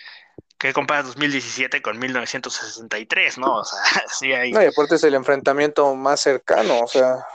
¿qué 0.56 0.72
comparas 0.72 1.06
2017 1.08 1.82
con 1.82 1.98
1963, 1.98 3.36
no? 3.36 3.56
O 3.58 3.64
sea, 3.64 3.78
sí 4.08 4.32
hay... 4.32 4.52
No, 4.52 4.62
y 4.62 4.66
aparte 4.66 4.94
es 4.94 5.04
el 5.04 5.14
enfrentamiento 5.14 5.94
más 5.94 6.20
cercano, 6.20 6.80
o 6.80 6.88
sea... 6.88 7.26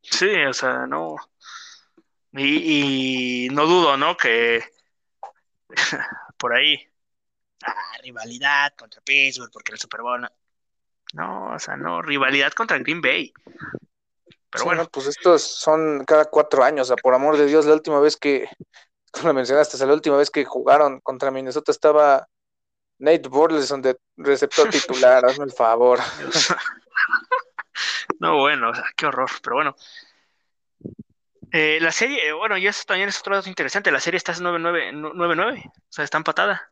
Sí, 0.00 0.30
o 0.48 0.52
sea, 0.52 0.86
no... 0.86 1.16
Y, 2.32 3.48
no 3.52 3.66
dudo, 3.66 3.96
¿no? 3.96 4.16
Que 4.16 4.62
por 6.36 6.54
ahí, 6.54 6.78
ah, 7.64 7.98
rivalidad 8.02 8.74
contra 8.76 9.00
Pittsburgh, 9.02 9.50
porque 9.52 9.72
el 9.72 9.78
Super 9.78 10.02
Bowl. 10.02 10.28
No, 11.14 11.54
o 11.54 11.58
sea, 11.58 11.76
no, 11.76 12.02
rivalidad 12.02 12.52
contra 12.52 12.78
Green 12.78 13.00
Bay. 13.00 13.32
Pero 14.50 14.64
bueno. 14.64 14.88
pues 14.90 15.06
estos 15.06 15.42
son 15.42 16.04
cada 16.04 16.26
cuatro 16.26 16.64
años, 16.64 16.86
o 16.86 16.94
sea, 16.94 16.96
por 16.96 17.14
amor 17.14 17.36
de 17.36 17.46
Dios, 17.46 17.66
la 17.66 17.74
última 17.74 18.00
vez 18.00 18.16
que, 18.16 18.48
como 19.12 19.32
mencionaste, 19.32 19.84
la 19.86 19.92
última 19.92 20.16
vez 20.16 20.30
que 20.30 20.44
jugaron 20.44 21.00
contra 21.00 21.30
Minnesota 21.30 21.72
estaba 21.72 22.28
Nate 22.98 23.28
Burleson 23.28 23.82
de 23.82 23.98
receptor 24.16 24.68
titular, 24.70 25.24
hazme 25.24 25.44
el 25.44 25.52
favor. 25.52 26.00
no, 28.20 28.38
bueno, 28.38 28.70
o 28.70 28.74
sea, 28.74 28.84
qué 28.96 29.06
horror, 29.06 29.30
pero 29.42 29.56
bueno. 29.56 29.76
Eh, 31.52 31.78
la 31.80 31.92
serie, 31.92 32.28
eh, 32.28 32.32
bueno, 32.32 32.56
y 32.56 32.66
eso 32.66 32.84
también 32.86 33.08
es 33.08 33.18
otro 33.20 33.36
dato 33.36 33.48
interesante. 33.48 33.90
La 33.90 34.00
serie 34.00 34.18
está 34.18 34.32
9-9, 34.34 35.66
o 35.66 35.72
sea, 35.88 36.04
está 36.04 36.18
empatada. 36.18 36.70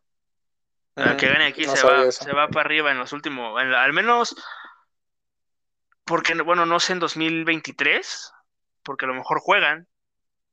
La 0.95 1.15
que 1.15 1.27
gane 1.27 1.45
aquí 1.45 1.63
se, 1.63 1.85
va, 1.85 2.11
se 2.11 2.33
va 2.33 2.47
para 2.47 2.61
arriba 2.65 2.91
en 2.91 2.97
los 2.97 3.13
últimos, 3.13 3.55
al 3.61 3.93
menos, 3.93 4.35
porque, 6.05 6.33
bueno, 6.41 6.65
no 6.65 6.79
sé 6.79 6.93
en 6.93 6.99
2023, 6.99 8.33
porque 8.81 9.05
a 9.05 9.07
lo 9.07 9.13
mejor 9.13 9.39
juegan, 9.39 9.87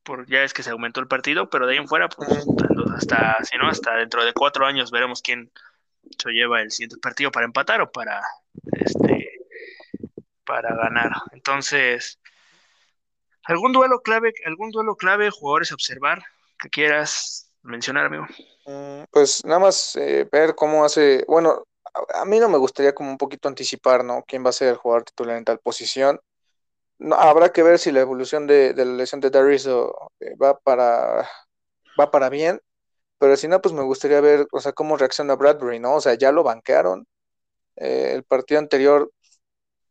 por, 0.02 0.26
ya 0.26 0.42
es 0.42 0.52
que 0.52 0.62
se 0.62 0.70
aumentó 0.70 1.00
el 1.00 1.08
partido, 1.08 1.48
pero 1.48 1.66
de 1.66 1.72
ahí 1.72 1.78
en 1.78 1.88
fuera, 1.88 2.10
pues, 2.10 2.28
hasta, 2.94 3.42
si 3.44 3.56
no, 3.56 3.68
hasta 3.68 3.94
dentro 3.94 4.22
de 4.22 4.34
cuatro 4.34 4.66
años 4.66 4.90
veremos 4.90 5.22
quién 5.22 5.50
se 6.18 6.30
lleva 6.30 6.60
el 6.60 6.70
siguiente 6.70 6.98
partido 6.98 7.30
para 7.30 7.46
empatar 7.46 7.80
o 7.80 7.90
para, 7.90 8.22
este, 8.72 9.46
para 10.44 10.74
ganar. 10.74 11.12
Entonces, 11.32 12.20
¿Algún 13.46 13.72
duelo 13.72 14.00
clave, 14.00 14.32
algún 14.46 14.70
duelo 14.70 14.96
clave, 14.96 15.30
jugadores 15.30 15.70
a 15.70 15.74
observar 15.74 16.22
que 16.58 16.70
quieras 16.70 17.50
mencionar, 17.62 18.06
amigo? 18.06 18.26
Mm, 18.66 19.04
pues 19.10 19.44
nada 19.44 19.60
más 19.60 19.96
eh, 19.96 20.28
ver 20.30 20.54
cómo 20.54 20.84
hace, 20.84 21.24
bueno, 21.28 21.64
a, 22.14 22.24
mí 22.24 22.38
no 22.38 22.48
me 22.48 22.58
gustaría 22.58 22.94
como 22.94 23.10
un 23.10 23.18
poquito 23.18 23.48
anticipar, 23.48 24.04
¿no? 24.04 24.24
¿Quién 24.26 24.44
va 24.44 24.50
a 24.50 24.52
ser 24.52 24.68
el 24.68 24.76
jugador 24.76 25.04
titular 25.04 25.36
en 25.36 25.44
tal 25.44 25.58
posición? 25.58 26.20
No, 26.98 27.16
habrá 27.16 27.52
que 27.52 27.62
ver 27.62 27.78
si 27.78 27.92
la 27.92 28.00
evolución 28.00 28.46
de, 28.46 28.72
la 28.76 28.84
lesión 28.84 29.20
de 29.20 29.30
Darius 29.30 29.66
eh, 29.66 30.36
va 30.42 30.58
para 30.58 31.28
va 31.98 32.10
para 32.10 32.28
bien, 32.28 32.60
pero 33.18 33.36
si 33.36 33.48
no, 33.48 33.60
pues 33.60 33.74
me 33.74 33.82
gustaría 33.82 34.20
ver, 34.20 34.46
o 34.52 34.60
sea, 34.60 34.72
cómo 34.72 34.96
reacciona 34.96 35.36
Bradbury, 35.36 35.78
¿no? 35.78 35.96
O 35.96 36.00
sea, 36.00 36.14
ya 36.14 36.32
lo 36.32 36.42
banquearon. 36.42 37.06
Eh, 37.76 38.12
el 38.14 38.24
partido 38.24 38.60
anterior 38.60 39.10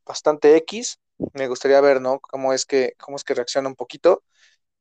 bastante 0.05 0.55
X, 0.57 0.99
me 1.33 1.47
gustaría 1.47 1.81
ver, 1.81 2.01
¿no? 2.01 2.19
Cómo 2.19 2.53
es 2.53 2.65
que, 2.65 2.93
cómo 2.99 3.17
es 3.17 3.23
que 3.23 3.33
reacciona 3.33 3.69
un 3.69 3.75
poquito. 3.75 4.23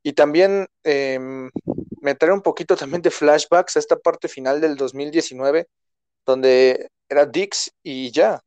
Y 0.03 0.15
también 0.15 0.69
em, 0.85 1.51
meter 2.01 2.33
un 2.33 2.43
poquito 2.43 2.77
también 2.77 3.03
de 3.03 3.11
flashbacks 3.11 3.77
a 3.77 3.79
esta 3.81 3.97
parte 3.99 4.29
final 4.29 4.61
del 4.61 4.77
2019, 4.77 5.69
donde 6.27 6.91
era 7.09 7.27
Dix 7.27 7.73
y 7.83 8.11
ya, 8.13 8.41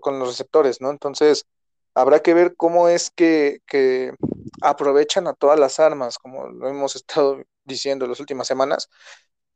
con 0.00 0.18
los 0.18 0.28
receptores, 0.28 0.80
¿no? 0.80 0.90
Entonces, 0.90 1.46
habrá 1.94 2.20
que 2.20 2.34
ver 2.34 2.56
cómo 2.56 2.88
es 2.88 3.10
que, 3.10 3.60
que 3.66 4.14
aprovechan 4.62 5.26
a 5.28 5.34
todas 5.34 5.58
las 5.58 5.80
armas, 5.80 6.18
como 6.18 6.48
lo 6.48 6.68
hemos 6.68 6.96
estado 6.96 7.42
diciendo 7.64 8.04
en 8.04 8.10
las 8.12 8.20
últimas 8.20 8.46
semanas, 8.46 8.88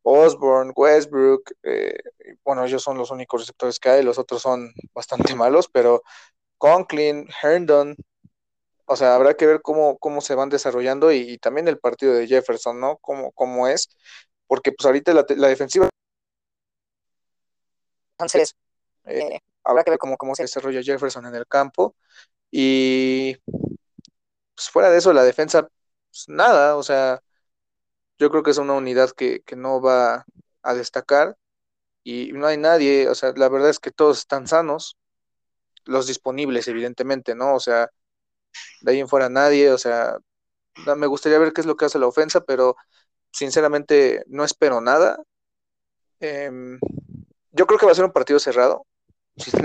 Osborne, 0.02 0.72
Westbrook, 0.74 1.52
eh, 1.62 1.98
bueno, 2.44 2.64
ellos 2.64 2.82
son 2.82 2.98
los 2.98 3.10
únicos 3.10 3.42
receptores 3.42 3.78
que 3.78 3.90
hay, 3.90 4.02
los 4.02 4.18
otros 4.18 4.42
son 4.42 4.72
bastante 4.94 5.34
malos, 5.36 5.68
pero 5.70 6.02
Conklin, 6.58 7.28
Herndon, 7.42 7.96
o 8.86 8.96
sea, 8.96 9.14
habrá 9.14 9.34
que 9.34 9.46
ver 9.46 9.62
cómo, 9.62 9.98
cómo 9.98 10.20
se 10.20 10.34
van 10.34 10.48
desarrollando 10.48 11.12
y, 11.12 11.38
también 11.38 11.68
el 11.68 11.78
partido 11.78 12.14
de 12.14 12.26
Jefferson, 12.26 12.80
¿no? 12.80 12.98
Cómo, 12.98 13.32
cómo 13.32 13.68
es, 13.68 13.90
porque 14.46 14.72
pues 14.72 14.86
ahorita 14.86 15.14
la, 15.14 15.26
la 15.36 15.48
defensiva... 15.48 15.88
Entonces, 18.12 18.56
eh, 19.04 19.40
habrá 19.64 19.84
que 19.84 19.90
ver 19.90 19.98
cómo, 19.98 20.16
cómo 20.16 20.34
se 20.34 20.44
desarrolla 20.44 20.82
Jefferson 20.82 21.26
en 21.26 21.34
el 21.34 21.46
campo 21.46 21.94
y 22.50 23.36
pues 24.54 24.70
fuera 24.70 24.90
de 24.90 24.98
eso, 24.98 25.12
la 25.12 25.22
defensa, 25.24 25.68
pues 26.10 26.24
nada, 26.28 26.76
o 26.76 26.82
sea, 26.82 27.22
yo 28.18 28.30
creo 28.30 28.42
que 28.42 28.50
es 28.52 28.58
una 28.58 28.74
unidad 28.74 29.10
que, 29.12 29.42
que 29.42 29.56
no 29.56 29.80
va 29.80 30.24
a 30.62 30.74
destacar 30.74 31.36
y 32.04 32.32
no 32.32 32.46
hay 32.46 32.56
nadie, 32.58 33.08
o 33.08 33.14
sea, 33.14 33.32
la 33.36 33.48
verdad 33.48 33.70
es 33.70 33.80
que 33.80 33.90
todos 33.92 34.18
están 34.18 34.48
sanos, 34.48 34.96
los 35.88 36.06
disponibles, 36.06 36.68
evidentemente, 36.68 37.34
¿no? 37.34 37.54
O 37.54 37.60
sea, 37.60 37.90
de 38.82 38.92
ahí 38.92 39.00
en 39.00 39.08
fuera 39.08 39.28
nadie, 39.28 39.72
o 39.72 39.78
sea, 39.78 40.18
me 40.96 41.06
gustaría 41.06 41.38
ver 41.38 41.52
qué 41.52 41.62
es 41.62 41.66
lo 41.66 41.76
que 41.76 41.86
hace 41.86 41.98
la 41.98 42.06
ofensa, 42.06 42.42
pero 42.42 42.76
sinceramente 43.32 44.22
no 44.26 44.44
espero 44.44 44.80
nada. 44.80 45.18
Em, 46.20 46.78
yo 47.52 47.66
creo 47.66 47.78
que 47.78 47.86
va 47.86 47.92
a 47.92 47.94
ser 47.94 48.04
un 48.04 48.12
partido 48.12 48.38
cerrado, 48.38 48.86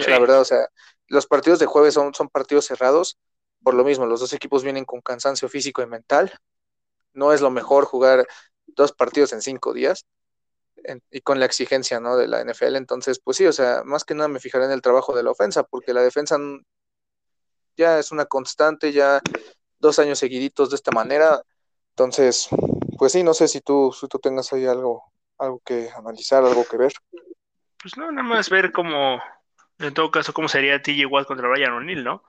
la 0.08 0.20
verdad, 0.20 0.42
o 0.42 0.46
sea, 0.46 0.68
los 1.08 1.28
partidos 1.28 1.60
de 1.60 1.66
jueves 1.66 1.94
son, 1.94 2.14
son 2.14 2.30
partidos 2.30 2.66
cerrados, 2.66 3.18
por 3.62 3.74
lo 3.74 3.84
mismo, 3.84 4.06
los 4.06 4.20
dos 4.22 4.34
equipos 4.34 4.64
vienen 4.64 4.86
con 4.86 5.02
cansancio 5.02 5.50
físico 5.50 5.82
y 5.82 5.88
mental, 5.88 6.32
no 7.14 7.34
es 7.34 7.42
lo 7.42 7.52
mejor 7.52 7.86
jugar 7.86 8.28
dos 8.68 8.94
partidos 8.94 9.34
en 9.34 9.42
cinco 9.42 9.74
días 9.74 10.06
y 11.12 11.22
con 11.22 11.40
la 11.40 11.46
exigencia 11.46 12.00
¿no? 12.00 12.18
de 12.18 12.28
la 12.28 12.44
NFL. 12.44 12.76
Entonces, 12.76 13.20
pues 13.20 13.38
sí, 13.38 13.46
o 13.46 13.54
sea, 13.54 13.84
más 13.86 14.04
que 14.04 14.16
nada 14.16 14.28
me 14.28 14.40
fijaré 14.40 14.66
en 14.66 14.72
el 14.72 14.82
trabajo 14.82 15.16
de 15.16 15.24
la 15.24 15.32
ofensa, 15.32 15.64
porque 15.64 15.94
la 15.94 16.02
defensa 16.02 16.38
ya 17.78 18.00
es 18.00 18.12
una 18.12 18.26
constante, 18.26 18.92
ya 18.92 19.22
dos 19.80 20.00
años 20.00 20.20
seguiditos 20.20 20.70
de 20.70 20.76
esta 20.76 20.92
manera. 20.92 21.42
Entonces, 21.90 22.48
pues 22.98 23.12
sí, 23.12 23.24
no 23.24 23.34
sé 23.34 23.48
si 23.48 23.62
tú, 23.62 23.96
si 23.98 24.08
tú 24.08 24.20
tengas 24.20 24.52
ahí 24.54 24.66
algo, 24.66 25.04
algo 25.38 25.62
que 25.66 25.90
analizar, 25.96 26.44
algo 26.44 26.66
que 26.66 26.78
ver. 26.78 26.94
Pues 27.82 27.98
no, 27.98 28.12
nada 28.12 28.28
más 28.28 28.50
ver 28.50 28.72
cómo, 28.72 29.22
en 29.80 29.94
todo 29.94 30.12
caso, 30.12 30.34
cómo 30.34 30.48
sería 30.48 30.82
TJ 30.82 31.06
Watt 31.06 31.28
contra 31.28 31.50
Brian 31.50 31.74
O'Neill, 31.74 32.04
¿no? 32.04 32.24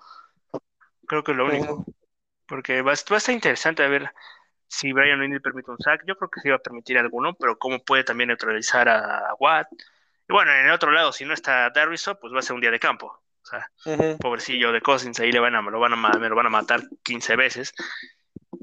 Creo 1.07 1.23
que 1.23 1.33
es 1.33 1.39
lo 1.39 1.47
único. 1.47 1.85
Porque 2.47 2.83
va, 2.83 2.93
va 2.93 3.17
a 3.17 3.19
estar 3.19 3.35
interesante 3.35 3.83
a 3.83 3.89
ver 3.89 4.11
si 4.75 4.93
Brian 4.93 5.21
O'Neill 5.21 5.41
permite 5.41 5.71
un 5.71 5.79
sack, 5.79 6.03
yo 6.05 6.17
creo 6.17 6.31
que 6.31 6.41
sí 6.41 6.49
va 6.49 6.57
a 6.57 6.59
permitir 6.59 6.99
alguno, 6.99 7.35
pero 7.35 7.57
cómo 7.59 7.85
puede 7.85 8.03
también 8.03 8.29
neutralizar 8.29 8.89
a 8.89 9.35
Watt. 9.39 9.69
Y 10.29 10.33
bueno, 10.33 10.53
en 10.53 10.67
el 10.67 10.73
otro 10.73 10.91
lado, 10.91 11.13
si 11.13 11.25
no 11.25 11.33
está 11.33 11.71
Darviso, 11.71 12.19
pues 12.19 12.33
va 12.35 12.41
a 12.41 12.43
ser 12.43 12.55
un 12.55 12.61
día 12.61 12.73
de 12.73 12.81
campo. 12.81 13.07
O 13.07 13.47
sea, 13.47 13.71
pobrecillo 14.19 14.73
de 14.73 14.81
Cousins, 14.81 15.21
ahí 15.21 15.31
le 15.31 15.39
van 15.39 15.55
a, 15.55 15.63
lo, 15.63 15.79
van 15.79 15.93
a, 15.93 15.97
me 16.19 16.29
lo 16.29 16.35
van 16.35 16.47
a 16.47 16.51
matar 16.51 16.81
15 17.03 17.37
veces. 17.37 17.75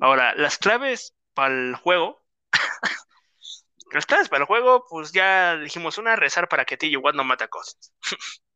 Ahora, 0.01 0.33
las 0.35 0.57
claves 0.57 1.15
para 1.33 1.53
el 1.53 1.75
juego. 1.75 2.21
las 3.93 4.05
claves 4.05 4.27
para 4.27 4.41
el 4.41 4.47
juego, 4.47 4.85
pues 4.89 5.13
ya 5.13 5.55
dijimos 5.57 5.97
una, 5.97 6.15
rezar 6.15 6.49
para 6.49 6.65
que 6.65 6.77
TJ 6.77 6.97
Watt 6.97 7.15
no 7.15 7.23
mate 7.23 7.45
a 7.45 7.47
Cousins. 7.47 7.93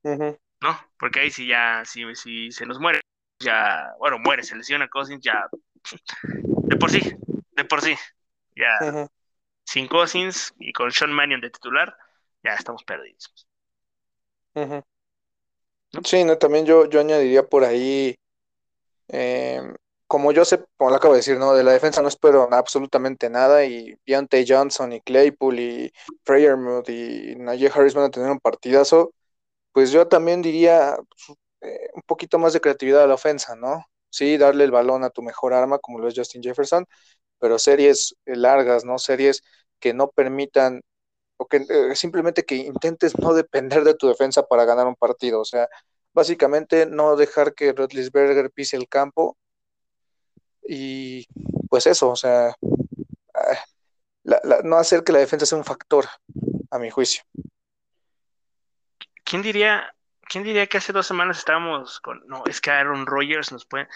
¿No? 0.03 0.80
Porque 0.97 1.22
ahí 1.22 1.32
si 1.32 1.47
ya, 1.47 1.84
si, 1.86 2.03
si 2.16 2.51
se 2.51 2.66
nos 2.66 2.80
muere, 2.80 3.01
ya, 3.39 3.93
bueno, 3.99 4.18
muere, 4.18 4.43
se 4.43 4.56
lesiona 4.56 4.89
Cousins, 4.89 5.24
ya, 5.24 5.47
de 6.32 6.78
por 6.78 6.89
sí, 6.89 7.16
de 7.56 7.66
por 7.66 7.82
sí. 7.82 7.95
Ya, 8.56 9.08
sin 9.66 9.88
Cousins 9.88 10.53
y 10.60 10.72
con 10.72 10.91
Sean 10.91 11.12
Mannion 11.12 11.41
de 11.41 11.49
titular, 11.49 11.97
ya 12.43 12.53
estamos 12.53 12.84
perdidos. 12.84 13.34
Sí, 16.03 16.24
no, 16.24 16.38
también 16.38 16.66
yo, 16.66 16.89
yo 16.89 16.99
añadiría 16.99 17.43
por 17.43 17.64
ahí, 17.64 18.16
eh, 19.10 19.62
como 20.08 20.32
yo 20.32 20.45
sé, 20.45 20.64
como 20.78 20.89
lo 20.91 20.97
acabo 20.97 21.14
de 21.14 21.20
decir, 21.20 21.38
¿no? 21.38 21.53
De 21.53 21.64
la 21.64 21.72
defensa 21.72 22.01
no 22.01 22.08
espero 22.08 22.47
absolutamente 22.51 23.30
nada 23.30 23.66
y 23.66 23.95
Deontay 24.06 24.45
Johnson 24.47 24.93
y 24.93 25.01
Claypool 25.01 25.60
y 25.60 25.91
Freyermuth 26.24 26.89
y 26.89 27.36
Najee 27.38 27.72
Harris 27.74 27.93
van 27.93 28.06
a 28.06 28.10
tener 28.12 28.30
un 28.30 28.39
partidazo, 28.39 29.14
pues 29.72 29.91
yo 29.91 30.08
también 30.08 30.41
diría 30.41 30.97
eh, 31.62 31.89
un 31.93 32.01
poquito 32.03 32.39
más 32.39 32.53
de 32.53 32.62
creatividad 32.62 33.03
a 33.03 33.08
la 33.08 33.16
ofensa, 33.16 33.56
¿no? 33.56 33.86
Sí, 34.10 34.38
darle 34.38 34.64
el 34.64 34.72
balón 34.72 35.03
a 35.03 35.10
tu 35.10 35.22
mejor 35.22 35.53
arma, 35.53 35.80
como 35.80 35.99
lo 35.99 36.08
es 36.08 36.14
Justin 36.16 36.41
Jefferson, 36.43 36.86
pero 37.39 37.59
series 37.59 38.15
eh, 38.25 38.36
largas, 38.36 38.86
¿no? 38.86 38.97
Series 38.97 39.43
que 39.79 39.93
no 39.93 40.09
permitan, 40.09 40.81
o 41.38 41.47
que 41.47 41.57
eh, 41.57 41.95
simplemente 41.95 42.43
que 42.45 42.55
intentes 42.55 43.17
no 43.19 43.33
depender 43.33 43.83
de 43.83 43.95
tu 43.95 44.07
defensa 44.07 44.43
para 44.43 44.65
ganar 44.65 44.88
un 44.88 44.95
partido. 44.95 45.41
O 45.41 45.45
sea, 45.45 45.67
básicamente 46.13 46.86
no 46.86 47.15
dejar 47.15 47.53
que 47.53 47.73
Rotlisberger 47.73 48.51
pise 48.51 48.77
el 48.77 48.88
campo 48.88 49.38
y 50.67 51.27
pues 51.69 51.86
eso, 51.88 52.09
o 52.09 52.15
sea, 52.15 52.55
ah, 53.33 54.61
no 54.63 54.77
hacer 54.77 55.03
que 55.03 55.11
la 55.11 55.19
defensa 55.19 55.45
sea 55.45 55.57
un 55.57 55.65
factor, 55.65 56.05
a 56.71 56.79
mi 56.79 56.89
juicio. 56.89 57.23
¿Quién 59.23 59.41
diría, 59.41 59.93
quién 60.28 60.43
diría 60.43 60.67
que 60.67 60.78
hace 60.78 60.93
dos 60.93 61.07
semanas 61.07 61.38
estábamos 61.38 61.99
con, 62.01 62.26
no, 62.28 62.43
es 62.45 62.61
que 62.61 62.71
Aaron 62.71 63.05
Rodgers 63.05 63.51
nos 63.51 63.65
puede, 63.65 63.88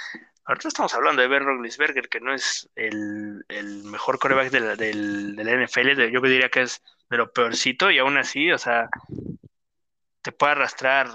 Ahorita 0.50 0.68
estamos 0.68 0.96
hablando 0.96 1.22
de 1.22 1.28
Ben 1.28 1.46
Roethlisberger, 1.46 2.10
que 2.10 2.20
no 2.20 2.34
es 2.34 2.68
el, 2.76 3.44
mejor 3.84 4.18
coreback 4.18 4.50
de 4.50 4.60
la, 4.60 4.76
del, 4.76 5.36
NFL, 5.36 6.10
yo 6.12 6.22
diría 6.22 6.50
que 6.50 6.64
es 6.64 6.82
de 7.08 7.18
lo 7.18 7.32
peorcito, 7.32 7.92
y 7.92 8.00
aún 8.00 8.18
así, 8.18 8.52
o 8.52 8.58
sea, 8.58 8.90
te 10.24 10.32
puede 10.32 10.54
arrastrar 10.54 11.08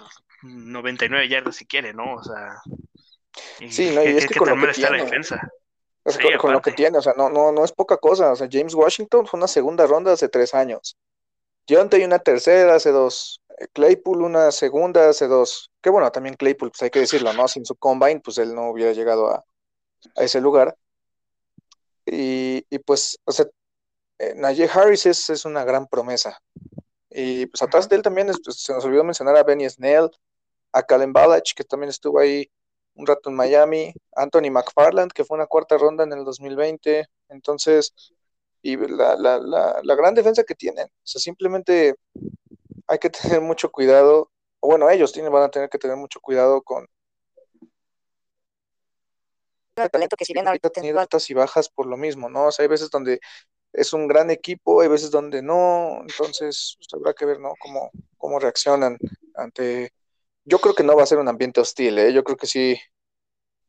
99 0.43 1.29
yardas 1.29 1.57
si 1.57 1.67
quiere, 1.67 1.93
¿no? 1.93 2.15
O 2.15 2.23
sea, 2.23 2.63
sí, 3.69 3.93
no, 3.93 4.05
y 4.05 4.19
es 4.19 4.29
que, 4.29 4.39
con 4.39 4.51
lo 4.51 4.67
que 4.69 4.73
tiene, 4.73 4.99
la 4.99 5.05
defensa. 5.05 5.51
con, 6.39 6.53
lo 6.53 6.63
que 6.63 6.71
tiene, 6.71 6.99
o 6.99 7.03
sea, 7.03 7.15
no, 7.17 7.29
no, 7.29 7.51
no 7.51 7.65
es 7.65 7.73
poca 7.73 7.97
cosa. 7.97 8.31
O 8.31 8.37
sea, 8.37 8.47
James 8.49 8.75
Washington 8.75 9.27
fue 9.27 9.39
una 9.39 9.49
segunda 9.49 9.85
ronda 9.85 10.13
hace 10.13 10.29
tres 10.29 10.55
años. 10.55 10.97
Deontay 11.67 12.05
una 12.05 12.21
tercera 12.21 12.77
hace 12.77 12.93
dos. 12.93 13.41
Claypool 13.73 14.23
una 14.23 14.51
segunda 14.53 15.09
hace 15.09 15.27
dos. 15.29 15.71
Que 15.81 15.91
bueno, 15.91 16.11
también 16.11 16.37
Claypool, 16.37 16.71
pues 16.71 16.83
hay 16.83 16.91
que 16.91 17.01
decirlo, 17.01 17.33
¿no? 17.33 17.49
Sin 17.49 17.65
su 17.65 17.77
combine, 17.77 18.21
pues 18.21 18.39
él 18.39 18.55
no 18.55 18.71
hubiera 18.71 18.93
llegado 18.93 19.31
a, 19.31 19.45
ese 20.17 20.41
lugar. 20.41 20.77
Y, 22.07 22.63
pues, 22.81 23.19
o 23.25 23.33
sea, 23.33 23.47
eh, 24.19 24.35
Najee 24.37 24.69
Harris 24.73 25.07
es, 25.07 25.45
una 25.45 25.65
gran 25.65 25.87
promesa. 25.87 26.41
Y 27.11 27.47
pues 27.47 27.63
atrás 27.63 27.89
de 27.89 27.97
él 27.97 28.03
también 28.03 28.29
pues, 28.45 28.61
se 28.63 28.73
nos 28.73 28.85
olvidó 28.85 29.05
mencionar 29.05 29.37
a 29.37 29.45
Benny 29.45 29.69
Snell, 29.71 30.11
a 30.73 30.83
Calen 30.83 31.13
Balach, 31.13 31.55
que 31.55 31.65
también 31.65 31.91
estuvo 31.91 32.19
ahí 32.19 32.51
un 32.95 33.07
rato 33.07 33.31
en 33.31 33.37
Miami, 33.37 33.95
Anthony 34.17 34.51
McFarland, 34.51 35.13
que 35.13 35.25
fue 35.25 35.37
una 35.37 35.47
cuarta 35.47 35.79
ronda 35.79 36.05
en 36.05 36.13
el 36.13 36.25
2020. 36.25 37.07
Entonces, 37.29 37.95
y 38.63 38.77
la, 38.77 39.17
la, 39.17 39.39
la, 39.39 39.81
la 39.83 39.95
gran 39.95 40.15
defensa 40.15 40.45
que 40.45 40.55
tienen. 40.55 40.87
O 40.87 41.07
sea, 41.07 41.21
simplemente 41.21 41.97
hay 42.87 42.99
que 42.99 43.11
tener 43.11 43.41
mucho 43.41 43.71
cuidado, 43.71 44.31
o 44.61 44.69
bueno, 44.69 44.89
ellos 44.91 45.13
tienen, 45.13 45.33
van 45.33 45.45
a 45.45 45.51
tener 45.51 45.69
que 45.69 45.79
tener 45.79 45.97
mucho 45.97 46.21
cuidado 46.21 46.63
con 46.63 46.87
el 49.77 49.91
talento 49.91 50.17
que 50.17 50.25
si 50.25 50.33
bien 50.33 50.47
ahorita 50.47 50.71
tenido 50.71 51.01
altas 51.01 51.29
y 51.31 51.35
bajas 51.35 51.69
por 51.69 51.87
lo 51.87 51.97
mismo, 51.97 52.29
¿no? 52.29 52.47
O 52.47 52.53
sea, 52.53 52.63
hay 52.63 52.69
veces 52.69 52.91
donde 52.91 53.21
es 53.73 53.93
un 53.93 54.07
gran 54.07 54.31
equipo, 54.31 54.81
hay 54.81 54.89
veces 54.89 55.11
donde 55.11 55.43
no, 55.43 56.01
entonces 56.03 56.77
pues, 56.79 56.89
habrá 56.95 57.13
que 57.13 57.27
ver, 57.27 57.41
¿no? 57.41 57.55
Cómo, 57.59 57.91
cómo 58.17 58.39
reaccionan 58.39 58.97
ante... 59.35 59.93
Yo 60.45 60.59
creo 60.61 60.75
que 60.75 60.85
no 60.85 60.95
va 60.95 61.03
a 61.03 61.07
ser 61.07 61.19
un 61.19 61.29
ambiente 61.29 61.61
hostil, 61.61 61.99
¿eh? 61.99 62.13
Yo 62.13 62.23
creo 62.23 62.37
que 62.37 62.47
sí, 62.47 62.79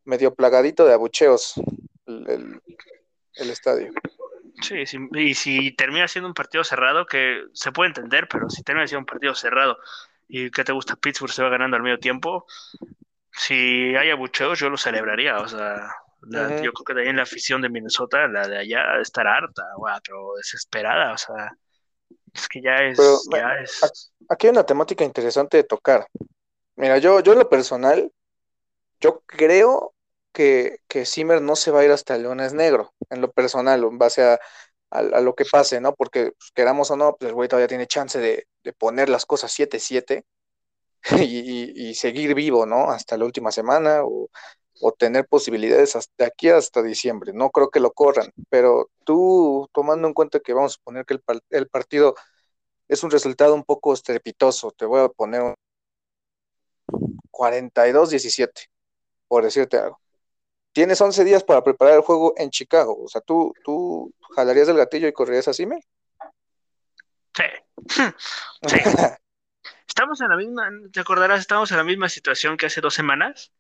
medio 0.04 0.36
plagadito 0.36 0.86
de 0.86 0.94
abucheos 0.94 1.56
el, 2.06 2.62
el 3.36 3.50
estadio. 3.50 3.92
Sí, 4.62 4.84
y 5.14 5.34
si 5.34 5.72
termina 5.76 6.08
siendo 6.08 6.28
un 6.28 6.34
partido 6.34 6.64
cerrado, 6.64 7.06
que 7.06 7.44
se 7.54 7.72
puede 7.72 7.90
entender, 7.90 8.28
pero 8.28 8.50
si 8.50 8.64
termina 8.64 8.88
siendo 8.88 9.02
un 9.02 9.06
partido 9.06 9.36
cerrado 9.36 9.78
y 10.28 10.50
que 10.50 10.64
te 10.64 10.72
gusta 10.72 10.96
Pittsburgh 10.96 11.32
se 11.32 11.44
va 11.44 11.50
ganando 11.50 11.78
al 11.78 11.84
medio 11.84 12.00
tiempo, 12.00 12.46
si 13.32 13.96
hay 13.96 14.10
abucheos 14.10 14.60
yo 14.60 14.70
lo 14.70 14.78
celebraría, 14.78 15.38
o 15.38 15.48
sea, 15.48 15.90
yo 16.30 16.72
creo 16.74 16.86
que 16.86 16.94
también 16.94 17.18
la 17.18 17.24
afición 17.24 17.62
de 17.62 17.70
Minnesota, 17.70 18.28
la 18.28 18.48
de 18.48 18.58
allá, 18.58 19.00
estará 19.02 19.36
harta, 19.36 19.64
o 19.78 20.36
desesperada, 20.38 21.14
o 21.14 21.18
sea, 21.18 21.52
es 22.34 22.48
que 22.48 22.62
ya 22.62 22.76
es, 22.78 23.00
Aquí 24.28 24.48
hay 24.48 24.52
una 24.52 24.66
temática 24.66 25.04
interesante 25.04 25.58
de 25.58 25.64
tocar. 25.64 26.08
Mira, 26.76 26.98
yo, 26.98 27.20
yo 27.20 27.34
en 27.34 27.40
lo 27.40 27.50
personal, 27.50 28.12
yo 29.00 29.22
creo 29.26 29.95
que, 30.36 30.80
que 30.88 31.06
Zimmer 31.06 31.42
no 31.42 31.56
se 31.56 31.72
va 31.72 31.80
a 31.82 31.86
ir 31.86 31.92
hasta 31.92 32.16
el 32.16 32.24
Leones 32.24 32.54
Negro, 32.54 32.94
en 33.10 33.22
lo 33.22 33.32
personal, 33.32 33.84
en 33.84 33.98
base 33.98 34.24
a, 34.24 34.40
lo 35.22 35.36
que 35.36 35.46
pase, 35.46 35.82
¿no? 35.82 35.96
Porque 35.96 36.32
pues, 36.38 36.52
queramos 36.54 36.92
o 36.92 36.98
no, 36.98 37.16
pues 37.18 37.30
el 37.30 37.36
güey 37.36 37.50
todavía 37.50 37.68
tiene 37.68 37.88
chance 37.88 38.20
de, 38.20 38.48
poner 38.78 39.10
las 39.10 39.26
cosas 39.26 39.52
7-7 39.58 40.24
y, 41.22 41.96
seguir 41.96 42.36
vivo, 42.36 42.66
¿no? 42.66 42.92
Hasta 42.92 43.18
la 43.18 43.26
última 43.26 43.52
semana 43.52 44.04
o 44.04 44.30
o 44.82 44.92
tener 44.92 45.28
posibilidades 45.28 45.96
hasta 45.96 46.26
aquí 46.26 46.50
hasta 46.50 46.84
diciembre. 46.84 47.34
No 47.34 47.50
creo 47.52 47.70
que 47.70 47.80
lo 47.80 47.92
corran, 47.94 48.32
pero 48.50 48.90
tú 49.04 49.70
tomando 49.74 50.08
en 50.08 50.14
cuenta 50.14 50.40
que 50.40 50.54
vamos 50.54 50.78
a 50.80 50.84
poner 50.84 51.06
que 51.06 51.20
el, 51.50 51.68
partido 51.70 52.16
es 52.88 53.04
un 53.04 53.12
resultado 53.12 53.56
un 53.56 53.64
poco 53.64 53.94
estrepitoso, 53.94 54.72
te 54.72 54.86
voy 54.86 55.02
a 55.02 55.10
poner 55.10 55.42
un 55.42 55.56
42-17, 57.32 58.70
por 59.28 59.44
decirte 59.44 59.78
algo. 59.78 60.00
Tienes 60.76 61.00
11 61.00 61.24
días 61.24 61.42
para 61.42 61.64
preparar 61.64 61.96
el 61.96 62.02
juego 62.02 62.34
en 62.36 62.50
Chicago. 62.50 63.02
O 63.02 63.08
sea, 63.08 63.22
¿tú, 63.22 63.54
tú 63.64 64.14
jalarías 64.36 64.68
el 64.68 64.76
gatillo 64.76 65.08
y 65.08 65.14
correrías 65.14 65.48
a 65.48 65.54
Zimmer? 65.54 65.82
Sí. 67.34 67.44
sí. 68.68 68.78
Estamos 69.88 70.20
en 70.20 70.28
la 70.28 70.36
misma, 70.36 70.70
te 70.92 71.00
acordarás, 71.00 71.40
estamos 71.40 71.72
en 71.72 71.78
la 71.78 71.86
misma 71.86 72.10
situación 72.10 72.58
que 72.58 72.66
hace 72.66 72.82
dos 72.82 72.94
semanas, 72.94 73.54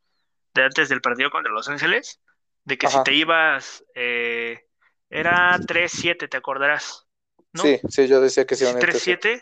de 0.53 0.63
antes 0.63 0.89
del 0.89 0.99
partido 0.99 1.31
contra 1.31 1.53
Los 1.53 1.69
Ángeles, 1.69 2.19
de 2.65 2.77
que 2.77 2.89
si 2.89 3.01
te 3.03 3.13
ibas, 3.13 3.85
eh, 3.95 4.65
era 5.09 5.57
3-7, 5.57 6.27
te 6.27 6.35
acordarás. 6.35 7.07
Sí, 7.53 7.79
sí, 7.87 8.09
yo 8.09 8.19
decía 8.19 8.45
que 8.45 8.57
sí. 8.57 8.65
3-7, 8.65 9.41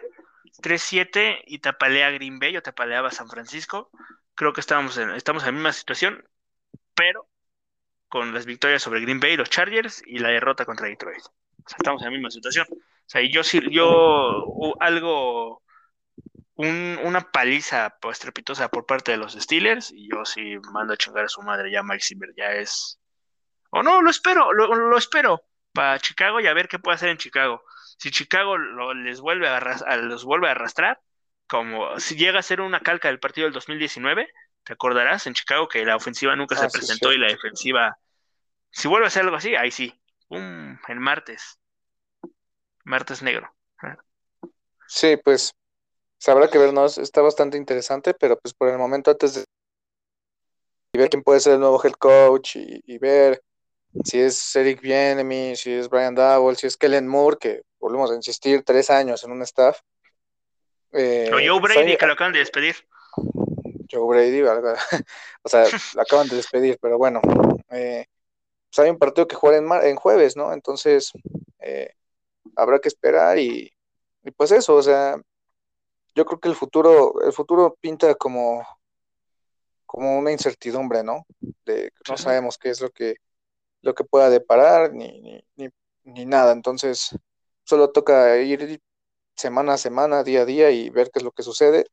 3-7 0.61 1.41
y 1.47 1.57
te 1.57 1.69
apalea 1.69 2.11
Green 2.11 2.37
Bay 2.37 2.55
o 2.55 2.61
te 2.61 2.69
apaleaba 2.69 3.09
San 3.09 3.29
Francisco. 3.29 3.89
Creo 4.35 4.53
que 4.53 4.61
estamos 4.61 4.95
en, 4.97 5.09
estamos 5.09 5.41
en 5.41 5.47
la 5.47 5.51
misma 5.53 5.73
situación, 5.73 6.23
pero 6.93 7.32
con 8.13 8.31
las 8.31 8.45
victorias 8.45 8.83
sobre 8.83 9.01
Green 9.01 9.19
Bay, 9.19 9.35
los 9.35 9.49
Chargers 9.49 10.03
y 10.05 10.19
la 10.19 10.29
derrota 10.29 10.65
contra 10.65 10.87
Detroit. 10.87 11.23
O 11.25 11.67
sea, 11.67 11.77
estamos 11.79 11.99
en 12.03 12.05
la 12.05 12.11
misma 12.11 12.29
situación. 12.29 12.67
O 12.69 13.07
sea, 13.07 13.23
yo 13.23 13.41
yo 13.71 14.75
algo 14.79 15.63
una 16.53 17.21
paliza 17.31 17.97
pues, 17.99 18.19
estrepitosa 18.19 18.69
por 18.69 18.85
parte 18.85 19.13
de 19.13 19.17
los 19.17 19.33
Steelers 19.33 19.91
y 19.91 20.11
yo 20.11 20.25
sí 20.25 20.59
mando 20.71 20.93
a 20.93 20.97
chingar 20.97 21.25
a 21.25 21.27
su 21.27 21.41
madre 21.41 21.71
ya 21.71 21.81
Mike 21.81 22.03
Zimmer 22.03 22.29
ya 22.37 22.51
es 22.51 22.99
o 23.71 23.81
no 23.81 24.03
lo 24.03 24.11
espero 24.11 24.53
lo, 24.53 24.95
espero 24.95 25.41
para 25.73 25.97
Chicago 25.97 26.39
y 26.39 26.45
a 26.45 26.53
ver 26.53 26.67
qué 26.67 26.77
puede 26.77 26.93
hacer 26.93 27.09
en 27.09 27.17
Chicago 27.17 27.63
si 27.97 28.11
Chicago 28.11 28.59
les 28.93 29.21
vuelve 29.21 29.47
a, 29.47 29.97
los 29.97 30.23
vuelve 30.23 30.49
a 30.49 30.51
arrastrar 30.51 31.01
como 31.47 31.99
si 31.99 32.15
llega 32.15 32.37
a 32.37 32.43
ser 32.43 32.61
una 32.61 32.81
calca 32.81 33.07
del 33.07 33.19
partido 33.19 33.45
del 33.45 33.53
2019 33.53 34.31
te 34.63 34.73
acordarás 34.73 35.27
en 35.27 35.33
Chicago 35.33 35.67
que 35.67 35.85
la 35.85 35.95
ofensiva 35.95 36.35
nunca 36.35 36.55
se 36.55 36.65
ah, 36.65 36.69
presentó 36.71 37.11
y 37.11 37.17
la 37.17 37.27
defensiva 37.27 37.97
si 38.71 38.87
vuelve 38.87 39.07
a 39.07 39.09
ser 39.09 39.23
algo 39.23 39.35
así 39.35 39.55
ahí 39.55 39.71
sí 39.71 39.99
um, 40.29 40.77
el 40.87 40.99
martes 40.99 41.59
martes 42.83 43.21
negro 43.21 43.53
sí 44.87 45.17
pues 45.17 45.55
habrá 46.31 46.49
que 46.49 46.57
vernos, 46.57 46.97
está 46.97 47.21
bastante 47.21 47.57
interesante, 47.57 48.13
pero 48.13 48.39
pues 48.39 48.53
por 48.53 48.69
el 48.69 48.77
momento 48.77 49.11
antes 49.11 49.35
de 49.35 49.43
ver 50.93 51.09
quién 51.09 51.23
puede 51.23 51.39
ser 51.39 51.53
el 51.53 51.59
nuevo 51.59 51.83
head 51.83 51.93
coach 51.93 52.55
y, 52.55 52.97
ver 52.99 53.41
si 54.03 54.19
es 54.19 54.55
Eric 54.55 54.81
Bienemy, 54.81 55.55
si 55.55 55.71
es 55.71 55.89
Brian 55.89 56.15
Dowell, 56.15 56.55
si 56.55 56.67
es 56.67 56.77
Kellen 56.77 57.07
Moore, 57.07 57.37
que 57.39 57.61
volvemos 57.79 58.11
a 58.11 58.15
insistir, 58.15 58.63
tres 58.63 58.89
años 58.89 59.23
en 59.23 59.31
un 59.31 59.41
staff. 59.41 59.79
Eh, 60.93 61.29
o 61.33 61.37
Joe 61.37 61.59
Brady, 61.59 61.97
que 61.97 62.05
lo 62.05 62.13
acaban 62.13 62.33
de 62.33 62.39
despedir. 62.39 62.75
Joe 63.93 64.07
Brady, 64.07 64.41
o 65.43 65.49
sea, 65.49 65.65
lo 65.95 66.01
acaban 66.01 66.27
de 66.27 66.37
despedir, 66.37 66.77
pero 66.81 66.97
bueno, 66.97 67.21
eh, 67.69 68.05
pues 68.69 68.79
hay 68.79 68.89
un 68.91 68.99
partido 68.99 69.27
que 69.27 69.35
juega 69.35 69.57
en, 69.57 69.87
en 69.89 69.95
jueves, 69.95 70.35
¿no? 70.35 70.53
Entonces, 70.53 71.11
eh, 71.59 71.91
habrá 72.55 72.79
que 72.79 72.89
esperar 72.89 73.37
y, 73.39 73.71
y 74.23 74.31
pues 74.31 74.51
eso, 74.51 74.75
o 74.75 74.83
sea, 74.83 75.17
yo 76.15 76.25
creo 76.25 76.39
que 76.39 76.49
el 76.49 76.55
futuro, 76.55 77.21
el 77.23 77.33
futuro 77.33 77.77
pinta 77.81 78.13
como, 78.15 78.65
como 79.85 80.17
una 80.17 80.31
incertidumbre, 80.31 81.03
¿no? 81.03 81.25
De 81.65 81.91
no 82.09 82.17
sabemos 82.17 82.57
qué 82.57 82.69
es 82.69 82.81
lo 82.81 82.89
que, 82.89 83.15
lo 83.81 83.93
que 83.95 84.03
pueda 84.03 84.29
deparar, 84.29 84.93
ni, 84.93 85.21
ni, 85.21 85.43
ni, 85.55 85.69
ni 86.03 86.25
nada. 86.25 86.53
Entonces, 86.53 87.15
solo 87.63 87.91
toca 87.91 88.37
ir 88.39 88.81
semana 89.35 89.73
a 89.73 89.77
semana, 89.77 90.23
día 90.23 90.41
a 90.41 90.45
día 90.45 90.71
y 90.71 90.89
ver 90.89 91.09
qué 91.11 91.19
es 91.19 91.23
lo 91.23 91.31
que 91.31 91.43
sucede. 91.43 91.87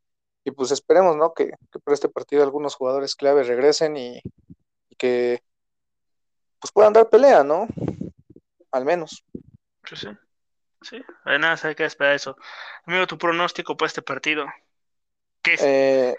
Y 0.45 0.51
pues 0.53 0.71
esperemos, 0.71 1.17
¿no? 1.17 1.35
Que, 1.35 1.51
que 1.71 1.79
por 1.79 1.93
este 1.93 2.09
partido 2.09 2.43
algunos 2.43 2.75
jugadores 2.75 3.15
clave 3.15 3.43
regresen 3.43 3.97
y, 3.97 4.23
que 4.97 5.43
pues 6.61 6.73
puedan 6.73 6.93
dar 6.93 7.09
pelea, 7.09 7.43
¿no? 7.43 7.67
Al 8.71 8.85
menos. 8.85 9.25
sí. 9.95 10.09
Sí, 10.83 10.99
nada, 11.27 11.59
hay 11.63 11.75
que 11.75 11.85
esperar 11.85 12.15
eso. 12.15 12.37
Amigo, 12.87 13.07
tu 13.07 13.19
pronóstico 13.19 13.77
para 13.77 13.89
este 13.89 14.01
partido. 14.01 14.47
¿Qué, 15.43 15.57
eh, 15.61 16.17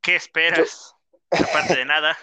¿qué 0.00 0.16
esperas? 0.16 0.94
Aparte 1.30 1.76
de 1.76 1.84
nada. 1.84 2.16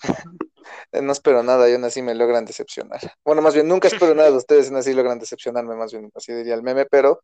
No 0.90 1.12
espero 1.12 1.44
nada, 1.44 1.70
y 1.70 1.74
aún 1.74 1.84
así 1.84 2.02
me 2.02 2.14
logran 2.14 2.44
decepcionar. 2.44 3.00
Bueno, 3.24 3.40
más 3.40 3.54
bien, 3.54 3.68
nunca 3.68 3.86
espero 3.86 4.16
nada 4.16 4.30
de 4.30 4.36
ustedes, 4.36 4.66
aún 4.68 4.78
así 4.78 4.92
logran 4.92 5.20
decepcionarme, 5.20 5.76
más 5.76 5.92
bien, 5.92 6.10
así 6.14 6.32
diría 6.32 6.54
el 6.54 6.64
meme, 6.64 6.86
pero 6.86 7.22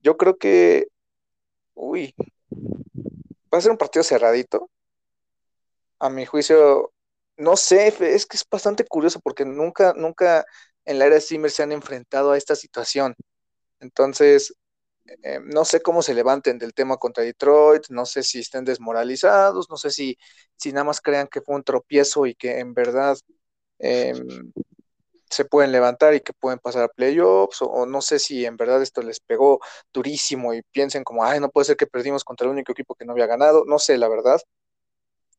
yo 0.00 0.16
creo 0.16 0.36
que, 0.36 0.88
uy, 1.74 2.12
va 3.52 3.58
a 3.58 3.60
ser 3.60 3.70
un 3.70 3.78
partido 3.78 4.02
cerradito. 4.04 4.70
A 5.98 6.10
mi 6.10 6.26
juicio, 6.26 6.92
no 7.36 7.56
sé, 7.56 7.88
es 7.88 8.26
que 8.26 8.36
es 8.36 8.44
bastante 8.50 8.84
curioso 8.84 9.20
porque 9.20 9.44
nunca, 9.44 9.94
nunca 9.96 10.44
en 10.84 10.98
la 10.98 11.06
era 11.06 11.16
de 11.16 11.20
Zimmer 11.20 11.50
se 11.50 11.62
han 11.62 11.72
enfrentado 11.72 12.32
a 12.32 12.38
esta 12.38 12.56
situación. 12.56 13.14
Entonces, 13.80 14.54
eh, 15.22 15.40
no 15.44 15.64
sé 15.64 15.80
cómo 15.82 16.02
se 16.02 16.14
levanten 16.14 16.58
del 16.58 16.74
tema 16.74 16.96
contra 16.96 17.24
Detroit, 17.24 17.84
no 17.90 18.06
sé 18.06 18.22
si 18.22 18.40
estén 18.40 18.64
desmoralizados, 18.64 19.68
no 19.70 19.76
sé 19.76 19.90
si, 19.90 20.16
si 20.56 20.72
nada 20.72 20.84
más 20.84 21.00
crean 21.00 21.28
que 21.28 21.40
fue 21.40 21.56
un 21.56 21.64
tropiezo 21.64 22.26
y 22.26 22.34
que 22.34 22.60
en 22.60 22.74
verdad 22.74 23.16
em, 23.78 24.52
se 25.32 25.44
pueden 25.44 25.72
levantar 25.72 26.14
y 26.14 26.20
que 26.20 26.32
pueden 26.32 26.58
pasar 26.58 26.84
a 26.84 26.88
playoffs, 26.88 27.62
o, 27.62 27.86
no 27.86 28.00
sé 28.02 28.18
si 28.18 28.44
en 28.46 28.56
verdad 28.56 28.82
esto 28.82 29.02
les 29.02 29.20
pegó 29.20 29.60
durísimo 29.92 30.54
y 30.54 30.62
piensen 30.72 31.04
como, 31.04 31.24
ay, 31.24 31.40
no 31.40 31.50
puede 31.50 31.66
ser 31.66 31.76
que 31.76 31.86
perdimos 31.86 32.24
contra 32.24 32.46
el 32.46 32.52
único 32.52 32.72
equipo 32.72 32.94
que 32.94 33.04
no 33.04 33.12
había 33.12 33.26
ganado, 33.26 33.64
no 33.66 33.78
sé, 33.78 33.98
la 33.98 34.08
verdad. 34.08 34.40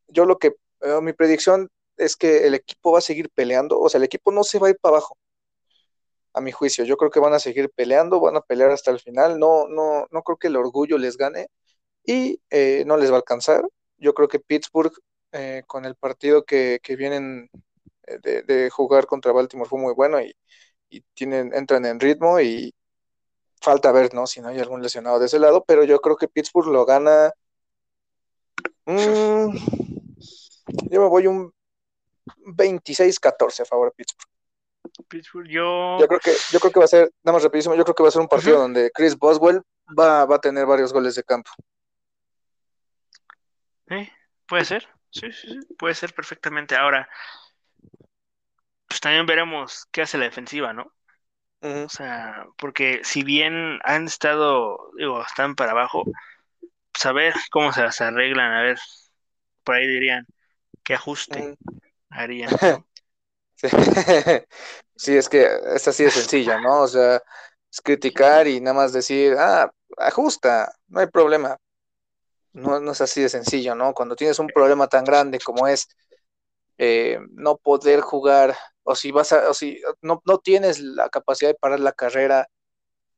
Yo 0.08 0.26
lo 0.26 0.38
que, 0.40 0.56
eh, 0.82 1.02
mi 1.02 1.14
predicción 1.14 1.70
es 1.98 2.16
que 2.16 2.48
el 2.48 2.54
equipo 2.56 2.92
va 2.92 3.00
a 3.00 3.02
seguir 3.02 3.30
peleando, 3.32 3.80
o 3.80 3.90
sea, 3.90 4.00
el 4.00 4.06
equipo 4.06 4.32
no 4.32 4.44
se 4.44 4.60
va 4.60 4.68
a 4.68 4.70
ir 4.72 4.78
para 4.82 4.98
abajo, 4.98 5.18
a 6.34 6.42
mi 6.42 6.52
juicio. 6.52 6.84
Yo 6.86 6.98
creo 6.98 7.12
que 7.12 7.20
van 7.20 7.34
a 7.34 7.40
seguir 7.40 7.70
peleando, 7.76 8.20
van 8.20 8.36
a 8.38 8.42
pelear 8.42 8.72
hasta 8.72 8.92
el 8.92 9.00
final. 9.00 9.40
No, 9.40 9.68
no, 9.68 10.08
no 10.12 10.24
creo 10.24 10.38
que 10.38 10.48
el 10.48 10.56
orgullo 10.56 10.98
les 10.98 11.18
gane 11.18 11.48
y 12.06 12.42
eh, 12.50 12.84
no 12.88 12.98
les 12.98 13.12
va 13.12 13.16
a 13.16 13.18
alcanzar. 13.20 13.68
Yo 13.98 14.14
creo 14.14 14.28
que 14.28 14.40
Pittsburgh, 14.40 14.94
eh, 15.32 15.64
con 15.68 15.86
el 15.86 15.96
partido 15.96 16.44
que, 16.46 16.80
vienen 16.98 17.50
de, 18.20 18.70
jugar 18.70 19.06
contra 19.06 19.32
Baltimore, 19.32 19.70
fue 19.70 19.80
muy 19.80 19.94
bueno 19.94 20.22
y, 20.22 20.36
tienen, 21.16 21.54
entran 21.56 21.86
en 21.86 22.00
ritmo 22.00 22.40
y 22.40 22.74
falta 23.60 23.92
ver, 23.92 24.14
¿no? 24.14 24.28
Si 24.28 24.42
no 24.42 24.50
hay 24.50 24.60
algún 24.60 24.82
lesionado 24.82 25.20
de 25.20 25.26
ese 25.26 25.40
lado, 25.40 25.64
pero 25.66 25.84
yo 25.84 26.00
creo 26.02 26.18
que 26.18 26.28
Pittsburgh 26.28 26.68
lo 26.68 26.86
gana. 26.86 27.32
Mm, 28.86 29.58
yo 30.92 31.02
me 31.02 31.08
voy 31.08 31.28
un 31.28 31.52
26-14 32.46 33.62
a 33.62 33.66
favor 33.66 33.90
de 33.90 33.96
Pittsburgh. 33.96 34.30
Pittsburgh, 35.08 35.48
yo... 35.48 35.98
Yo 36.00 36.08
creo 36.08 36.20
que, 36.20 36.34
yo 36.52 36.60
creo 36.60 36.72
que 36.72 36.80
va 36.80 36.86
a 36.86 36.90
ser, 36.90 37.12
nada 37.24 37.34
más 37.34 37.44
rapidísimo, 37.44 37.76
yo 37.76 37.84
creo 37.84 37.96
que 37.96 38.04
va 38.04 38.10
a 38.10 38.12
ser 38.12 38.22
un 38.22 38.28
partido 38.28 38.60
donde 38.60 38.92
Chris 38.92 39.18
Boswell 39.18 39.62
va, 39.98 40.26
va 40.26 40.36
a 40.36 40.42
tener 40.42 40.66
varios 40.66 40.94
goles 40.94 41.16
de 41.16 41.24
campo. 41.24 41.52
¿Eh? 43.90 44.10
Puede 44.48 44.66
ser, 44.66 44.88
sí, 45.10 45.32
sí, 45.32 45.48
sí, 45.48 45.60
puede 45.78 45.96
ser 45.96 46.14
perfectamente. 46.14 46.76
Ahora, 46.76 47.10
pues 48.94 49.02
también 49.02 49.26
veremos 49.26 49.88
qué 49.92 50.04
hace 50.04 50.20
la 50.20 50.26
defensiva, 50.26 50.72
¿no? 50.72 50.94
O 51.62 51.90
sea, 51.90 52.46
porque 52.60 53.00
si 53.04 53.24
bien 53.24 53.80
han 53.84 54.06
estado, 54.06 54.92
digo, 54.96 55.20
están 55.24 55.56
para 55.56 55.72
abajo, 55.72 56.04
pues 56.92 57.06
a 57.08 57.12
ver 57.12 57.34
cómo 57.50 57.74
se 57.74 57.82
las 57.82 58.00
arreglan, 58.02 58.52
a 58.52 58.62
ver, 58.62 58.78
por 59.64 59.74
ahí 59.74 59.88
dirían, 59.88 60.28
qué 60.84 60.94
ajuste 60.94 61.58
harían. 62.12 62.52
Sí. 64.96 65.18
es 65.18 65.28
que 65.28 65.48
es 65.74 65.88
así 65.88 66.04
de 66.04 66.12
sencilla, 66.12 66.62
¿no? 66.62 66.82
O 66.82 66.88
sea, 66.88 67.16
es 67.72 67.82
criticar 67.82 68.48
y 68.48 68.62
nada 68.62 68.76
más 68.76 68.94
decir, 68.94 69.34
ah, 69.40 69.74
ajusta, 69.98 70.72
no 70.90 71.00
hay 71.00 71.08
problema. 71.08 71.58
No, 72.52 72.80
no 72.80 72.92
es 72.92 73.02
así 73.02 73.24
de 73.24 73.30
sencillo, 73.30 73.74
¿no? 73.74 73.96
Cuando 73.96 74.16
tienes 74.16 74.38
un 74.38 74.48
problema 74.50 74.86
tan 74.88 75.04
grande 75.04 75.40
como 75.40 75.68
es 75.68 75.88
eh, 76.78 77.20
no 77.32 77.58
poder 77.58 78.02
jugar, 78.02 78.56
o 78.84 78.96
si 78.96 79.12
vas 79.12 79.32
a, 79.34 79.50
o 79.50 79.54
si 79.54 79.82
no, 80.02 80.22
no 80.26 80.40
tienes 80.40 80.80
la 80.80 81.10
capacidad 81.10 81.50
de 81.50 81.56
parar 81.56 81.80
la 81.80 81.94
carrera, 81.94 82.48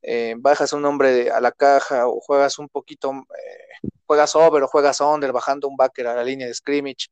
eh, 0.02 0.34
bajas 0.38 0.72
un 0.72 0.84
hombre 0.84 1.30
a 1.30 1.40
la 1.40 1.52
caja 1.52 2.06
o 2.08 2.20
juegas 2.20 2.58
un 2.58 2.68
poquito, 2.68 3.10
eh, 3.10 3.88
juegas 4.06 4.36
over 4.36 4.62
o 4.62 4.68
juegas 4.68 5.00
under, 5.00 5.32
bajando 5.32 5.68
un 5.68 5.76
backer 5.76 6.06
a 6.06 6.14
la 6.14 6.24
línea 6.24 6.46
de 6.46 6.54
scrimmage, 6.54 7.08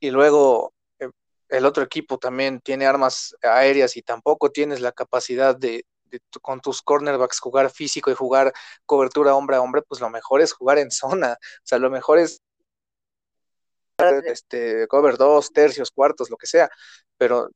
y 0.00 0.10
luego 0.10 0.74
el 1.48 1.66
otro 1.66 1.82
equipo 1.82 2.18
también 2.18 2.60
tiene 2.60 2.86
armas 2.86 3.36
aéreas 3.42 3.96
y 3.96 4.02
tampoco 4.02 4.50
tienes 4.50 4.80
la 4.80 4.92
capacidad 4.92 5.56
de, 5.56 5.86
con 6.42 6.60
tus 6.60 6.82
cornerbacks 6.82 7.40
jugar 7.40 7.70
físico 7.70 8.10
y 8.10 8.14
jugar 8.14 8.52
cobertura 8.86 9.34
hombre 9.34 9.56
a 9.56 9.62
hombre, 9.62 9.82
pues 9.82 10.00
lo 10.00 10.10
mejor 10.10 10.40
es 10.40 10.52
jugar 10.52 10.78
en 10.78 10.90
zona. 10.90 11.32
O 11.32 11.66
sea, 11.66 11.78
lo 11.78 11.90
mejor 11.90 12.18
es 12.18 12.42
este, 13.98 14.86
cover 14.88 15.16
dos, 15.16 15.52
tercios, 15.52 15.90
cuartos, 15.90 16.30
lo 16.30 16.36
que 16.36 16.46
sea, 16.46 16.70
pero 17.16 17.50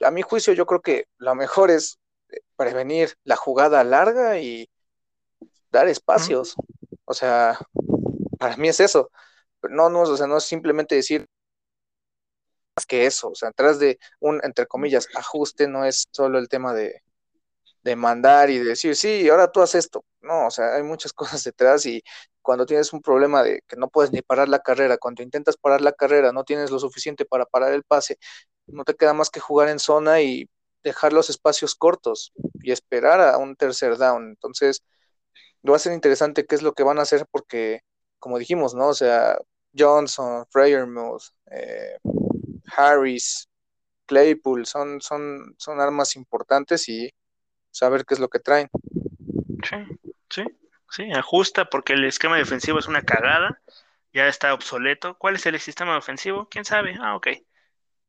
a 0.00 0.10
mi 0.10 0.22
juicio 0.22 0.52
yo 0.52 0.66
creo 0.66 0.80
que 0.80 1.06
lo 1.18 1.34
mejor 1.34 1.70
es 1.70 1.98
eh, 2.30 2.40
prevenir 2.56 3.16
la 3.24 3.36
jugada 3.36 3.84
larga 3.84 4.38
y 4.38 4.68
dar 5.70 5.88
espacios. 5.88 6.54
O 7.04 7.14
sea, 7.14 7.58
para 8.38 8.56
mí 8.56 8.68
es 8.68 8.80
eso. 8.80 9.10
No, 9.62 9.88
no, 9.90 10.02
o 10.02 10.16
sea, 10.16 10.26
no 10.26 10.38
es 10.38 10.44
simplemente 10.44 10.94
decir 10.94 11.26
más 12.76 12.86
que 12.86 13.06
eso. 13.06 13.30
O 13.30 13.34
sea, 13.34 13.50
atrás 13.50 13.78
de 13.78 13.98
un, 14.20 14.40
entre 14.44 14.66
comillas, 14.66 15.08
ajuste, 15.14 15.68
no 15.68 15.84
es 15.84 16.06
solo 16.10 16.38
el 16.38 16.48
tema 16.48 16.74
de, 16.74 17.02
de 17.82 17.96
mandar 17.96 18.50
y 18.50 18.58
decir, 18.58 18.96
sí, 18.96 19.28
ahora 19.28 19.50
tú 19.50 19.60
haces 19.62 19.86
esto. 19.86 20.04
No, 20.20 20.46
o 20.46 20.50
sea, 20.50 20.74
hay 20.76 20.82
muchas 20.82 21.12
cosas 21.40 21.42
detrás 21.44 21.86
y 21.86 22.02
cuando 22.42 22.66
tienes 22.66 22.92
un 22.92 23.02
problema 23.02 23.42
de 23.42 23.62
que 23.66 23.76
no 23.76 23.88
puedes 23.88 24.12
ni 24.12 24.22
parar 24.22 24.48
la 24.48 24.60
carrera, 24.60 24.98
cuando 24.98 25.22
intentas 25.22 25.56
parar 25.56 25.80
la 25.80 25.92
carrera, 25.92 26.32
no 26.32 26.44
tienes 26.44 26.70
lo 26.70 26.78
suficiente 26.78 27.24
para 27.24 27.46
parar 27.46 27.72
el 27.72 27.84
pase, 27.84 28.18
no 28.66 28.84
te 28.84 28.94
queda 28.94 29.14
más 29.14 29.30
que 29.30 29.40
jugar 29.40 29.68
en 29.68 29.78
zona 29.78 30.20
y 30.22 30.48
dejar 30.82 31.12
los 31.12 31.30
espacios 31.30 31.74
cortos 31.74 32.32
y 32.62 32.72
esperar 32.72 33.20
a 33.20 33.38
un 33.38 33.56
tercer 33.56 33.96
down. 33.98 34.28
Entonces, 34.30 34.82
va 35.68 35.76
a 35.76 35.78
ser 35.78 35.92
interesante 35.92 36.46
qué 36.46 36.54
es 36.54 36.62
lo 36.62 36.72
que 36.74 36.82
van 36.82 36.98
a 36.98 37.02
hacer 37.02 37.26
porque, 37.30 37.80
como 38.18 38.38
dijimos, 38.38 38.74
¿no? 38.74 38.88
O 38.88 38.94
sea, 38.94 39.38
Johnson, 39.76 40.44
Freyermuth, 40.50 41.22
eh, 41.50 41.98
Harris, 42.76 43.48
Claypool, 44.06 44.66
son, 44.66 45.00
son, 45.00 45.54
son 45.58 45.80
armas 45.80 46.16
importantes 46.16 46.88
y 46.88 47.10
saber 47.72 48.04
qué 48.04 48.14
es 48.14 48.20
lo 48.20 48.28
que 48.28 48.38
traen. 48.38 48.70
Sí, 49.68 49.76
sí, 50.30 50.44
sí, 50.88 51.10
ajusta 51.12 51.64
porque 51.64 51.94
el 51.94 52.04
esquema 52.04 52.36
defensivo 52.36 52.78
es 52.78 52.86
una 52.86 53.02
cagada, 53.02 53.60
ya 54.12 54.28
está 54.28 54.54
obsoleto. 54.54 55.18
¿Cuál 55.18 55.34
es 55.34 55.46
el 55.46 55.58
sistema 55.58 55.96
ofensivo? 55.96 56.48
¿Quién 56.48 56.64
sabe? 56.64 56.96
Ah, 57.00 57.16
ok. 57.16 57.28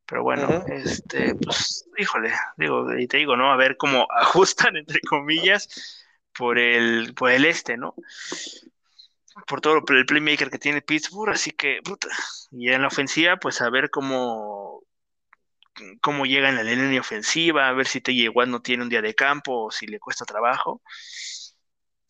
Pero 0.05 0.23
bueno, 0.23 0.65
este, 0.67 1.33
pues, 1.35 1.85
híjole, 1.97 2.33
digo, 2.57 2.93
y 2.97 3.07
te 3.07 3.17
digo, 3.17 3.37
¿no? 3.37 3.51
A 3.51 3.55
ver 3.55 3.77
cómo 3.77 4.07
ajustan, 4.15 4.75
entre 4.75 4.99
comillas, 5.01 6.05
por 6.37 6.59
el, 6.59 7.13
por 7.13 7.31
el 7.31 7.45
este, 7.45 7.77
¿no? 7.77 7.95
Por 9.47 9.61
todo 9.61 9.81
el 9.87 10.05
playmaker 10.05 10.49
que 10.49 10.59
tiene 10.59 10.81
Pittsburgh, 10.81 11.31
así 11.33 11.51
que, 11.51 11.79
puta. 11.83 12.09
Y 12.51 12.69
en 12.69 12.81
la 12.81 12.87
ofensiva, 12.87 13.37
pues 13.37 13.61
a 13.61 13.69
ver 13.69 13.89
cómo, 13.89 14.72
cómo 16.01 16.25
llega 16.25 16.49
en 16.49 16.55
la 16.55 16.63
línea 16.63 17.01
ofensiva, 17.01 17.67
a 17.67 17.73
ver 17.73 17.87
si 17.87 18.01
T.J. 18.01 18.31
Watt 18.31 18.47
no 18.47 18.61
tiene 18.61 18.83
un 18.83 18.89
día 18.89 19.01
de 19.01 19.15
campo 19.15 19.71
si 19.71 19.87
le 19.87 19.99
cuesta 19.99 20.25
trabajo. 20.25 20.81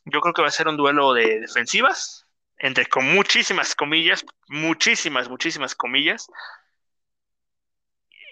Yo 0.06 0.20
creo 0.22 0.34
que 0.34 0.42
va 0.42 0.50
a 0.50 0.52
ser 0.52 0.68
un 0.68 0.78
duelo 0.78 1.14
de 1.14 1.40
defensivas, 1.40 2.28
entre 2.58 2.88
con 2.88 3.06
muchísimas 3.14 3.76
comillas, 3.76 4.26
muchísimas, 4.48 5.30
muchísimas 5.30 5.76
comillas. 5.76 6.28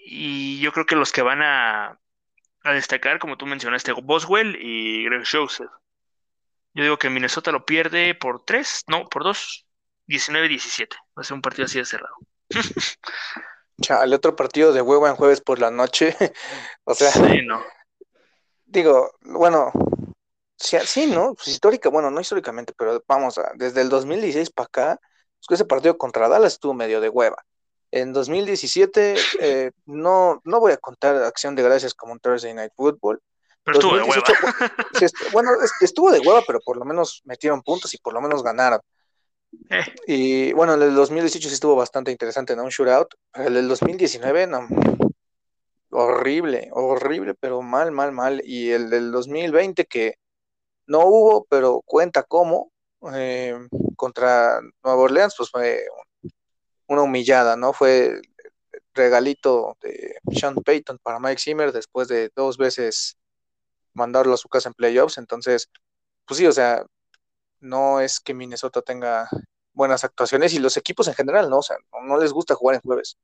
Y 0.05 0.59
yo 0.59 0.71
creo 0.73 0.85
que 0.85 0.95
los 0.95 1.11
que 1.11 1.21
van 1.21 1.41
a, 1.41 1.99
destacar, 2.63 3.19
como 3.19 3.37
tú 3.37 3.45
mencionaste, 3.45 3.93
Boswell 3.93 4.57
y 4.61 5.05
Greg 5.05 5.23
Joseph. 5.29 5.69
Yo 6.73 6.83
digo 6.83 6.97
que 6.97 7.09
Minnesota 7.09 7.51
lo 7.51 7.65
pierde 7.65 8.15
por 8.15 8.43
tres, 8.45 8.83
no, 8.87 9.07
por 9.09 9.23
dos, 9.23 9.65
19-17. 10.07 10.95
Va 11.17 11.21
a 11.21 11.23
ser 11.23 11.35
un 11.35 11.41
partido 11.41 11.65
así 11.65 11.79
de 11.79 11.85
cerrado. 11.85 12.15
Chale, 13.81 14.15
otro 14.15 14.35
partido 14.35 14.71
de 14.73 14.81
huevo 14.81 15.07
en 15.07 15.15
jueves 15.15 15.41
por 15.41 15.59
la 15.59 15.71
noche. 15.71 16.15
o 16.85 16.93
sea, 16.93 17.11
sí, 17.11 17.41
no. 17.45 17.61
digo, 18.65 19.11
bueno, 19.21 19.71
sí, 20.57 20.77
sí, 20.85 21.07
¿no? 21.07 21.33
Pues 21.33 21.47
histórica, 21.49 21.89
bueno, 21.89 22.09
no 22.11 22.21
históricamente, 22.21 22.73
pero 22.77 23.03
vamos, 23.07 23.37
a, 23.37 23.51
desde 23.55 23.81
el 23.81 23.89
2016 23.89 24.51
para 24.51 24.67
acá, 24.67 24.99
pues 25.47 25.59
ese 25.59 25.65
partido 25.65 25.97
contra 25.97 26.29
Dallas 26.29 26.53
estuvo 26.53 26.73
medio 26.73 27.01
de 27.01 27.09
hueva. 27.09 27.43
En 27.91 28.13
2017, 28.13 29.15
eh, 29.41 29.71
no, 29.85 30.41
no 30.45 30.59
voy 30.61 30.71
a 30.71 30.77
contar 30.77 31.23
acción 31.23 31.55
de 31.55 31.63
gracias 31.63 31.93
como 31.93 32.13
un 32.13 32.19
Thursday 32.19 32.53
Night 32.53 32.71
Football. 32.75 33.21
Pero 33.63 33.79
estuvo 33.79 33.97
de 33.97 34.03
hueva. 34.03 34.23
bueno, 35.33 35.51
estuvo 35.81 36.11
de 36.11 36.19
hueva, 36.19 36.41
pero 36.47 36.59
por 36.61 36.77
lo 36.77 36.85
menos 36.85 37.21
metieron 37.25 37.61
puntos 37.61 37.93
y 37.93 37.97
por 37.97 38.13
lo 38.13 38.21
menos 38.21 38.43
ganaron. 38.43 38.79
Y 40.07 40.53
bueno, 40.53 40.73
el 40.73 40.79
del 40.81 40.95
2018 40.95 41.47
sí 41.47 41.53
estuvo 41.53 41.75
bastante 41.75 42.11
interesante, 42.11 42.55
¿no? 42.55 42.63
Un 42.63 42.69
shootout. 42.69 43.13
El 43.33 43.53
del 43.53 43.67
2019, 43.67 44.47
no. 44.47 44.67
Horrible, 45.91 46.69
horrible, 46.71 47.35
pero 47.35 47.61
mal, 47.61 47.91
mal, 47.91 48.11
mal. 48.11 48.41
Y 48.45 48.71
el 48.71 48.89
del 48.89 49.11
2020, 49.11 49.85
que 49.85 50.15
no 50.87 51.05
hubo, 51.05 51.45
pero 51.49 51.81
cuenta 51.85 52.23
cómo, 52.23 52.71
eh, 53.13 53.57
contra 53.95 54.61
Nueva 54.83 55.01
Orleans, 55.01 55.35
pues 55.37 55.49
fue 55.49 55.85
una 56.87 57.03
humillada, 57.03 57.55
¿no? 57.55 57.73
Fue 57.73 58.21
regalito 58.93 59.77
de 59.81 60.17
Sean 60.33 60.55
Payton 60.55 60.99
para 61.01 61.19
Mike 61.19 61.41
Zimmer 61.41 61.71
después 61.71 62.07
de 62.07 62.29
dos 62.35 62.57
veces 62.57 63.17
mandarlo 63.93 64.33
a 64.33 64.37
su 64.37 64.49
casa 64.49 64.69
en 64.69 64.75
playoffs. 64.75 65.17
Entonces, 65.17 65.69
pues 66.25 66.37
sí, 66.37 66.45
o 66.47 66.51
sea, 66.51 66.85
no 67.61 67.99
es 67.99 68.19
que 68.19 68.33
Minnesota 68.33 68.81
tenga 68.81 69.29
buenas 69.73 70.03
actuaciones 70.03 70.53
y 70.53 70.59
los 70.59 70.77
equipos 70.77 71.07
en 71.07 71.13
general, 71.13 71.49
¿no? 71.49 71.59
O 71.59 71.63
sea, 71.63 71.77
no, 72.03 72.17
les 72.17 72.33
gusta 72.33 72.55
jugar 72.55 72.75
en 72.75 72.81
jueves. 72.81 73.17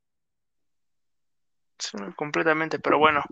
Sí, 1.77 1.97
completamente, 2.15 2.79
pero 2.79 2.97
bueno, 2.97 3.23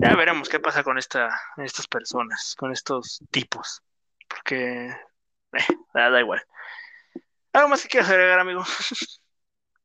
ya 0.00 0.14
veremos 0.14 0.48
qué 0.48 0.60
pasa 0.60 0.82
con 0.82 0.98
esta, 0.98 1.30
estas 1.56 1.86
personas, 1.86 2.54
con 2.58 2.70
estos 2.70 3.20
tipos, 3.30 3.82
porque 4.28 4.88
eh, 4.88 5.66
da, 5.94 6.20
igual. 6.20 6.42
¿Algo 7.54 7.68
más 7.68 7.82
que 7.82 7.88
quieras 7.88 8.10
agregar, 8.10 8.40
amigo? 8.40 8.62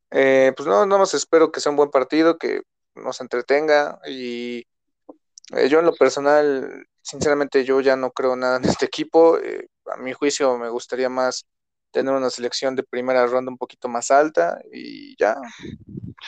Eh, 0.09 0.53
pues 0.55 0.67
no, 0.67 0.85
no 0.85 0.99
más 0.99 1.13
espero 1.13 1.51
que 1.51 1.59
sea 1.59 1.69
un 1.69 1.75
buen 1.75 1.91
partido, 1.91 2.37
que 2.37 2.61
nos 2.95 3.21
entretenga 3.21 3.99
y 4.07 4.65
eh, 5.53 5.69
yo 5.69 5.79
en 5.79 5.85
lo 5.85 5.93
personal, 5.93 6.87
sinceramente 7.01 7.63
yo 7.63 7.79
ya 7.81 7.95
no 7.95 8.11
creo 8.11 8.35
nada 8.35 8.57
en 8.57 8.65
este 8.65 8.85
equipo. 8.85 9.37
Eh, 9.37 9.67
a 9.85 9.97
mi 9.97 10.13
juicio 10.13 10.57
me 10.57 10.69
gustaría 10.69 11.09
más 11.09 11.45
tener 11.91 12.13
una 12.13 12.29
selección 12.29 12.75
de 12.75 12.83
primera 12.83 13.25
ronda 13.25 13.51
un 13.51 13.57
poquito 13.57 13.87
más 13.87 14.11
alta 14.11 14.59
y 14.71 15.15
ya. 15.17 15.35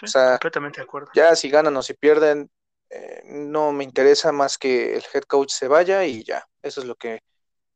o 0.01 0.07
sea, 0.07 0.31
completamente 0.31 0.79
de 0.79 0.85
acuerdo. 0.85 1.09
Ya 1.13 1.35
si 1.35 1.49
ganan 1.49 1.75
o 1.75 1.83
si 1.83 1.93
pierden, 1.93 2.49
eh, 2.89 3.21
no 3.25 3.71
me 3.71 3.83
interesa 3.83 4.31
más 4.31 4.57
que 4.57 4.95
el 4.95 5.03
head 5.13 5.23
coach 5.23 5.51
se 5.51 5.67
vaya 5.67 6.05
y 6.05 6.23
ya. 6.23 6.43
Eso 6.61 6.81
es 6.81 6.87
lo 6.87 6.95
que, 6.95 7.21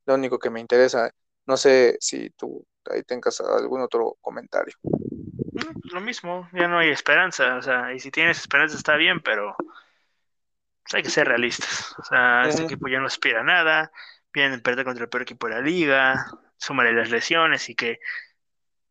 lo 0.05 0.15
único 0.15 0.39
que 0.39 0.49
me 0.49 0.59
interesa. 0.59 1.11
No 1.45 1.57
sé 1.57 1.97
si 1.99 2.29
tú 2.31 2.65
ahí 2.89 3.03
tengas 3.03 3.41
algún 3.41 3.81
otro 3.81 4.17
comentario. 4.21 4.75
Lo 5.83 6.01
mismo, 6.01 6.49
ya 6.53 6.67
no 6.67 6.79
hay 6.79 6.89
esperanza, 6.89 7.57
o 7.57 7.61
sea, 7.61 7.93
y 7.93 7.99
si 7.99 8.09
tienes 8.09 8.39
esperanza 8.39 8.77
está 8.77 8.95
bien, 8.95 9.21
pero 9.21 9.55
pues, 10.83 10.93
hay 10.93 11.03
que 11.03 11.09
ser 11.09 11.27
realistas. 11.27 11.95
O 11.97 12.03
sea, 12.03 12.47
este 12.47 12.63
equipo 12.63 12.87
ya 12.87 12.99
no 12.99 13.07
aspira 13.07 13.41
a 13.41 13.43
nada, 13.43 13.91
vienen 14.33 14.59
a 14.59 14.63
perder 14.63 14.85
contra 14.85 15.03
el 15.03 15.09
peor 15.09 15.23
equipo 15.23 15.47
de 15.47 15.55
la 15.55 15.61
liga, 15.61 16.25
súmale 16.57 16.93
las 16.93 17.09
lesiones 17.09 17.69
y 17.69 17.75
que, 17.75 17.99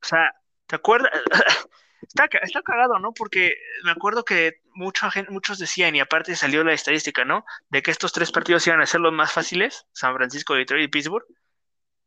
o 0.02 0.06
sea, 0.06 0.35
¿te 0.66 0.77
acuerdas? 0.77 1.10
Está, 2.02 2.28
está 2.43 2.62
cagado, 2.62 2.98
¿no? 2.98 3.14
Porque 3.14 3.55
me 3.85 3.93
acuerdo 3.93 4.24
que 4.24 4.60
mucha 4.74 5.09
gente, 5.10 5.31
muchos 5.31 5.59
decían, 5.59 5.94
y 5.94 6.01
aparte 6.01 6.35
salió 6.35 6.64
la 6.64 6.73
estadística, 6.73 7.24
¿no? 7.24 7.44
De 7.70 7.81
que 7.81 7.93
estos 7.93 8.12
tres 8.12 8.32
partidos 8.32 8.66
iban 8.66 8.82
a 8.82 8.86
ser 8.86 9.01
los 9.01 9.12
más 9.12 9.32
fáciles, 9.32 9.86
San 9.93 10.14
Francisco, 10.16 10.55
Detroit 10.55 10.85
y 10.85 10.89
Pittsburgh. 10.89 11.24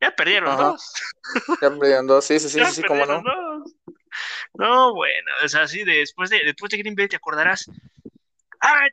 Ya 0.02 0.12
perdieron 0.12 0.58
dos. 0.58 0.94
Ya 1.62 1.70
perdieron 1.70 2.08
dos, 2.08 2.26
sí, 2.26 2.40
sí, 2.40 2.50
sí, 2.50 2.60
sí, 2.72 2.84
cómo 2.84 3.06
no. 3.06 3.24
No, 4.54 4.94
bueno, 4.94 5.32
o 5.44 5.48
sea, 5.48 5.68
sí, 5.68 5.84
después 5.84 6.30
de, 6.30 6.42
después 6.44 6.70
de 6.72 6.78
Green 6.78 6.96
Bay 6.96 7.08
te 7.08 7.16
acordarás. 7.16 7.70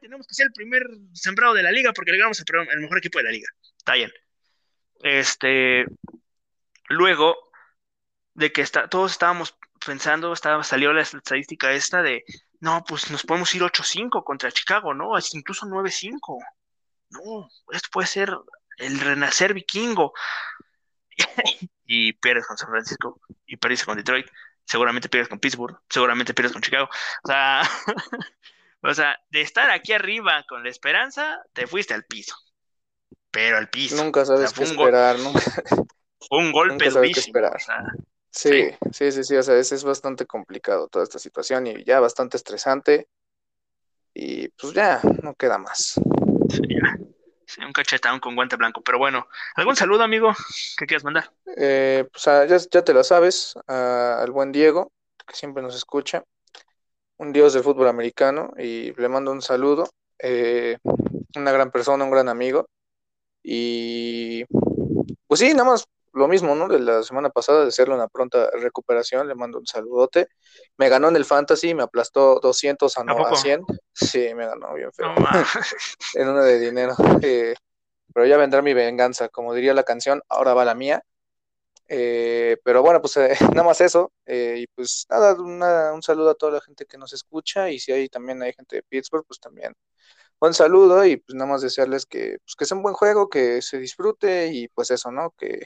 Tenemos 0.01 0.27
que 0.27 0.35
ser 0.35 0.47
el 0.47 0.53
primer 0.53 0.83
sembrado 1.13 1.55
de 1.55 1.63
la 1.63 1.73
liga 1.73 1.93
porque 1.93 2.13
le 2.13 2.19
ganamos 2.19 2.41
el 2.41 2.81
mejor 2.81 2.99
equipo 2.99 3.19
de 3.19 3.25
la 3.25 3.31
liga. 3.31 3.49
Está 3.77 3.95
bien. 3.95 4.13
Este, 5.01 5.85
luego 6.89 7.37
de 8.35 8.53
que 8.53 8.63
está, 8.63 8.89
todos 8.89 9.13
estábamos 9.13 9.57
pensando, 9.85 10.33
estaba, 10.33 10.63
salió 10.63 10.93
la 10.93 11.03
estadística 11.03 11.73
esta 11.73 12.03
de, 12.03 12.25
no, 12.61 12.85
pues 12.85 13.11
nos 13.11 13.25
podemos 13.25 13.55
ir 13.55 13.63
8-5 13.63 14.23
contra 14.25 14.53
Chicago, 14.53 14.95
¿no? 14.95 15.13
Incluso 15.33 15.67
9-5. 15.67 16.39
No, 17.11 17.49
esto 17.73 17.89
puede 17.93 18.07
ser 18.07 18.37
el 18.79 19.01
renacer 19.01 19.55
vikingo. 19.55 20.13
y 21.85 22.13
pierdes 22.15 22.47
con 22.47 22.57
San 22.57 22.71
Francisco 22.71 23.21
y 23.47 23.57
pierdes 23.57 23.85
con 23.85 23.97
Detroit, 23.97 24.27
seguramente 24.65 25.09
pierdes 25.09 25.29
con 25.29 25.41
Pittsburgh, 25.41 25.79
seguramente 25.89 26.33
pierdes 26.35 26.53
con 26.53 26.63
Chicago. 26.63 26.89
O 27.25 27.29
sea, 27.29 27.63
o 28.83 28.95
sea, 28.95 29.19
de 29.31 29.41
estar 29.41 29.71
aquí 29.71 29.93
arriba 29.93 30.45
con 30.49 30.65
la 30.65 30.71
esperanza, 30.71 31.43
te 31.53 31.67
fuiste 31.67 31.95
al 31.95 32.05
piso 32.05 32.37
pero 33.33 33.57
al 33.57 33.69
piso. 33.69 33.97
Nunca 33.97 34.25
sabes 34.25 34.53
qué 34.53 34.63
esperar, 34.63 35.19
¿no? 35.19 35.33
Fue 36.29 36.39
un 36.39 36.53
golpe 36.53 36.89
durísimo. 36.89 37.41
sí, 38.31 38.71
sí, 38.93 39.11
sí, 39.11 39.25
sí, 39.25 39.37
o 39.37 39.43
sea, 39.43 39.57
es, 39.57 39.73
es 39.73 39.83
bastante 39.83 40.27
complicado 40.27 40.87
toda 40.87 41.03
esta 41.03 41.19
situación 41.19 41.67
y 41.67 41.83
ya 41.83 41.99
bastante 41.99 42.37
estresante. 42.37 43.09
Y 44.15 44.49
pues 44.49 44.75
ya, 44.75 45.01
no 45.23 45.35
queda 45.35 45.59
más. 45.59 45.95
Sí, 46.51 46.61
ya. 46.69 46.99
Sí, 47.47 47.65
un 47.65 47.73
cachetón 47.73 48.21
con 48.21 48.37
guante 48.37 48.57
blanco. 48.57 48.83
Pero 48.83 48.99
bueno, 48.99 49.27
¿algún 49.57 49.75
saludo, 49.75 50.05
amigo, 50.05 50.33
que 50.77 50.87
quieras 50.87 51.03
mandar? 51.03 51.33
Eh, 51.57 52.07
pues 52.13 52.29
ah, 52.29 52.45
ya, 52.45 52.59
ya, 52.59 52.85
te 52.85 52.93
lo 52.93 53.03
sabes, 53.03 53.55
al 53.67 54.31
buen 54.31 54.53
Diego, 54.53 54.93
que 55.27 55.35
siempre 55.35 55.63
nos 55.63 55.75
escucha, 55.75 56.23
un 57.23 57.33
dios 57.33 57.55
del 57.55 57.63
fútbol 57.63 57.89
americano, 57.89 58.53
y 58.59 58.93
le 58.93 59.09
mando 59.09 59.31
un 59.31 59.43
saludo. 59.43 59.89
Eh, 60.19 60.77
una 61.37 61.53
gran 61.53 61.71
persona, 61.71 62.05
un 62.05 62.11
gran 62.11 62.29
amigo. 62.29 62.69
Y 63.43 64.45
pues 65.27 65.41
sí, 65.41 65.53
nada 65.55 65.71
más 65.71 65.87
lo 66.13 66.29
mismo, 66.29 66.55
¿no? 66.55 66.69
De 66.69 66.79
la 66.79 67.03
semana 67.03 67.31
pasada, 67.31 67.63
de 67.63 67.69
hacerle 67.69 67.95
una 67.95 68.09
pronta 68.09 68.51
recuperación, 68.61 69.29
le 69.29 69.35
mando 69.35 69.59
un 69.59 69.67
saludote. 69.67 70.29
Me 70.77 70.89
ganó 70.89 71.09
en 71.09 71.17
el 71.17 71.25
Fantasy, 71.25 71.75
me 71.75 71.85
aplastó 71.85 72.39
200 72.41 72.99
a, 72.99 73.05
no, 73.05 73.35
100. 73.35 73.65
Sí, 73.93 74.35
me 74.35 74.47
ganó 74.47 74.75
bien 74.75 74.93
feo. 74.93 75.15
en 76.15 76.29
una 76.29 76.43
de 76.43 76.59
dinero. 76.59 76.95
Eh, 77.23 77.55
pero 78.13 78.27
ya 78.27 78.37
vendrá 78.37 78.63
mi 78.63 78.75
venganza, 78.75 79.29
como 79.29 79.55
diría 79.55 79.75
la 79.75 79.85
canción, 79.85 80.23
ahora 80.29 80.55
va 80.55 80.65
la 80.65 80.75
mía. 80.75 81.03
Eh, 81.89 82.57
pero 82.65 82.83
bueno, 82.83 83.01
pues 83.01 83.17
eh, 83.19 83.31
nada 83.55 83.65
más 83.65 83.81
eso. 83.81 84.13
y 84.27 84.67
pues 84.69 85.07
nada, 85.11 85.93
un 85.93 86.03
saludo 86.03 86.31
a 86.31 86.35
toda 86.35 86.53
la 86.53 86.61
gente 86.61 86.87
que 86.87 86.99
nos 86.99 87.13
escucha. 87.13 87.71
Y 87.71 87.79
si 87.79 87.93
hay 87.93 88.09
también 88.09 88.43
hay 88.43 88.53
gente 88.53 88.77
de 88.77 88.83
Pittsburgh, 88.83 89.27
pues 89.27 89.41
también 89.41 89.75
buen 90.41 90.55
saludo. 90.55 91.05
Y 91.05 91.19
pues 91.19 91.35
nada 91.35 91.51
más 91.51 91.63
desearles 91.63 92.07
que, 92.07 92.39
pues, 92.45 92.57
que 92.57 92.65
sea 92.65 92.77
un 92.77 92.83
buen 92.83 92.95
juego, 92.95 93.29
que 93.29 93.63
se 93.63 93.79
disfrute 93.79 94.49
y 94.53 94.69
pues 94.69 94.91
eso, 94.91 95.11
¿no? 95.13 95.31
Que, 95.39 95.63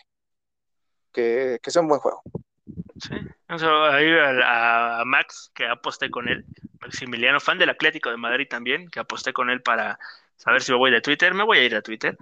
que, 1.12 1.58
sea 1.70 1.82
un 1.82 1.88
buen 1.88 2.00
juego. 2.00 2.22
Sí, 2.98 3.14
ahí 3.48 4.10
a, 4.18 5.00
a, 5.00 5.04
Max, 5.04 5.50
que 5.54 5.66
aposté 5.66 6.10
con 6.10 6.28
él, 6.28 6.44
Maximiliano, 6.80 7.40
fan 7.40 7.58
del 7.58 7.70
Atlético 7.70 8.10
de 8.10 8.16
Madrid 8.16 8.46
también, 8.48 8.88
que 8.88 9.00
aposté 9.00 9.32
con 9.32 9.50
él 9.50 9.62
para 9.62 9.98
saber 10.36 10.62
si 10.62 10.72
me 10.72 10.78
voy 10.78 10.90
de 10.90 11.00
Twitter, 11.00 11.34
me 11.34 11.44
voy 11.44 11.58
a 11.58 11.64
ir 11.64 11.74
a 11.74 11.82
Twitter. 11.82 12.16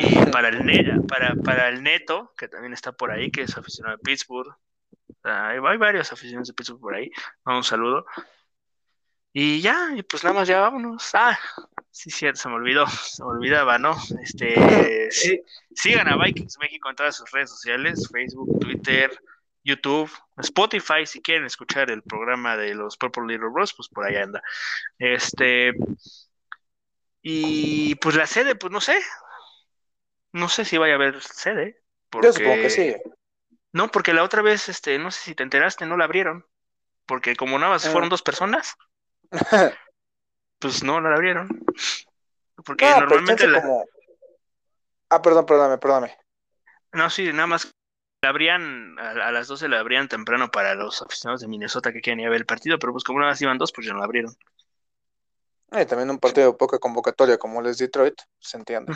Y 0.00 0.14
para 0.32 0.48
el, 0.48 1.04
para, 1.06 1.34
para 1.34 1.68
el 1.68 1.82
Neto, 1.82 2.32
que 2.36 2.48
también 2.48 2.72
está 2.72 2.92
por 2.92 3.10
ahí, 3.10 3.30
que 3.30 3.42
es 3.42 3.56
aficionado 3.56 3.96
de 3.96 4.02
Pittsburgh. 4.02 4.54
hay, 5.22 5.58
varios 5.58 6.12
aficionados 6.12 6.48
de 6.48 6.54
Pittsburgh 6.54 6.80
por 6.80 6.94
ahí. 6.94 7.10
Un 7.44 7.62
saludo. 7.62 8.06
Y 9.32 9.60
ya, 9.60 9.90
y 9.94 10.02
pues 10.02 10.24
nada 10.24 10.34
más 10.34 10.48
ya 10.48 10.60
vámonos. 10.60 11.10
Ah, 11.14 11.38
sí, 11.90 12.10
cierto, 12.10 12.40
se 12.40 12.48
me 12.48 12.54
olvidó, 12.54 12.86
se 12.88 13.22
me 13.22 13.30
olvidaba, 13.30 13.78
¿no? 13.78 13.96
Este, 14.22 14.54
sí, 15.10 15.40
sigan 15.74 16.08
a 16.08 16.16
Vikings 16.16 16.58
México 16.58 16.88
en 16.88 16.96
todas 16.96 17.16
sus 17.16 17.30
redes 17.30 17.50
sociales, 17.50 18.08
Facebook, 18.10 18.58
Twitter, 18.58 19.10
YouTube, 19.62 20.10
Spotify, 20.38 21.04
si 21.04 21.20
quieren 21.20 21.44
escuchar 21.44 21.90
el 21.90 22.02
programa 22.02 22.56
de 22.56 22.74
los 22.74 22.96
Purple 22.96 23.26
Little 23.26 23.50
Bros, 23.50 23.74
pues 23.74 23.88
por 23.88 24.06
ahí 24.06 24.16
anda. 24.16 24.42
Este, 24.98 25.74
y 27.22 27.94
pues 27.96 28.16
la 28.16 28.26
sede, 28.26 28.56
pues 28.56 28.72
no 28.72 28.80
sé, 28.80 28.98
no 30.32 30.48
sé 30.48 30.64
si 30.64 30.78
vaya 30.78 30.94
a 30.94 30.96
haber 30.96 31.22
sede. 31.22 31.82
Porque... 32.08 32.28
Yo 32.28 32.32
supongo 32.32 32.56
que 32.56 32.70
sí. 32.70 32.96
No, 33.72 33.88
porque 33.88 34.14
la 34.14 34.24
otra 34.24 34.42
vez, 34.42 34.68
este, 34.68 34.98
no 34.98 35.10
sé 35.10 35.20
si 35.20 35.34
te 35.34 35.42
enteraste, 35.42 35.86
no 35.86 35.96
la 35.96 36.04
abrieron. 36.04 36.46
Porque 37.06 37.36
como 37.36 37.58
nada 37.58 37.72
más 37.72 37.88
fueron 37.88 38.06
ah. 38.06 38.10
dos 38.10 38.22
personas, 38.22 38.76
pues 40.58 40.82
no, 40.82 41.00
no 41.00 41.08
la 41.08 41.16
abrieron. 41.16 41.48
Porque 42.64 42.86
ah, 42.86 43.00
normalmente 43.00 43.46
la... 43.46 43.62
Ah, 45.08 45.22
perdón, 45.22 45.46
perdóname, 45.46 45.78
perdóname. 45.78 46.16
No, 46.92 47.10
sí, 47.10 47.32
nada 47.32 47.46
más 47.46 47.72
la 48.22 48.28
abrían, 48.28 48.98
a, 48.98 49.32
las 49.32 49.48
12 49.48 49.68
la 49.68 49.80
abrían 49.80 50.08
temprano 50.08 50.50
para 50.50 50.74
los 50.74 51.00
aficionados 51.02 51.40
de 51.40 51.48
Minnesota 51.48 51.92
que 51.92 52.00
quieren 52.00 52.20
ir 52.20 52.26
a 52.26 52.30
ver 52.30 52.40
el 52.40 52.46
partido, 52.46 52.78
pero 52.78 52.92
pues 52.92 53.04
como 53.04 53.18
nada 53.18 53.32
más 53.32 53.42
iban 53.42 53.58
dos, 53.58 53.72
pues 53.72 53.86
ya 53.86 53.92
no 53.92 54.00
la 54.00 54.04
abrieron. 54.04 54.34
Eh, 55.72 55.86
también 55.86 56.10
un 56.10 56.18
partido 56.18 56.50
de 56.50 56.58
poca 56.58 56.78
convocatoria 56.78 57.38
como 57.38 57.62
les 57.62 57.78
Detroit, 57.78 58.20
se 58.38 58.56
entiende. 58.56 58.92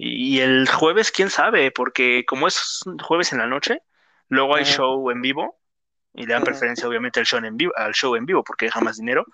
Y, 0.00 0.38
el 0.40 0.68
jueves, 0.68 1.10
quién 1.10 1.28
sabe, 1.28 1.72
porque 1.72 2.24
como 2.24 2.46
es 2.46 2.84
jueves 3.02 3.32
en 3.32 3.38
la 3.38 3.46
noche, 3.46 3.82
luego 4.28 4.54
hay 4.54 4.64
show 4.64 5.10
en 5.10 5.20
vivo, 5.20 5.58
y 6.14 6.24
le 6.24 6.34
dan 6.34 6.44
preferencia 6.44 6.88
obviamente 6.88 7.18
al 7.20 7.26
show 7.26 7.44
en 7.44 7.56
vivo, 7.56 7.72
al 7.76 7.92
show 7.92 8.14
en 8.14 8.24
vivo 8.24 8.42
porque 8.44 8.66
deja 8.66 8.80
más 8.80 8.96
dinero. 8.96 9.26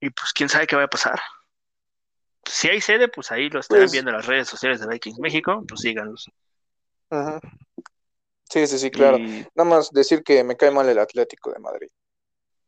Y 0.00 0.10
pues 0.10 0.32
quién 0.32 0.48
sabe 0.48 0.66
qué 0.66 0.74
va 0.74 0.84
a 0.84 0.88
pasar. 0.88 1.20
Si 2.44 2.68
hay 2.68 2.80
sede, 2.80 3.08
pues 3.08 3.30
ahí 3.30 3.48
lo 3.48 3.60
están 3.60 3.78
pues 3.78 3.92
viendo 3.92 4.10
en 4.10 4.16
las 4.16 4.26
redes 4.26 4.48
sociales 4.48 4.80
de 4.80 4.88
Vikings 4.88 5.18
México, 5.18 5.62
pues 5.68 5.80
síganlos. 5.80 6.30
Sí, 8.48 8.66
sí, 8.66 8.78
sí, 8.78 8.90
claro. 8.90 9.18
Nada 9.18 9.68
más 9.68 9.90
decir 9.92 10.22
que 10.22 10.42
me 10.42 10.56
cae 10.56 10.70
mal 10.70 10.88
el 10.88 10.98
Atlético 10.98 11.52
de 11.52 11.58
Madrid. 11.58 11.88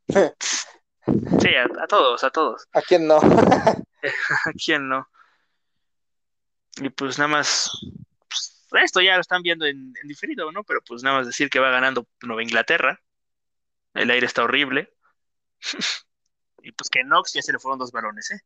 sí, 0.07 1.49
a, 1.57 1.87
todos, 1.87 2.23
a 2.25 2.31
todos. 2.31 2.67
¿A 2.73 2.83
quién 2.83 3.07
no? 3.07 3.19
¿A 4.47 4.53
quién 4.53 4.89
no? 4.89 5.09
Y 6.81 6.91
pues 6.91 7.19
nada 7.19 7.29
más 7.29 7.71
esto 8.83 9.01
ya 9.01 9.15
lo 9.15 9.21
están 9.21 9.43
viendo 9.43 9.67
en, 9.67 9.93
diferido, 10.05 10.51
¿no? 10.51 10.65
Pero 10.65 10.81
pues 10.83 11.03
nada 11.03 11.19
más 11.19 11.27
decir 11.27 11.51
que 11.51 11.61
va 11.61 11.71
ganando 11.71 12.09
Nueva 12.23 12.43
Inglaterra. 12.43 13.01
El 13.93 14.11
aire 14.11 14.27
está 14.27 14.43
horrible. 14.43 14.93
y 16.63 16.73
pues 16.73 16.91
que 16.91 17.03
Knox 17.03 17.33
ya 17.35 17.43
se 17.43 17.53
le 17.53 17.59
fueron 17.59 17.79
dos 17.79 17.93
varones, 17.93 18.31
¿eh? 18.33 18.41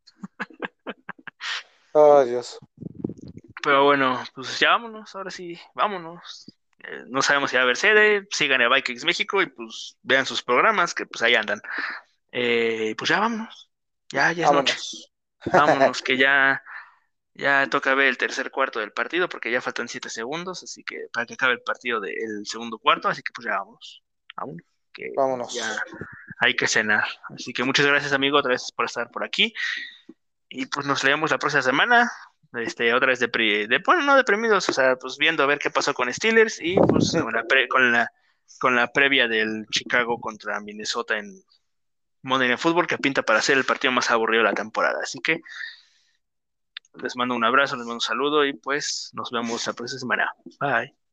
oh, 1.93 2.25
Dios. 2.25 2.59
Pero 3.63 3.85
bueno, 3.85 4.23
pues 4.35 4.59
ya 4.59 4.71
vámonos, 4.71 5.15
ahora 5.15 5.31
sí, 5.31 5.59
vámonos. 5.75 6.53
Eh, 6.85 7.05
no 7.07 7.23
sabemos 7.23 7.51
si 7.51 7.57
va 7.57 7.63
a 7.63 7.65
haber 7.65 7.77
sede, 7.77 8.29
sigan 8.31 8.63
a 8.63 8.69
Vikings 8.69 9.05
México 9.05 9.43
y 9.43 9.47
pues 9.47 9.97
vean 10.03 10.27
sus 10.27 10.43
programas, 10.43 10.95
que 10.95 11.07
pues 11.07 11.23
ahí 11.23 11.35
andan. 11.35 11.61
Eh, 12.31 12.95
pues 12.97 13.09
ya 13.09 13.21
vámonos. 13.21 13.71
Ya, 14.13 14.33
ya 14.33 14.47
es 14.47 14.53
noche. 14.53 14.77
Vámonos, 15.47 16.03
que 16.03 16.17
ya 16.17 16.63
ya 17.39 17.69
toca 17.71 17.95
ver 17.95 18.09
el 18.09 18.19
tercer 18.19 18.51
cuarto 18.51 18.81
del 18.81 18.91
partido 18.91 19.29
porque 19.29 19.51
ya 19.51 19.61
faltan 19.61 19.89
siete 19.89 20.11
segundos, 20.11 20.65
así 20.65 20.83
que 20.83 21.07
para 21.13 21.25
que 21.25 21.35
acabe 21.35 21.55
el 21.55 21.63
partido 21.63 22.01
del 22.01 22.45
segundo 22.45 22.79
cuarto, 22.79 23.09
así 23.09 23.23
que 23.23 23.33
pues 23.33 23.47
ya 23.47 23.59
vamos, 23.59 24.03
vámonos, 24.37 24.63
que 24.93 25.13
vámonos. 25.17 25.55
ya 25.55 25.77
hay 26.41 26.57
que 26.57 26.67
cenar. 26.67 27.05
Así 27.31 27.53
que 27.53 27.63
muchas 27.63 27.87
gracias 27.87 28.13
amigo 28.13 28.39
otra 28.39 28.51
vez 28.51 28.73
por 28.73 28.87
estar 28.87 29.11
por 29.11 29.25
aquí 29.25 29.55
y 30.49 30.67
pues 30.67 30.85
nos 30.85 31.05
leemos 31.05 31.31
la 31.31 31.39
próxima 31.39 31.63
semana. 31.63 32.11
Este, 32.55 32.93
otra 32.93 33.09
vez 33.09 33.21
de, 33.21 33.29
de 33.29 33.83
bueno, 33.85 34.03
no 34.03 34.17
deprimidos, 34.17 34.69
o 34.69 34.73
sea, 34.73 34.97
pues 34.97 35.17
viendo 35.17 35.43
a 35.43 35.47
ver 35.47 35.59
qué 35.59 35.71
pasó 35.71 35.95
con 35.95 36.13
Steelers 36.13 36.59
y 36.61 36.77
pues 36.77 37.13
con 37.13 37.33
la, 37.33 37.45
con 37.69 37.93
la, 37.93 38.11
con 38.59 38.75
la 38.75 38.91
previa 38.91 39.29
del 39.29 39.67
Chicago 39.71 40.19
contra 40.19 40.59
Minnesota 40.61 41.19
en 41.19 41.45
Monday 42.23 42.49
Night 42.49 42.61
Football 42.61 42.87
que 42.87 42.99
pinta 42.99 43.23
para 43.23 43.43
ser 43.43 43.59
el 43.59 43.65
partido 43.65 43.93
más 43.93 44.11
aburrido 44.11 44.43
de 44.43 44.49
la 44.49 44.55
temporada. 44.55 44.99
Así 45.03 45.21
que 45.21 45.43
les 47.03 47.17
mando 47.17 47.35
un 47.35 47.45
abrazo, 47.45 47.77
les 47.77 47.85
mando 47.85 47.95
un 47.95 48.01
saludo 48.01 48.45
y 48.45 48.53
pues 48.55 49.11
nos 49.15 49.31
vemos 49.31 49.67
la 49.67 49.73
próxima 49.73 50.01
semana. 50.01 50.33
Bye. 50.61 51.08